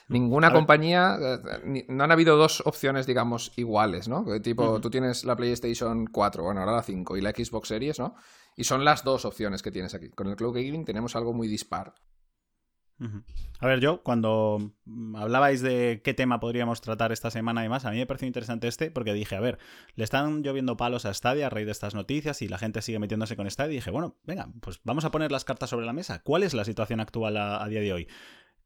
[0.07, 4.25] Ninguna compañía, eh, no han habido dos opciones, digamos, iguales, ¿no?
[4.41, 8.15] Tipo, tú tienes la PlayStation 4, bueno, ahora la 5 y la Xbox Series, ¿no?
[8.55, 10.09] Y son las dos opciones que tienes aquí.
[10.09, 11.93] Con el Cloud Gaming tenemos algo muy dispar.
[13.59, 14.71] A ver, yo cuando
[15.15, 18.67] hablabais de qué tema podríamos tratar esta semana y demás, a mí me pareció interesante
[18.67, 19.57] este porque dije, a ver,
[19.95, 22.99] le están lloviendo palos a Stadia a raíz de estas noticias y la gente sigue
[22.99, 25.93] metiéndose con Stadia y dije, bueno, venga, pues vamos a poner las cartas sobre la
[25.93, 26.21] mesa.
[26.23, 28.07] ¿Cuál es la situación actual a, día de hoy?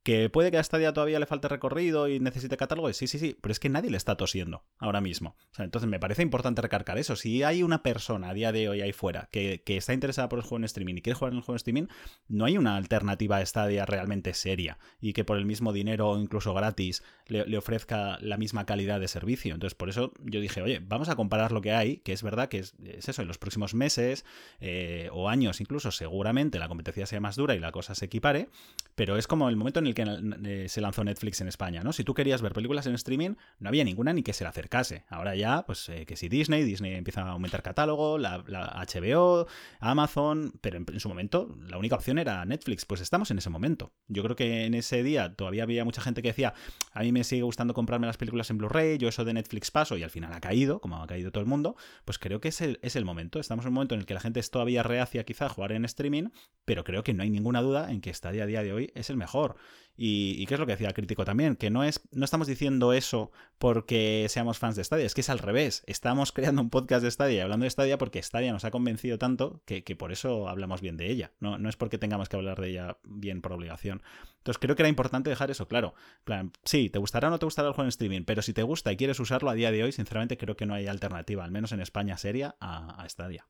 [0.10, 3.38] Que puede que a Stadia todavía le falte recorrido y necesite catálogo, sí, sí, sí,
[3.40, 5.38] pero es que nadie le está tosiendo ahora mismo.
[5.60, 7.16] entonces me parece importante recargar eso.
[7.16, 10.44] Si hay una persona a día de hoy ahí fuera que, está interesada por el
[10.44, 11.88] juego en streaming y quiere jugar en el juego en streaming,
[12.28, 16.20] no hay una alternativa a Stadia realmente seria y que por el mismo dinero o
[16.20, 19.54] incluso gratis le, ofrezca la misma calidad de servicio.
[19.54, 22.50] Entonces, por eso yo dije, oye, vamos a comparar lo que hay, que es verdad
[22.50, 24.26] que es, eso, en los próximos meses
[24.60, 28.50] eh, o años incluso, seguramente la competencia sea más dura y la cosa se equipare,
[28.96, 31.94] pero es como el momento en el que eh, se lanzó Netflix en España, ¿no?
[31.94, 35.06] Si tú querías ver películas en streaming, no había ninguna ni que se le acercase.
[35.10, 39.48] Ahora ya, pues eh, que si Disney, Disney empieza a aumentar catálogo, la, HBO,
[39.80, 42.86] Amazon, pero en, su momento la única opción era Netflix.
[42.86, 43.92] Pues estamos en ese momento.
[44.08, 46.54] Yo creo que en ese día todavía había mucha gente que decía,
[46.94, 49.98] a mí me sigue gustando comprarme las películas en Blu-ray, yo eso de Netflix paso
[49.98, 52.62] y al final ha caído, como ha caído todo el mundo, pues creo que es
[52.62, 53.40] el, es el momento.
[53.40, 55.72] Estamos en un momento en el que la gente es todavía reacia quizá a jugar
[55.72, 56.30] en streaming,
[56.66, 59.10] pero creo que no hay ninguna duda en que Stadia a día de hoy es
[59.10, 59.56] el mejor.
[60.02, 62.94] Y, qué es lo que decía el crítico también, que no, es, no estamos diciendo
[62.94, 65.84] eso porque seamos fans de Stadia, es que es al revés.
[65.88, 69.18] Estamos creando un podcast de Stadia y hablando de Stadia porque Stadia nos ha convencido
[69.18, 71.34] tanto que, por eso hablamos bien de ella.
[71.42, 74.02] No, no es porque tengamos que hablar de ella bien por obligación.
[74.38, 75.94] Entonces creo que era importante dejar eso claro.
[76.24, 78.64] plan, sí, te gustará o no te gustará el juego en streaming, pero si te
[78.64, 81.52] gusta y quieres usarlo a día de hoy, sinceramente creo que no hay alternativa, al
[81.52, 83.48] menos en España seria, a, a Stadia.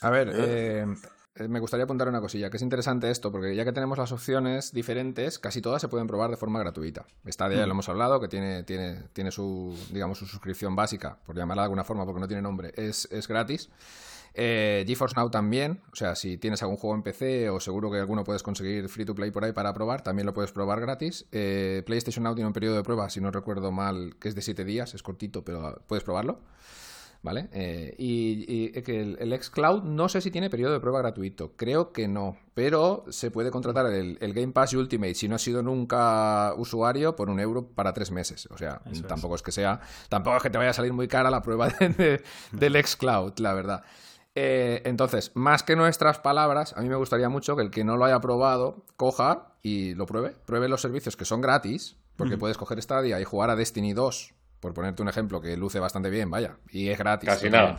[0.00, 0.86] A ver, eh,
[1.48, 4.72] me gustaría apuntar una cosilla, que es interesante esto, porque ya que tenemos las opciones
[4.72, 7.06] diferentes, casi todas se pueden probar de forma gratuita.
[7.24, 7.70] Esta ya lo mm.
[7.70, 11.84] hemos hablado, que tiene, tiene, tiene su, digamos, su suscripción básica, por llamarla de alguna
[11.84, 13.70] forma, porque no tiene nombre, es, es gratis.
[14.38, 17.98] Eh, GeForce Now también, o sea, si tienes algún juego en PC o seguro que
[17.98, 21.24] alguno puedes conseguir free to play por ahí para probar, también lo puedes probar gratis.
[21.32, 24.42] Eh, PlayStation Now tiene un periodo de prueba, si no recuerdo mal, que es de
[24.42, 26.40] 7 días, es cortito, pero puedes probarlo.
[27.26, 27.48] ¿Vale?
[27.52, 31.92] Eh, y, que el, el, xCloud no sé si tiene periodo de prueba gratuito, creo
[31.92, 36.54] que no, pero se puede contratar el, Game Pass Ultimate si no has sido nunca
[36.56, 38.46] usuario por un euro para tres meses.
[38.52, 39.42] O sea, tampoco es.
[39.42, 42.22] que sea, tampoco es que te vaya a salir muy cara la prueba de,
[42.52, 43.82] del xCloud, la verdad.
[44.36, 47.96] Eh, entonces, más que nuestras palabras, a mí me gustaría mucho que el que no
[47.96, 52.56] lo haya probado coja y lo pruebe, pruebe los servicios que son gratis, porque puedes
[52.56, 56.30] coger Stadia y jugar a Destiny 2 por ponerte un ejemplo que luce bastante bien,
[56.30, 57.28] vaya, y es gratis.
[57.28, 57.76] Casi nada.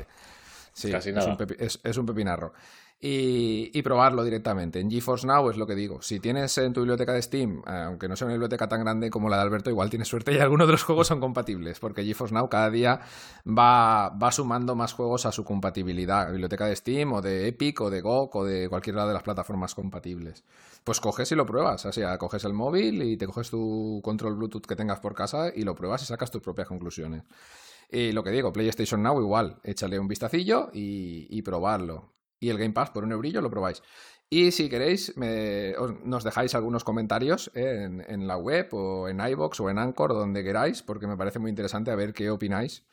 [0.74, 1.38] Sí, es, Un
[1.84, 2.54] es, un pepinarro
[3.00, 4.80] y, probarlo directamente.
[4.80, 6.02] En GeForce Now es lo que digo.
[6.02, 9.12] Si tienes en tu biblioteca de Steam, eh, aunque no sea una biblioteca tan grande
[9.12, 12.04] como la de Alberto, igual tienes suerte y algunos de los juegos son compatibles, porque
[12.04, 13.02] GeForce Now cada día
[13.48, 16.32] va, va sumando más juegos a su compatibilidad.
[16.32, 19.76] Biblioteca de Steam o de Epic o de GOG o de cualquiera de las plataformas
[19.76, 20.44] compatibles.
[20.84, 21.86] Pues coges y lo pruebas.
[21.86, 25.52] O sea, coges el móvil y te coges tu control Bluetooth que tengas por casa
[25.56, 27.24] y lo pruebas y sacas tus propias conclusiones.
[27.92, 32.58] Y lo que digo, PlayStation Now igual, échale un vistacillo y, y probarlo y el
[32.58, 33.82] Game Pass por un eurillo lo probáis.
[34.30, 39.80] Y si queréis, nos dejáis algunos comentarios en, la web o en iBox o en
[39.80, 42.84] Anchor, donde queráis, porque me parece muy interesante a ver qué opináis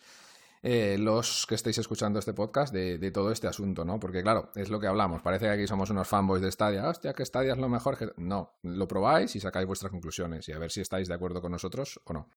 [0.67, 4.01] eh, los que estéis escuchando este podcast de, todo este asunto, ¿no?
[4.01, 5.21] Porque claro, es lo que hablamos.
[5.21, 6.89] Parece que aquí somos unos fanboys de Stadia.
[6.89, 8.15] Hostia, que Stadia es lo mejor.
[8.17, 11.53] No, lo probáis y sacáis vuestras conclusiones y a ver si estáis de acuerdo con
[11.53, 12.31] nosotros o no.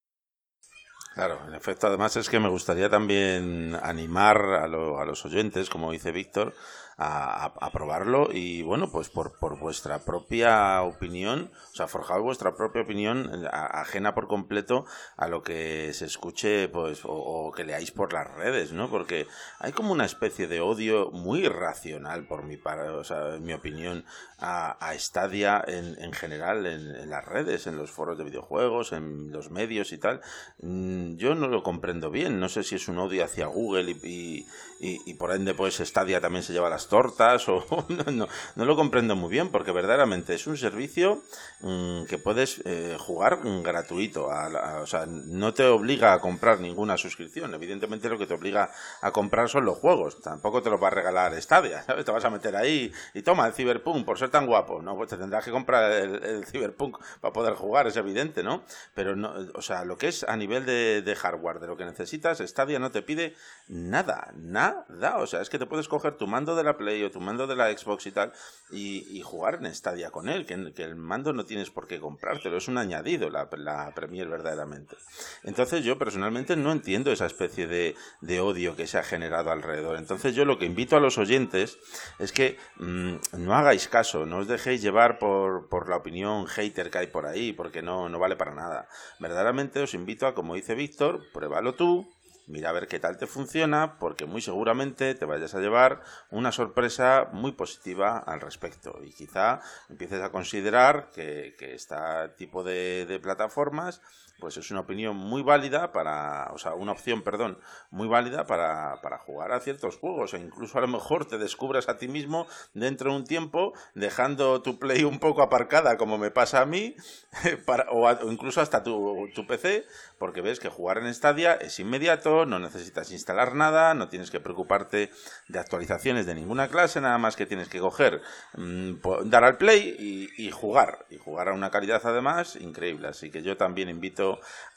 [1.14, 5.92] Claro, en efecto, además es que me gustaría también animar a, a los oyentes, como
[5.92, 6.54] dice Víctor,
[7.00, 12.82] a, probarlo y bueno, pues por, por, vuestra propia opinión, o sea, forjad vuestra propia
[12.82, 18.14] opinión eh, ajena por completo a lo que se escuche pues o, que leáis por
[18.14, 18.90] las redes, ¿no?
[18.90, 19.28] Porque
[19.60, 24.04] hay como una especie de odio muy irracional por mi, o sea, mi opinión
[24.40, 29.32] a, a Stadia en, en general en, las redes, en los foros de videojuegos, en
[29.32, 30.22] los medios y tal.
[30.62, 34.48] Mm, yo no lo comprendo bien, no sé si es un odio hacia Google y,
[34.80, 38.76] y, y por ende pues Stadia también se lleva las tortas o no, no, lo
[38.76, 41.22] comprendo muy bien porque verdaderamente es un servicio
[41.62, 47.54] mm, que puedes eh, jugar gratuito, o sea, no te obliga a comprar ninguna suscripción,
[47.54, 50.92] evidentemente lo que te obliga a comprar son los juegos, tampoco te los va a
[50.92, 52.06] regalar Stadia, ¿sabes?
[52.06, 55.10] Te vas a meter ahí y toma el Cyberpunk por ser tan guapo, no, pues
[55.10, 58.64] te tendrás que comprar el, Cyberpunk para poder jugar, es evidente, ¿no?
[58.94, 61.86] Pero no, o sea, lo que es a nivel de, de hardware, de lo que
[61.86, 63.36] necesitas, Stadia no te pide
[63.68, 64.86] nada, nada,
[65.18, 67.48] o sea, es que te puedes coger tu mando de la Play o tu mando
[67.48, 68.32] de la Xbox y tal,
[68.72, 72.68] y, jugar en Stadia con él, que, el mando no tienes por qué comprártelo, es
[72.68, 74.96] un añadido la, la Premier verdaderamente.
[75.44, 79.98] Entonces yo personalmente no entiendo esa especie de, de, odio que se ha generado alrededor.
[79.98, 81.78] Entonces yo lo que invito a los oyentes
[82.20, 86.90] es que mm, no hagáis caso, no os dejéis llevar por, por la opinión hater
[86.90, 88.88] que hay por ahí, porque no, no vale para nada.
[89.20, 92.08] Verdaderamente os invito a, como dice Víctor, pruébalo tú,
[92.48, 96.02] mira a ver qué tal te funciona, porque muy seguramente te vayas a llevar
[96.32, 99.00] una sorpresa muy positiva al respecto.
[99.04, 101.96] Y quizá empieces a considerar que, este
[102.38, 104.02] tipo de plataformas
[104.40, 107.60] pues es una opinión muy válida para, o sea, una opción, perdón,
[107.90, 110.34] muy válida para, para jugar a ciertos juegos.
[110.34, 114.62] E incluso a lo mejor te descubras a ti mismo dentro de un tiempo dejando
[114.62, 116.96] tu Play un poco aparcada como me pasa a mí
[117.92, 119.86] o, incluso hasta tu, tu, PC
[120.20, 124.40] porque ves que jugar en Stadia es inmediato, no necesitas instalar nada, no tienes que
[124.40, 125.12] preocuparte
[125.48, 128.22] de actualizaciones de ninguna clase, nada más que tienes que coger,
[128.56, 128.96] mm,
[129.26, 133.58] dar al Play y jugar y jugar a una calidad además increíble, así que yo
[133.58, 134.27] también invito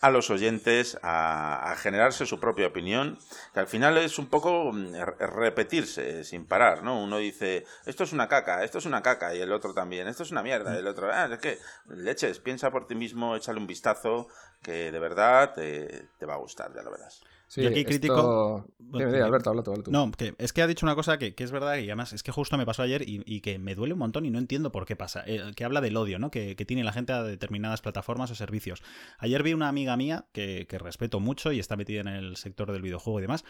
[0.01, 3.19] a los oyentes a, generarse su propia opinión,
[3.55, 7.03] que al final es un poco mm, repetirse sin parar, ¿no?
[7.03, 10.23] Uno dice, esto es una caca, esto es una caca, y el otro también, esto
[10.23, 11.59] es una mierda, y el otro, ah, es que
[11.89, 14.29] leches, piensa por ti mismo, échale un vistazo,
[14.63, 17.23] que de verdad te, te va a gustar, ya lo verás.
[17.51, 18.65] Sí, aquí crítico.
[18.95, 21.87] Alberto, habla tú, No, que es que ha dicho una cosa que, es verdad y
[21.87, 24.39] además es que justo me pasó ayer y, que me duele un montón y no
[24.39, 25.25] entiendo por qué pasa.
[25.27, 26.31] Eh, que habla del odio, ¿no?
[26.31, 28.85] Que, tiene la gente a determinadas plataformas o servicios.
[29.19, 32.83] Ayer vi una amiga mía que, respeto mucho y está metida en el sector del
[32.83, 33.45] videojuego y demás,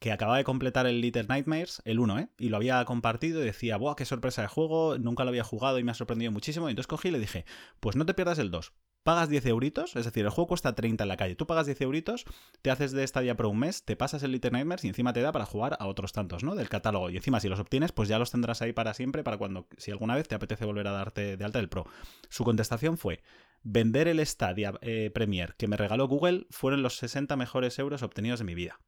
[0.00, 2.28] que acababa de completar el Little Nightmares, el 1, ¿eh?
[2.36, 4.98] Y lo había compartido y decía, ¡buah, qué sorpresa de juego!
[4.98, 6.68] Nunca lo había jugado y me ha sorprendido muchísimo.
[6.68, 7.46] Y entonces cogí y le dije,
[7.80, 8.74] pues no te pierdas el 2
[9.06, 11.80] pagas 10 euritos, es decir, el juego cuesta 30 en la calle, tú pagas 10
[11.82, 12.24] euritos,
[12.60, 15.20] te haces de Stadia Pro un mes, te pasas el Little Nightmares y encima te
[15.20, 16.56] da para jugar a otros tantos, ¿no?
[16.56, 17.08] Del catálogo.
[17.08, 19.92] Y encima si los obtienes, pues ya los tendrás ahí para siempre, para cuando, si
[19.92, 21.86] alguna vez te apetece volver a darte de alta el Pro.
[22.30, 23.22] Su contestación fue,
[23.62, 28.40] vender el Stadia eh, Premier que me regaló Google fueron los 60 mejores euros obtenidos
[28.40, 28.80] de mi vida.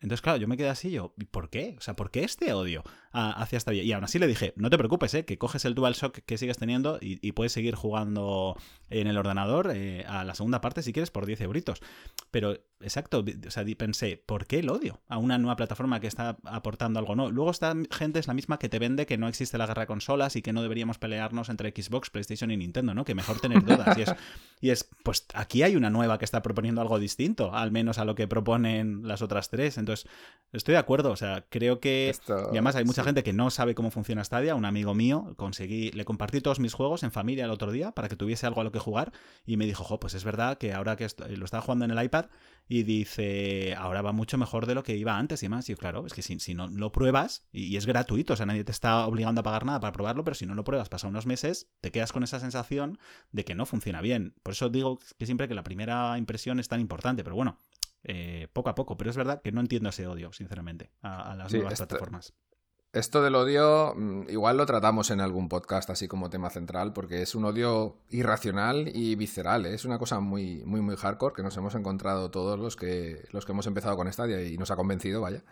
[0.00, 1.74] Entonces, claro, yo me quedé así, yo, ¿por qué?
[1.78, 3.82] O sea, ¿por qué este odio hacia esta vida?
[3.82, 5.24] Y aún así le dije, no te preocupes, ¿eh?
[5.24, 8.56] que coges el DualShock que sigues teniendo y, puedes seguir jugando
[8.88, 11.80] en el ordenador eh, a la segunda parte si quieres por 10 euritos.
[12.30, 16.36] Pero, exacto, o sea, pensé, ¿por qué el odio a una nueva plataforma que está
[16.44, 17.30] aportando algo no?
[17.30, 19.86] Luego esta gente es la misma que te vende que no existe la guerra de
[19.86, 23.04] consolas y que no deberíamos pelearnos entre Xbox, PlayStation y Nintendo, ¿no?
[23.04, 23.96] Que mejor tener dudas.
[23.96, 24.14] Y es,
[24.60, 28.04] y es pues aquí hay una nueva que está proponiendo algo distinto, al menos a
[28.04, 29.78] lo que proponen las otras tres.
[29.86, 30.08] Entonces,
[30.52, 31.10] estoy de acuerdo.
[31.10, 32.14] O sea, creo que.
[32.28, 34.54] y además hay mucha gente que no sabe cómo funciona Stadia.
[34.54, 38.08] Un amigo mío, conseguí, le compartí todos mis juegos en familia el otro día para
[38.08, 39.12] que tuviese algo a lo que jugar.
[39.44, 41.06] Y me dijo, jo, pues es verdad que ahora que
[41.36, 42.26] lo estaba jugando en el iPad,
[42.68, 45.68] y dice, ahora va mucho mejor de lo que iba antes y más.
[45.68, 48.46] Y yo, claro, es que si, si no lo pruebas, y, es gratuito, o sea,
[48.46, 51.06] nadie te está obligando a pagar nada para probarlo, pero si no lo pruebas, pasa
[51.06, 52.98] unos meses, te quedas con esa sensación
[53.30, 54.34] de que no funciona bien.
[54.42, 57.58] Por eso digo que siempre que la primera impresión es tan importante, pero bueno,
[58.08, 61.52] eh, poco a poco, pero es verdad que no entiendo ese odio, sinceramente, a, las
[61.52, 62.34] nuevas plataformas.
[62.92, 67.20] Esto del odio, mm, igual lo tratamos en algún podcast así como tema central, porque
[67.20, 69.66] es un odio irracional y visceral.
[69.66, 69.74] ¿eh?
[69.74, 73.44] Es una cosa muy, muy, muy hardcore que nos hemos encontrado todos los que, los
[73.44, 75.42] que hemos empezado con Stadia y nos ha convencido, vaya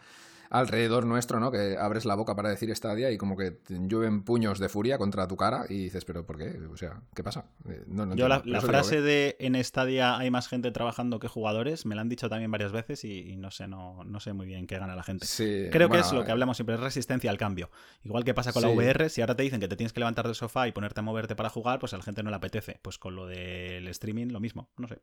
[0.51, 1.51] alrededor nuestro, ¿no?
[1.51, 4.99] Que abres la boca para decir Stadia y como que te llueven puños de furia
[4.99, 6.59] contra tu cara y dices, ¿pero por qué?
[6.73, 7.47] O sea, ¿qué pasa?
[7.69, 7.85] Eh,
[8.15, 12.09] Yo la, frase de en Stadia hay más gente trabajando que jugadores me la han
[12.09, 15.03] dicho también varias veces y, no sé, no, no sé muy bien qué gana la
[15.03, 15.27] gente.
[15.71, 17.71] Creo que es lo que eh, hablamos siempre, es resistencia al cambio.
[18.03, 20.27] Igual que pasa con la VR, si ahora te dicen que te tienes que levantar
[20.27, 22.79] del sofá y ponerte a moverte para jugar, pues a la gente no le apetece.
[22.83, 25.01] Pues con lo del streaming lo mismo, no sé.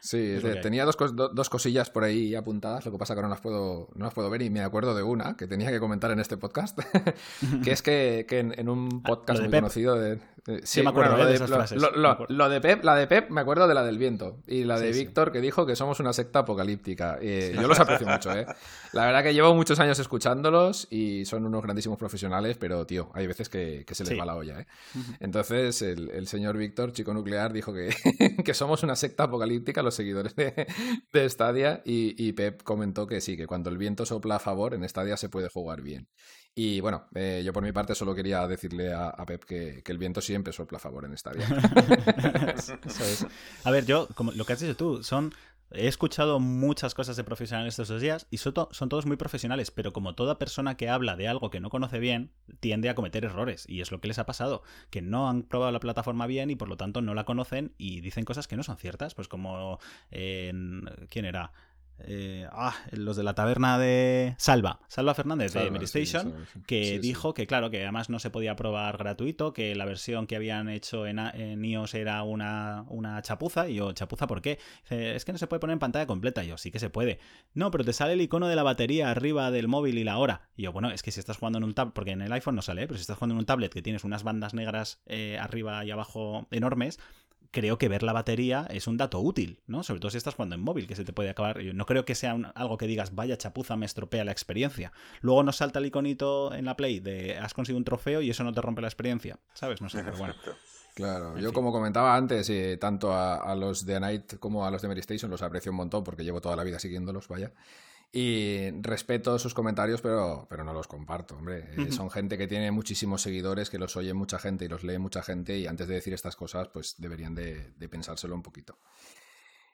[0.00, 3.88] Sí, tenía dos, dos, cosillas por ahí apuntadas, lo que pasa que no las, puedo,
[3.94, 6.38] no las puedo ver y me acuerdo de una que tenía que comentar en este
[6.38, 6.78] podcast,
[7.64, 10.18] que es que, en, un ah, podcast muy conocido de...
[10.62, 11.78] sí, me acuerdo lo, de, esas frases.
[11.78, 14.90] Lo, de Pep, la de Pep me acuerdo de la del viento y la de
[14.90, 17.18] Víctor que dijo que somos una secta apocalíptica.
[17.20, 18.46] Eh, yo los aprecio mucho, ¿eh?
[18.92, 23.26] La verdad que llevo muchos años escuchándolos y son unos grandísimos profesionales, pero tío, hay
[23.26, 24.66] veces que, se les va la olla, ¿eh?
[25.20, 27.94] Entonces el, señor Víctor, chico nuclear, dijo que,
[28.44, 30.66] que somos una secta apocalíptica, seguidores de,
[31.12, 34.88] de Stadia y, Pep comentó que sí, que cuando el viento sopla a favor en
[34.88, 36.08] Stadia se puede jugar bien.
[36.54, 40.20] Y bueno, eh, yo por mi parte solo quería decirle a, Pep que, el viento
[40.20, 41.46] siempre sopla a favor en Stadia.
[43.64, 45.32] A ver, yo, como lo que has dicho tú, son
[45.72, 49.92] He escuchado muchas cosas de profesionales estos dos días y son, todos muy profesionales, pero
[49.92, 53.66] como toda persona que habla de algo que no conoce bien, tiende a cometer errores.
[53.68, 56.56] Y es lo que les ha pasado, que no han probado la plataforma bien y
[56.56, 59.14] por lo tanto no la conocen y dicen cosas que no son ciertas.
[59.14, 59.78] Pues como
[60.10, 60.90] en...
[61.08, 61.52] ¿Quién era?
[62.06, 66.34] Eh, ah, los de la taberna de Salva, Salva Fernández de Medistation,
[66.66, 70.36] que dijo que claro, que además no se podía probar gratuito, que la versión que
[70.36, 74.58] habían hecho en, iOS era una, una, chapuza, y yo, ¿chapuza por qué?
[74.88, 77.18] es que no se puede poner en pantalla completa, y yo, sí que se puede.
[77.54, 80.48] No, pero te sale el icono de la batería arriba del móvil y la hora.
[80.56, 82.56] Y yo, bueno, es que si estás jugando en un tablet, porque en el iPhone
[82.56, 82.86] no sale, ¿eh?
[82.86, 85.90] pero si estás jugando en un tablet que tienes unas bandas negras eh, arriba y
[85.90, 86.98] abajo enormes,
[87.50, 89.82] creo que ver la batería es un dato útil, ¿no?
[89.82, 91.60] Sobre todo si estás jugando en móvil, que se te puede acabar.
[91.60, 94.92] Yo no creo que sea algo que digas, vaya chapuza, me estropea la experiencia.
[95.20, 98.44] Luego nos salta el iconito en la Play de has conseguido un trofeo y eso
[98.44, 99.80] no te rompe la experiencia, ¿sabes?
[99.80, 100.34] No sé, pero bueno.
[100.94, 104.88] Claro, yo como comentaba antes, eh, tanto a, los de Night como a los de
[104.88, 107.52] Mary Station los aprecio un montón porque llevo toda la vida siguiéndolos, vaya.
[108.12, 111.70] Y respeto sus comentarios, pero, pero no los comparto, hombre.
[111.76, 114.98] Eh, son gente que tiene muchísimos seguidores, que los oye mucha gente y los lee
[114.98, 118.78] mucha gente y antes de decir estas cosas, pues deberían de, pensárselo un poquito.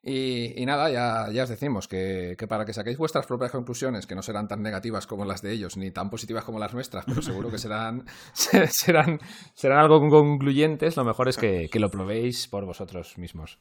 [0.03, 4.23] Y, nada, ya, ya, os decimos que, para que saquéis vuestras propias conclusiones, que no
[4.23, 7.51] serán tan negativas como las de ellos, ni tan positivas como las nuestras, pero seguro
[7.51, 9.19] que serán, serán,
[9.55, 13.59] serán algo concluyentes, lo mejor es que, que lo probéis por vosotros mismos.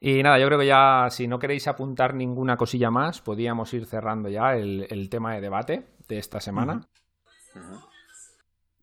[0.00, 3.86] Y nada, yo creo que ya, si no queréis apuntar ninguna cosilla más, podíamos ir
[3.86, 6.86] cerrando ya el, tema de debate de esta semana.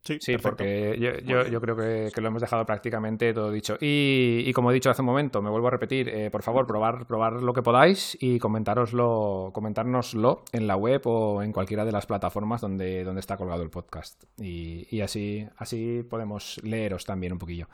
[0.04, 3.78] Sí, porque yo, creo que, lo hemos dejado prácticamente todo dicho.
[3.80, 7.08] Y, como he dicho hace un momento, me vuelvo a repetir, eh, por favor, probar,
[7.08, 12.06] probar lo que podáis y comentároslo, comentárnoslo en la web o en cualquiera de las
[12.06, 14.22] plataformas donde, donde está colgado el podcast.
[14.38, 17.68] Y, así, así podemos leeros también un poquillo.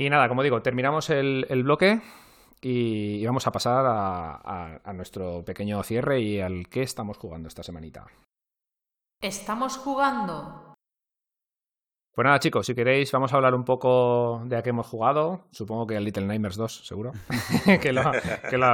[0.00, 2.00] Y nada, como digo, terminamos el, bloque
[2.62, 8.06] y, vamos a pasar a, nuestro pequeño cierre y al qué estamos jugando esta semanita.
[9.20, 10.74] Estamos jugando.
[12.14, 15.42] Pues nada, chicos, si queréis, vamos a hablar un poco de a qué hemos jugado.
[15.50, 17.12] Supongo que el Little Nightmares 2, seguro.
[17.82, 18.10] que, lo,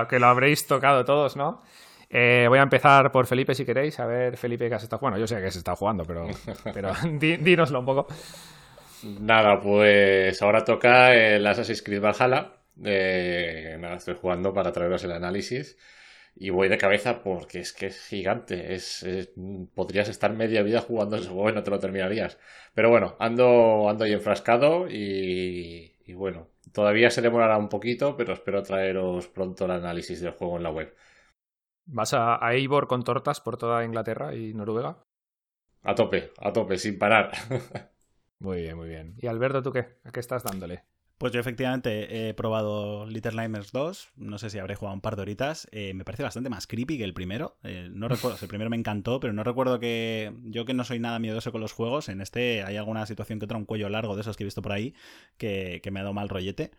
[0.09, 1.61] que, lo, habréis tocado todos, ¿no?
[2.09, 3.99] Eh, voy a empezar por Felipe, si queréis.
[3.99, 5.19] A ver, Felipe, ¿qué has estado jugando?
[5.19, 6.29] Yo sé que se está jugando, pero,
[6.73, 8.07] pero dínoslo un poco.
[9.03, 12.53] Nada, pues ahora toca el Assassin's Creed Valhalla.
[12.85, 15.79] Eh, nada, estoy jugando para traeros el análisis
[16.39, 18.75] y voy de cabeza porque es que es gigante.
[18.75, 19.07] Es,
[19.75, 22.39] podrías estar media vida jugando ese juego y no te lo terminarías.
[22.75, 28.63] Pero bueno, ando, ando ahí enfrascado y, bueno, todavía se demorará un poquito, pero espero
[28.63, 30.95] traeros pronto el análisis del juego en la web.
[31.87, 34.99] ¿Vas a, a Eivor con tortas por toda Inglaterra y Noruega?
[35.83, 37.31] A tope, a tope, sin parar.
[38.39, 39.15] Muy bien, muy bien.
[39.19, 39.99] ¿Y Alberto, tú qué?
[40.05, 40.85] ¿A qué estás dándole?
[41.19, 45.17] Pues yo efectivamente he probado Little Nightmares 2, no sé si habré jugado un par
[45.17, 48.49] de horitas, eh, me parece bastante más creepy que el primero, eh, no recuerdo, el
[48.49, 51.73] primero me encantó, pero no recuerdo que yo que no soy nada miedoso con los
[51.73, 54.47] juegos, en este hay alguna situación que otra, un cuello largo de esos que he
[54.47, 54.95] visto por ahí,
[55.39, 56.73] que, me ha dado mal rollete,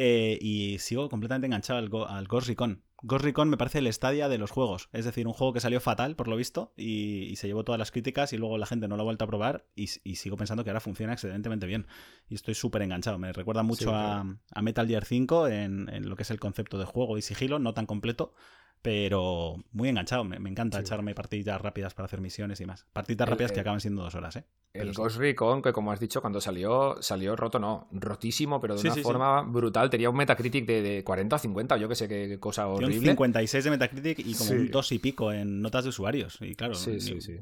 [0.00, 4.28] eh, y sigo completamente enganchado al, al Ghost Recon, Ghost Recon me parece el Stadia
[4.28, 4.88] de los juegos.
[4.92, 7.92] Es decir, un juego que salió fatal, por lo visto, y, se llevó todas las
[7.92, 10.70] críticas y luego la gente no lo ha vuelto a probar y, sigo pensando que
[10.70, 11.86] ahora funciona excelentemente bien.
[12.28, 13.18] Y estoy súper enganchado.
[13.18, 14.24] Me recuerda mucho a,
[14.60, 17.72] Metal Gear 5 en, en, lo que es el concepto de juego y sigilo, no
[17.72, 18.34] tan completo,
[18.82, 20.24] pero muy enganchado.
[20.24, 22.86] Me, encanta echarme partidas rápidas para hacer misiones y más.
[22.92, 24.44] Partidas rápidas que acaban siendo dos horas, ¿eh?
[24.74, 28.88] el Ghost Recon, que como has dicho, cuando salió, salió roto, no, rotísimo, pero de
[28.88, 29.90] una forma brutal.
[29.90, 32.94] Tenía un Metacritic de, 40 o 50, yo que sé qué cosa horrible.
[32.94, 36.38] Tiene un 56 de Metacritic y como un 2 y pico en notas de usuarios.
[36.40, 36.74] Y claro,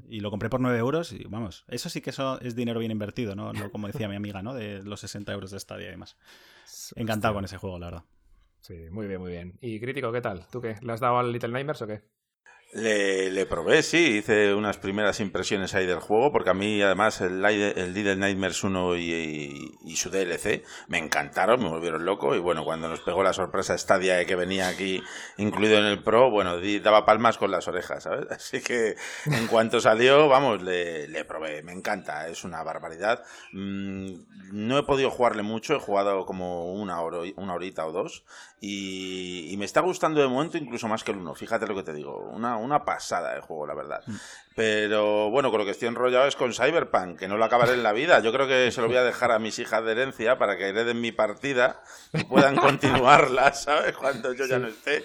[0.09, 2.93] y, lo compré por 9 euros y vamos, eso sí que eso es dinero bien
[2.93, 3.53] invertido, ¿no?
[3.71, 4.55] Como decía mi amiga, ¿no?
[4.55, 6.17] De los 60 euros de Stadia y demás.
[6.97, 8.05] Encantado con ese juego, la verdad.
[8.67, 9.57] Sí, muy bien, muy bien.
[9.61, 10.47] ¿Y crítico qué tal?
[10.51, 10.75] ¿Tú qué?
[10.83, 12.03] ¿Le has dado al Little Nightmares o qué?
[12.77, 17.23] Le, le, probé, sí, hice unas primeras impresiones ahí del juego, porque a mí además
[17.23, 22.65] el, el Little Nightmares 1 y, su DLC me encantaron, me volvieron loco, y bueno,
[22.65, 25.03] cuando nos pegó la sorpresa Stadia que venía aquí
[25.39, 28.27] incluido en el Pro, bueno, daba palmas con las orejas, ¿sabes?
[28.31, 33.25] Así que en cuanto salió, vamos, le, probé, me encanta, es una barbaridad.
[33.53, 34.17] Mm,
[34.53, 38.27] no he podido jugarle mucho, he jugado como una, hora, una horita o dos,
[38.61, 41.95] y, me está gustando de momento incluso más que el 1, fíjate lo que te
[41.95, 44.03] digo, una pasada de juego, la verdad.
[44.07, 44.17] Mm.
[44.57, 47.83] Pero bueno, con lo que estoy enrollado es con Cyberpunk, que no lo acabaré en
[47.83, 48.21] la vida.
[48.21, 50.71] Yo creo que se lo voy a dejar a mis hijas de herencia para que
[50.71, 51.83] hereden mi partida
[52.15, 53.95] y puedan continuarla, ¿sabes?
[53.95, 55.05] Cuando yo ya no esté.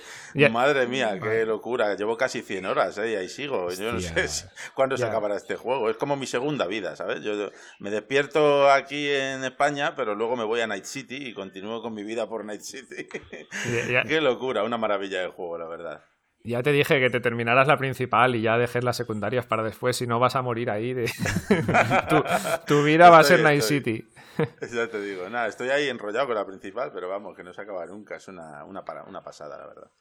[0.49, 1.95] Madre mía, qué locura.
[1.95, 3.11] Llevo casi 100 horas, ¿eh?
[3.11, 3.69] Y ahí sigo.
[3.71, 5.89] Yo no sé cuándo se acabará este juego.
[5.89, 7.21] Es como mi segunda vida, ¿sabes?
[7.21, 11.81] Yo, me despierto aquí en España, pero luego me voy a Night City y continúo
[11.81, 13.05] con mi vida por Night City.
[14.07, 16.10] qué locura, una maravilla de juego, la verdad.
[16.43, 19.95] Ya te dije que te terminarás la principal y ya dejes las secundarias para después,
[19.97, 20.93] si no vas a morir ahí.
[20.93, 21.05] De...
[22.67, 24.07] tu, vida va a ser Night City.
[24.73, 27.61] ya te digo, nada, estoy ahí enrollado con la principal, pero vamos, que no se
[27.61, 29.91] acaba nunca, es una, una, una pasada, la verdad.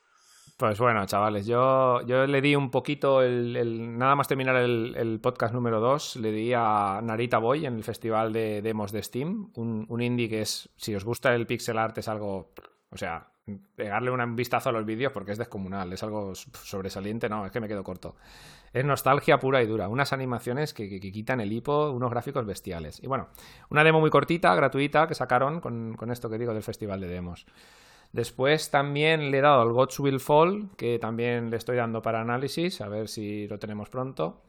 [0.57, 5.55] Pues bueno, chavales, yo, yo le di un poquito, el, nada más terminar el, podcast
[5.55, 9.87] número 2, le di a Narita Boy en el festival de demos de Steam, un,
[9.89, 12.53] un indie que es, si os gusta el pixel art, es algo,
[12.91, 13.31] o sea,
[13.75, 17.61] pegarle un vistazo a los vídeos porque es descomunal, es algo sobresaliente, no, es que
[17.61, 18.17] me quedo corto.
[18.73, 23.03] Es nostalgia pura y dura, unas animaciones que, quitan el hipo, unos gráficos bestiales.
[23.03, 23.29] Y bueno,
[23.69, 27.09] una demo muy cortita, gratuita, que sacaron con, con esto que digo del festival de
[27.09, 27.47] demos.
[28.13, 32.21] Después también le he dado al Gods Will Fall, que también le estoy dando para
[32.21, 34.43] análisis, a ver si lo tenemos pronto.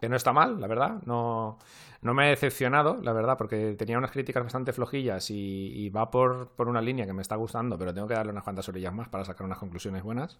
[0.00, 1.02] Que no está mal, la verdad.
[1.06, 1.58] No,
[2.02, 6.48] no me ha decepcionado, la verdad, porque tenía unas críticas bastante flojillas y, va por,
[6.50, 9.08] por, una línea que me está gustando, pero tengo que darle unas cuantas orillas más
[9.08, 10.38] para sacar unas conclusiones buenas.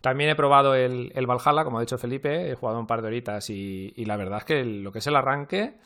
[0.00, 3.08] También he probado el, el Valhalla, como ha dicho Felipe, he jugado un par de
[3.08, 5.76] horitas y, y la verdad es que lo que es el arranque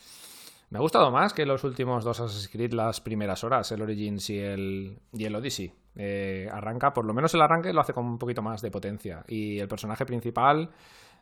[0.73, 4.31] me ha gustado más que los últimos dos Assassin's Creed las primeras horas, el Origins
[4.31, 5.71] y el, y el Odyssey.
[5.97, 9.23] Eh, arranca, por lo menos el arranque lo hace con un poquito más de potencia.
[9.29, 10.71] Y el personaje principal,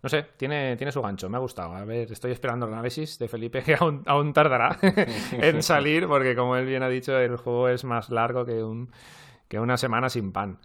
[0.03, 1.75] no sé, tiene, tiene su gancho, me ha gustado.
[1.75, 4.79] A ver, estoy esperando el análisis de Felipe, que aún, aún tardará
[5.33, 8.91] en salir, porque como él bien ha dicho, el juego es más largo que, un,
[9.49, 10.59] que una semana sin pan.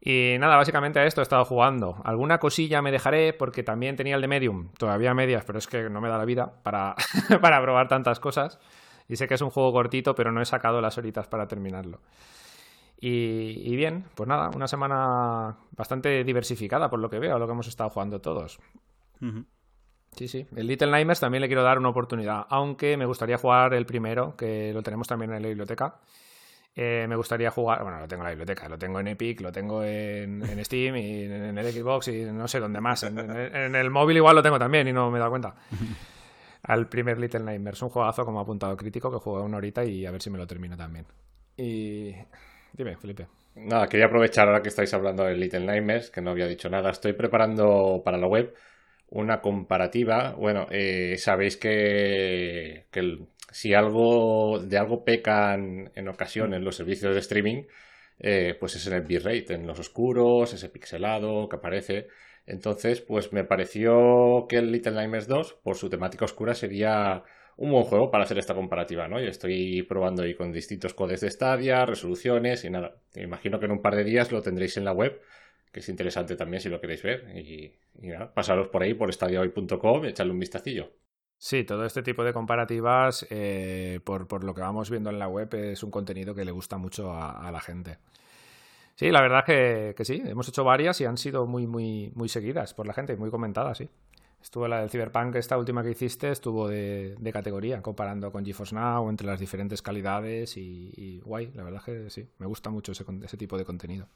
[0.00, 2.00] Y nada, básicamente a esto he estado jugando.
[2.04, 5.90] Alguna cosilla me dejaré porque también tenía el de Medium, todavía medias, pero es que
[5.90, 6.94] no me da la vida para,
[7.40, 8.60] para probar tantas cosas.
[9.08, 12.00] Y sé que es un juego cortito, pero no he sacado las horitas para terminarlo.
[12.98, 17.68] Y, bien, pues nada, una semana bastante diversificada por lo que veo, lo que hemos
[17.68, 18.58] estado jugando todos.
[20.12, 20.46] Sí, sí.
[20.56, 24.34] El Little Nightmares también le quiero dar una oportunidad, aunque me gustaría jugar el primero,
[24.34, 26.00] que lo tenemos también en la biblioteca.
[26.74, 29.50] Eh, me gustaría jugar, bueno, lo tengo en la biblioteca, lo tengo en Epic, lo
[29.50, 33.02] tengo en, Steam y en, el Xbox y no sé dónde más.
[33.02, 35.54] En, el móvil igual lo tengo también y no me he dado cuenta.
[36.62, 40.10] Al primer Little Nightmares, un juegazo como apuntado crítico que juego una horita y a
[40.10, 41.06] ver si me lo termino también.
[41.56, 42.12] Y
[42.76, 43.26] dime, Felipe.
[43.56, 46.90] Nada, quería aprovechar ahora que estáis hablando de Little Nightmares, que no había dicho nada.
[46.90, 48.54] Estoy preparando para la web
[49.08, 50.32] una comparativa.
[50.32, 52.86] Bueno, eh, sabéis que,
[53.50, 57.64] si algo de algo pecan en ocasiones los servicios de streaming,
[58.18, 62.08] eh, pues es en el bitrate, en los oscuros, ese pixelado que aparece.
[62.46, 67.24] Entonces, pues me pareció que el Little Nightmares 2, por su temática oscura, sería
[67.56, 69.20] un buen juego para hacer esta comparativa, ¿no?
[69.20, 72.96] Y estoy probando ahí con distintos codes de Stadia, resoluciones y nada.
[73.14, 75.20] Imagino que en un par de días lo tendréis en la web,
[75.72, 77.36] que es interesante también si lo queréis ver.
[77.36, 80.92] Y, nada, pasaros por ahí, por stadiahoy.com echarle un vistacillo.
[81.38, 85.28] Sí, todo este tipo de comparativas, eh, por, por, lo que vamos viendo en la
[85.28, 87.98] web, es un contenido que le gusta mucho a, la gente.
[88.94, 92.30] Sí, la verdad que, que, sí, hemos hecho varias y han sido muy, muy, muy
[92.30, 93.88] seguidas por la gente y muy comentadas, sí.
[94.42, 99.08] Estuvo la del Cyberpunk, esta última que hiciste, estuvo de, categoría, comparando con GeForce Now
[99.10, 103.36] entre las diferentes calidades y, y guay, la verdad que sí, me gusta mucho ese,
[103.36, 104.08] tipo de contenido.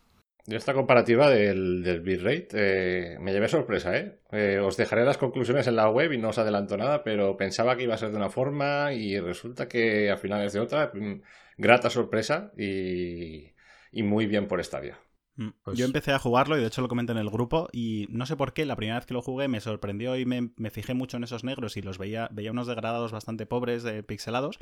[0.47, 4.20] Yo esta comparativa del, del bitrate eh, me llevé sorpresa, ¿eh?
[4.32, 4.59] ¿eh?
[4.59, 7.82] Os dejaré las conclusiones en la web y no os adelanto nada, pero pensaba que
[7.82, 10.92] iba a ser de una forma y resulta que al final es de otra.
[10.94, 11.20] Mm,
[11.59, 13.52] grata sorpresa y,
[13.92, 14.98] y muy bien por Stadia.
[15.41, 18.07] Mm, pues Yo empecé a jugarlo y de hecho lo comenté en el grupo y
[18.11, 20.69] no sé por qué, la primera vez que lo jugué me sorprendió y me, me
[20.69, 24.59] fijé mucho en esos negros y los veía, veía unos degradados bastante pobres, eh, pixelados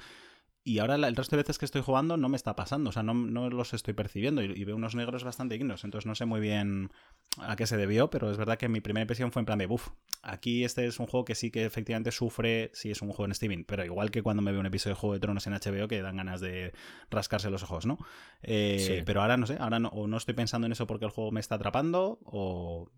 [0.69, 3.03] y ahora el resto de veces que estoy jugando no me está pasando, o sea,
[3.03, 6.41] no, no los estoy percibiendo y, veo unos negros bastante dignos, entonces no sé muy
[6.41, 6.91] bien
[7.39, 9.65] a qué se debió, pero es verdad que mi primera impresión fue en plan de,
[9.65, 9.89] buf,
[10.23, 13.31] aquí este es un juego que sí que efectivamente sufre si es un juego en
[13.31, 15.89] streaming, pero igual que cuando me veo un episodio de Juego de Tronos en HBO
[15.89, 16.75] que dan ganas de
[17.11, 17.97] rascarse los ojos, ¿no?
[18.43, 21.11] Eh, pero ahora no sé, ahora no, o no estoy pensando en eso porque el
[21.13, 22.91] juego me está atrapando, o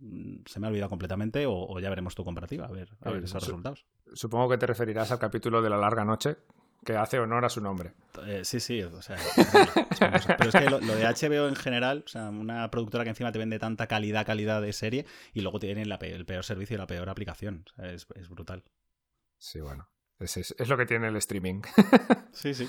[0.44, 3.44] se me ha olvidado completamente, o, ya veremos tu comparativa, a ver, a ver esos
[3.44, 3.86] resultados.
[4.12, 6.36] Supongo que te referirás al capítulo de la larga noche,
[6.85, 7.93] que hace honor a su nombre.
[8.27, 9.16] Eh, sí, sí, o sea,
[10.39, 13.39] pero es que lo, de HBO en general, o sea, una productora que encima te
[13.39, 17.09] vende tanta calidad, calidad de serie y luego tiene el peor servicio y la peor
[17.09, 18.65] aplicación, o sea, es, brutal.
[19.39, 19.89] Sí, bueno,
[20.19, 21.62] es, es, lo que tiene el streaming.
[22.32, 22.69] sí, sí.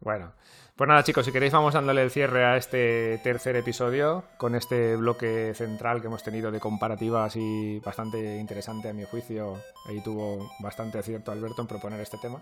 [0.00, 0.34] Bueno,
[0.76, 4.96] pues nada chicos, si queréis vamos dándole el cierre a este tercer episodio con este
[4.96, 9.58] bloque central que hemos tenido de comparativas y bastante interesante a mi juicio.
[9.86, 12.40] Ahí tuvo bastante acierto Alberto en proponer este tema.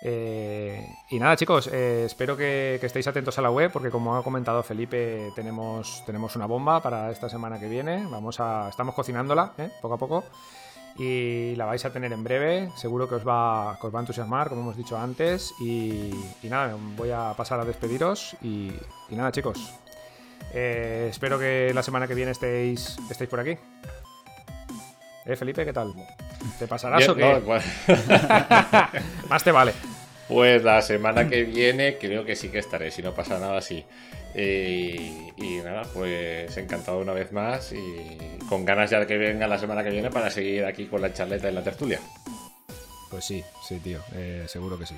[0.00, 4.22] Eh, y nada chicos, eh, espero que, estéis atentos a la web porque como ha
[4.22, 8.06] comentado Felipe tenemos, tenemos una bomba para esta semana que viene.
[8.08, 9.70] Vamos a, estamos cocinándola ¿eh?
[9.82, 10.24] poco a poco
[10.98, 12.70] y la vais a tener en breve.
[12.76, 15.54] Seguro que os va, os va a entusiasmar, como hemos dicho antes.
[15.60, 16.12] Y,
[16.42, 18.36] nada, voy a pasar a despediros.
[18.42, 18.72] Y,
[19.10, 19.74] nada, chicos.
[20.52, 23.56] Eh, espero que la semana que viene estéis, estéis por aquí.
[25.24, 25.64] ¿Eh, Felipe?
[25.64, 25.94] ¿Qué tal?
[26.58, 27.42] ¿Te pasarás o qué?
[29.28, 29.72] Más te vale.
[30.26, 33.84] Pues la semana que viene creo que sí que estaré, si no pasa nada, sí.
[34.34, 38.16] Y, nada, pues encantado una vez más y
[38.48, 41.12] con ganas ya de que venga la semana que viene para seguir aquí con la
[41.12, 42.00] charleta y la tertulia.
[43.10, 44.96] Pues sí, sí, tío, eh, seguro que sí.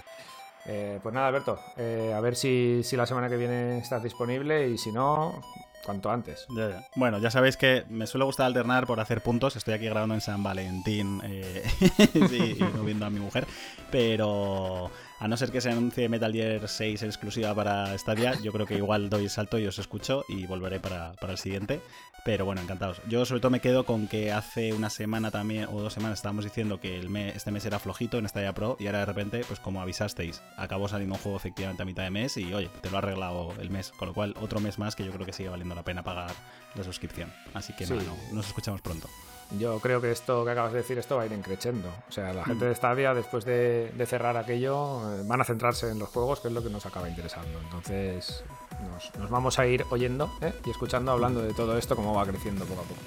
[0.66, 4.69] Eh, pues nada, Alberto, eh, a ver si, si la semana que viene estás disponible
[4.69, 5.40] y si no,
[5.85, 6.47] cuanto antes.
[6.57, 6.89] Ya, ya.
[6.94, 9.57] Bueno, ya sabéis que me suele gustar alternar por hacer puntos.
[9.57, 11.65] Estoy aquí grabando en San Valentín eh,
[12.28, 13.47] sí, y no viendo a mi mujer.
[13.90, 14.90] Pero
[15.21, 18.77] a no ser que se anuncie Metal Gear 6 exclusiva para Stadia, yo creo que
[18.77, 21.81] igual doy el salto y os escucho y volveré para, para el siguiente.
[22.23, 23.01] Pero bueno, encantados.
[23.09, 26.45] Yo sobre todo me quedo con que hace una semana también, o dos semanas, estábamos
[26.45, 29.43] diciendo que el mes, este mes era flojito en Stadia Pro y ahora de repente,
[29.49, 32.91] pues como avisasteis, acabó saliendo un juego efectivamente a mitad de mes y oye, te
[32.91, 33.93] lo ha arreglado el mes.
[33.97, 36.33] Con lo cual, otro mes más que yo creo que sigue valiendo la pena pagar
[36.75, 37.33] la suscripción.
[37.55, 37.95] Así que Sí.
[37.95, 39.09] nada, no, nos escuchamos pronto.
[39.59, 41.89] Yo creo que esto que acabas de decir, esto va a ir increciendo.
[42.09, 45.90] O sea, la gente de Stadia, después de, de cerrar aquello, eh, van a centrarse
[45.90, 47.59] en los juegos, que es lo que nos acaba interesando.
[47.60, 48.44] Entonces,
[48.93, 50.52] nos, nos vamos a ir oyendo ¿eh?
[50.64, 53.01] y escuchando, hablando de todo esto, cómo va creciendo poco a poco.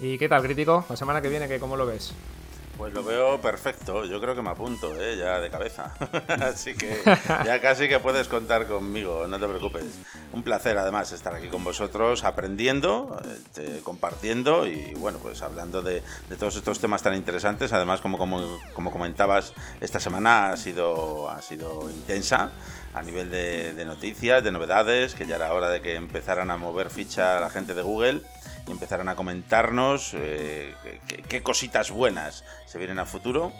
[0.00, 0.84] ¿Y qué tal, crítico?
[0.88, 2.14] La semana que viene, ¿qué, ¿cómo lo ves?
[2.80, 5.14] Pues lo veo perfecto, yo creo que me apunto, ¿eh?
[5.14, 5.92] ya de cabeza.
[6.28, 7.02] Así que
[7.44, 9.84] ya casi que puedes contar conmigo, no te preocupes.
[10.32, 16.02] Un placer además estar aquí con vosotros, aprendiendo, este, compartiendo y bueno, pues hablando de,
[16.30, 17.70] de todos estos temas tan interesantes.
[17.74, 19.52] Además, como, como, como comentabas,
[19.82, 22.50] esta semana ha sido, ha sido intensa
[22.94, 26.56] a nivel de, de noticias, de novedades, que ya era hora de que empezaran a
[26.56, 28.22] mover ficha la gente de Google
[28.66, 30.74] y empezaran a comentarnos eh,
[31.28, 33.52] qué, cositas buenas se vienen a futuro.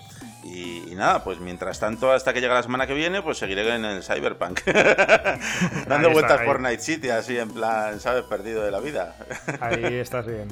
[0.44, 3.74] Y, y nada, pues mientras tanto, hasta que llegue la semana que viene, pues seguiré
[3.74, 4.60] en el Cyberpunk.
[5.86, 8.24] Dando Ahí vueltas por Night City, así en plan, ¿sabes?
[8.24, 9.14] Perdido de la vida.
[9.60, 10.48] Ahí estás bien.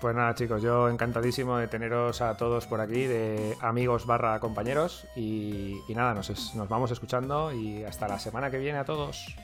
[0.00, 5.06] Pues nada, chicos, yo encantadísimo de teneros a todos por aquí, de amigos barra compañeros.
[5.14, 8.84] Y, y nada, nos, es- nos vamos escuchando y hasta la semana que viene a
[8.84, 9.36] todos.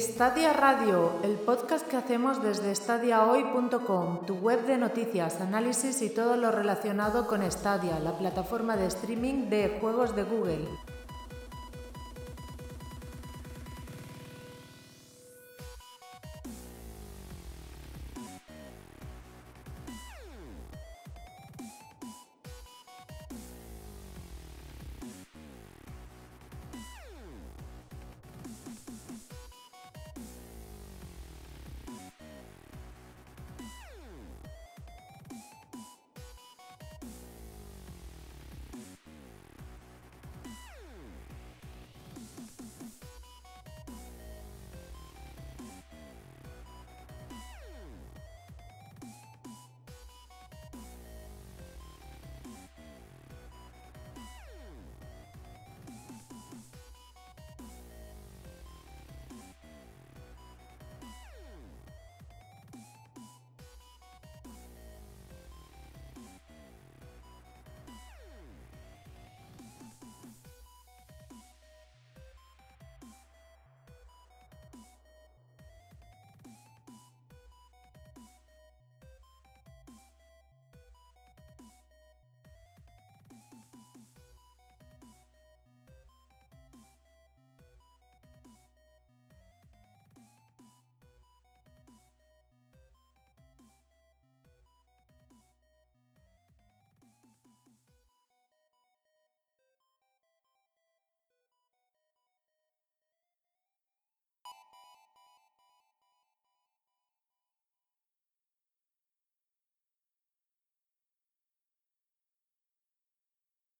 [0.00, 6.36] Stadia Radio, el podcast que hacemos desde stadiahoy.com, tu web de noticias, análisis y todo
[6.36, 10.68] lo relacionado con Stadia, la plataforma de streaming de juegos de Google.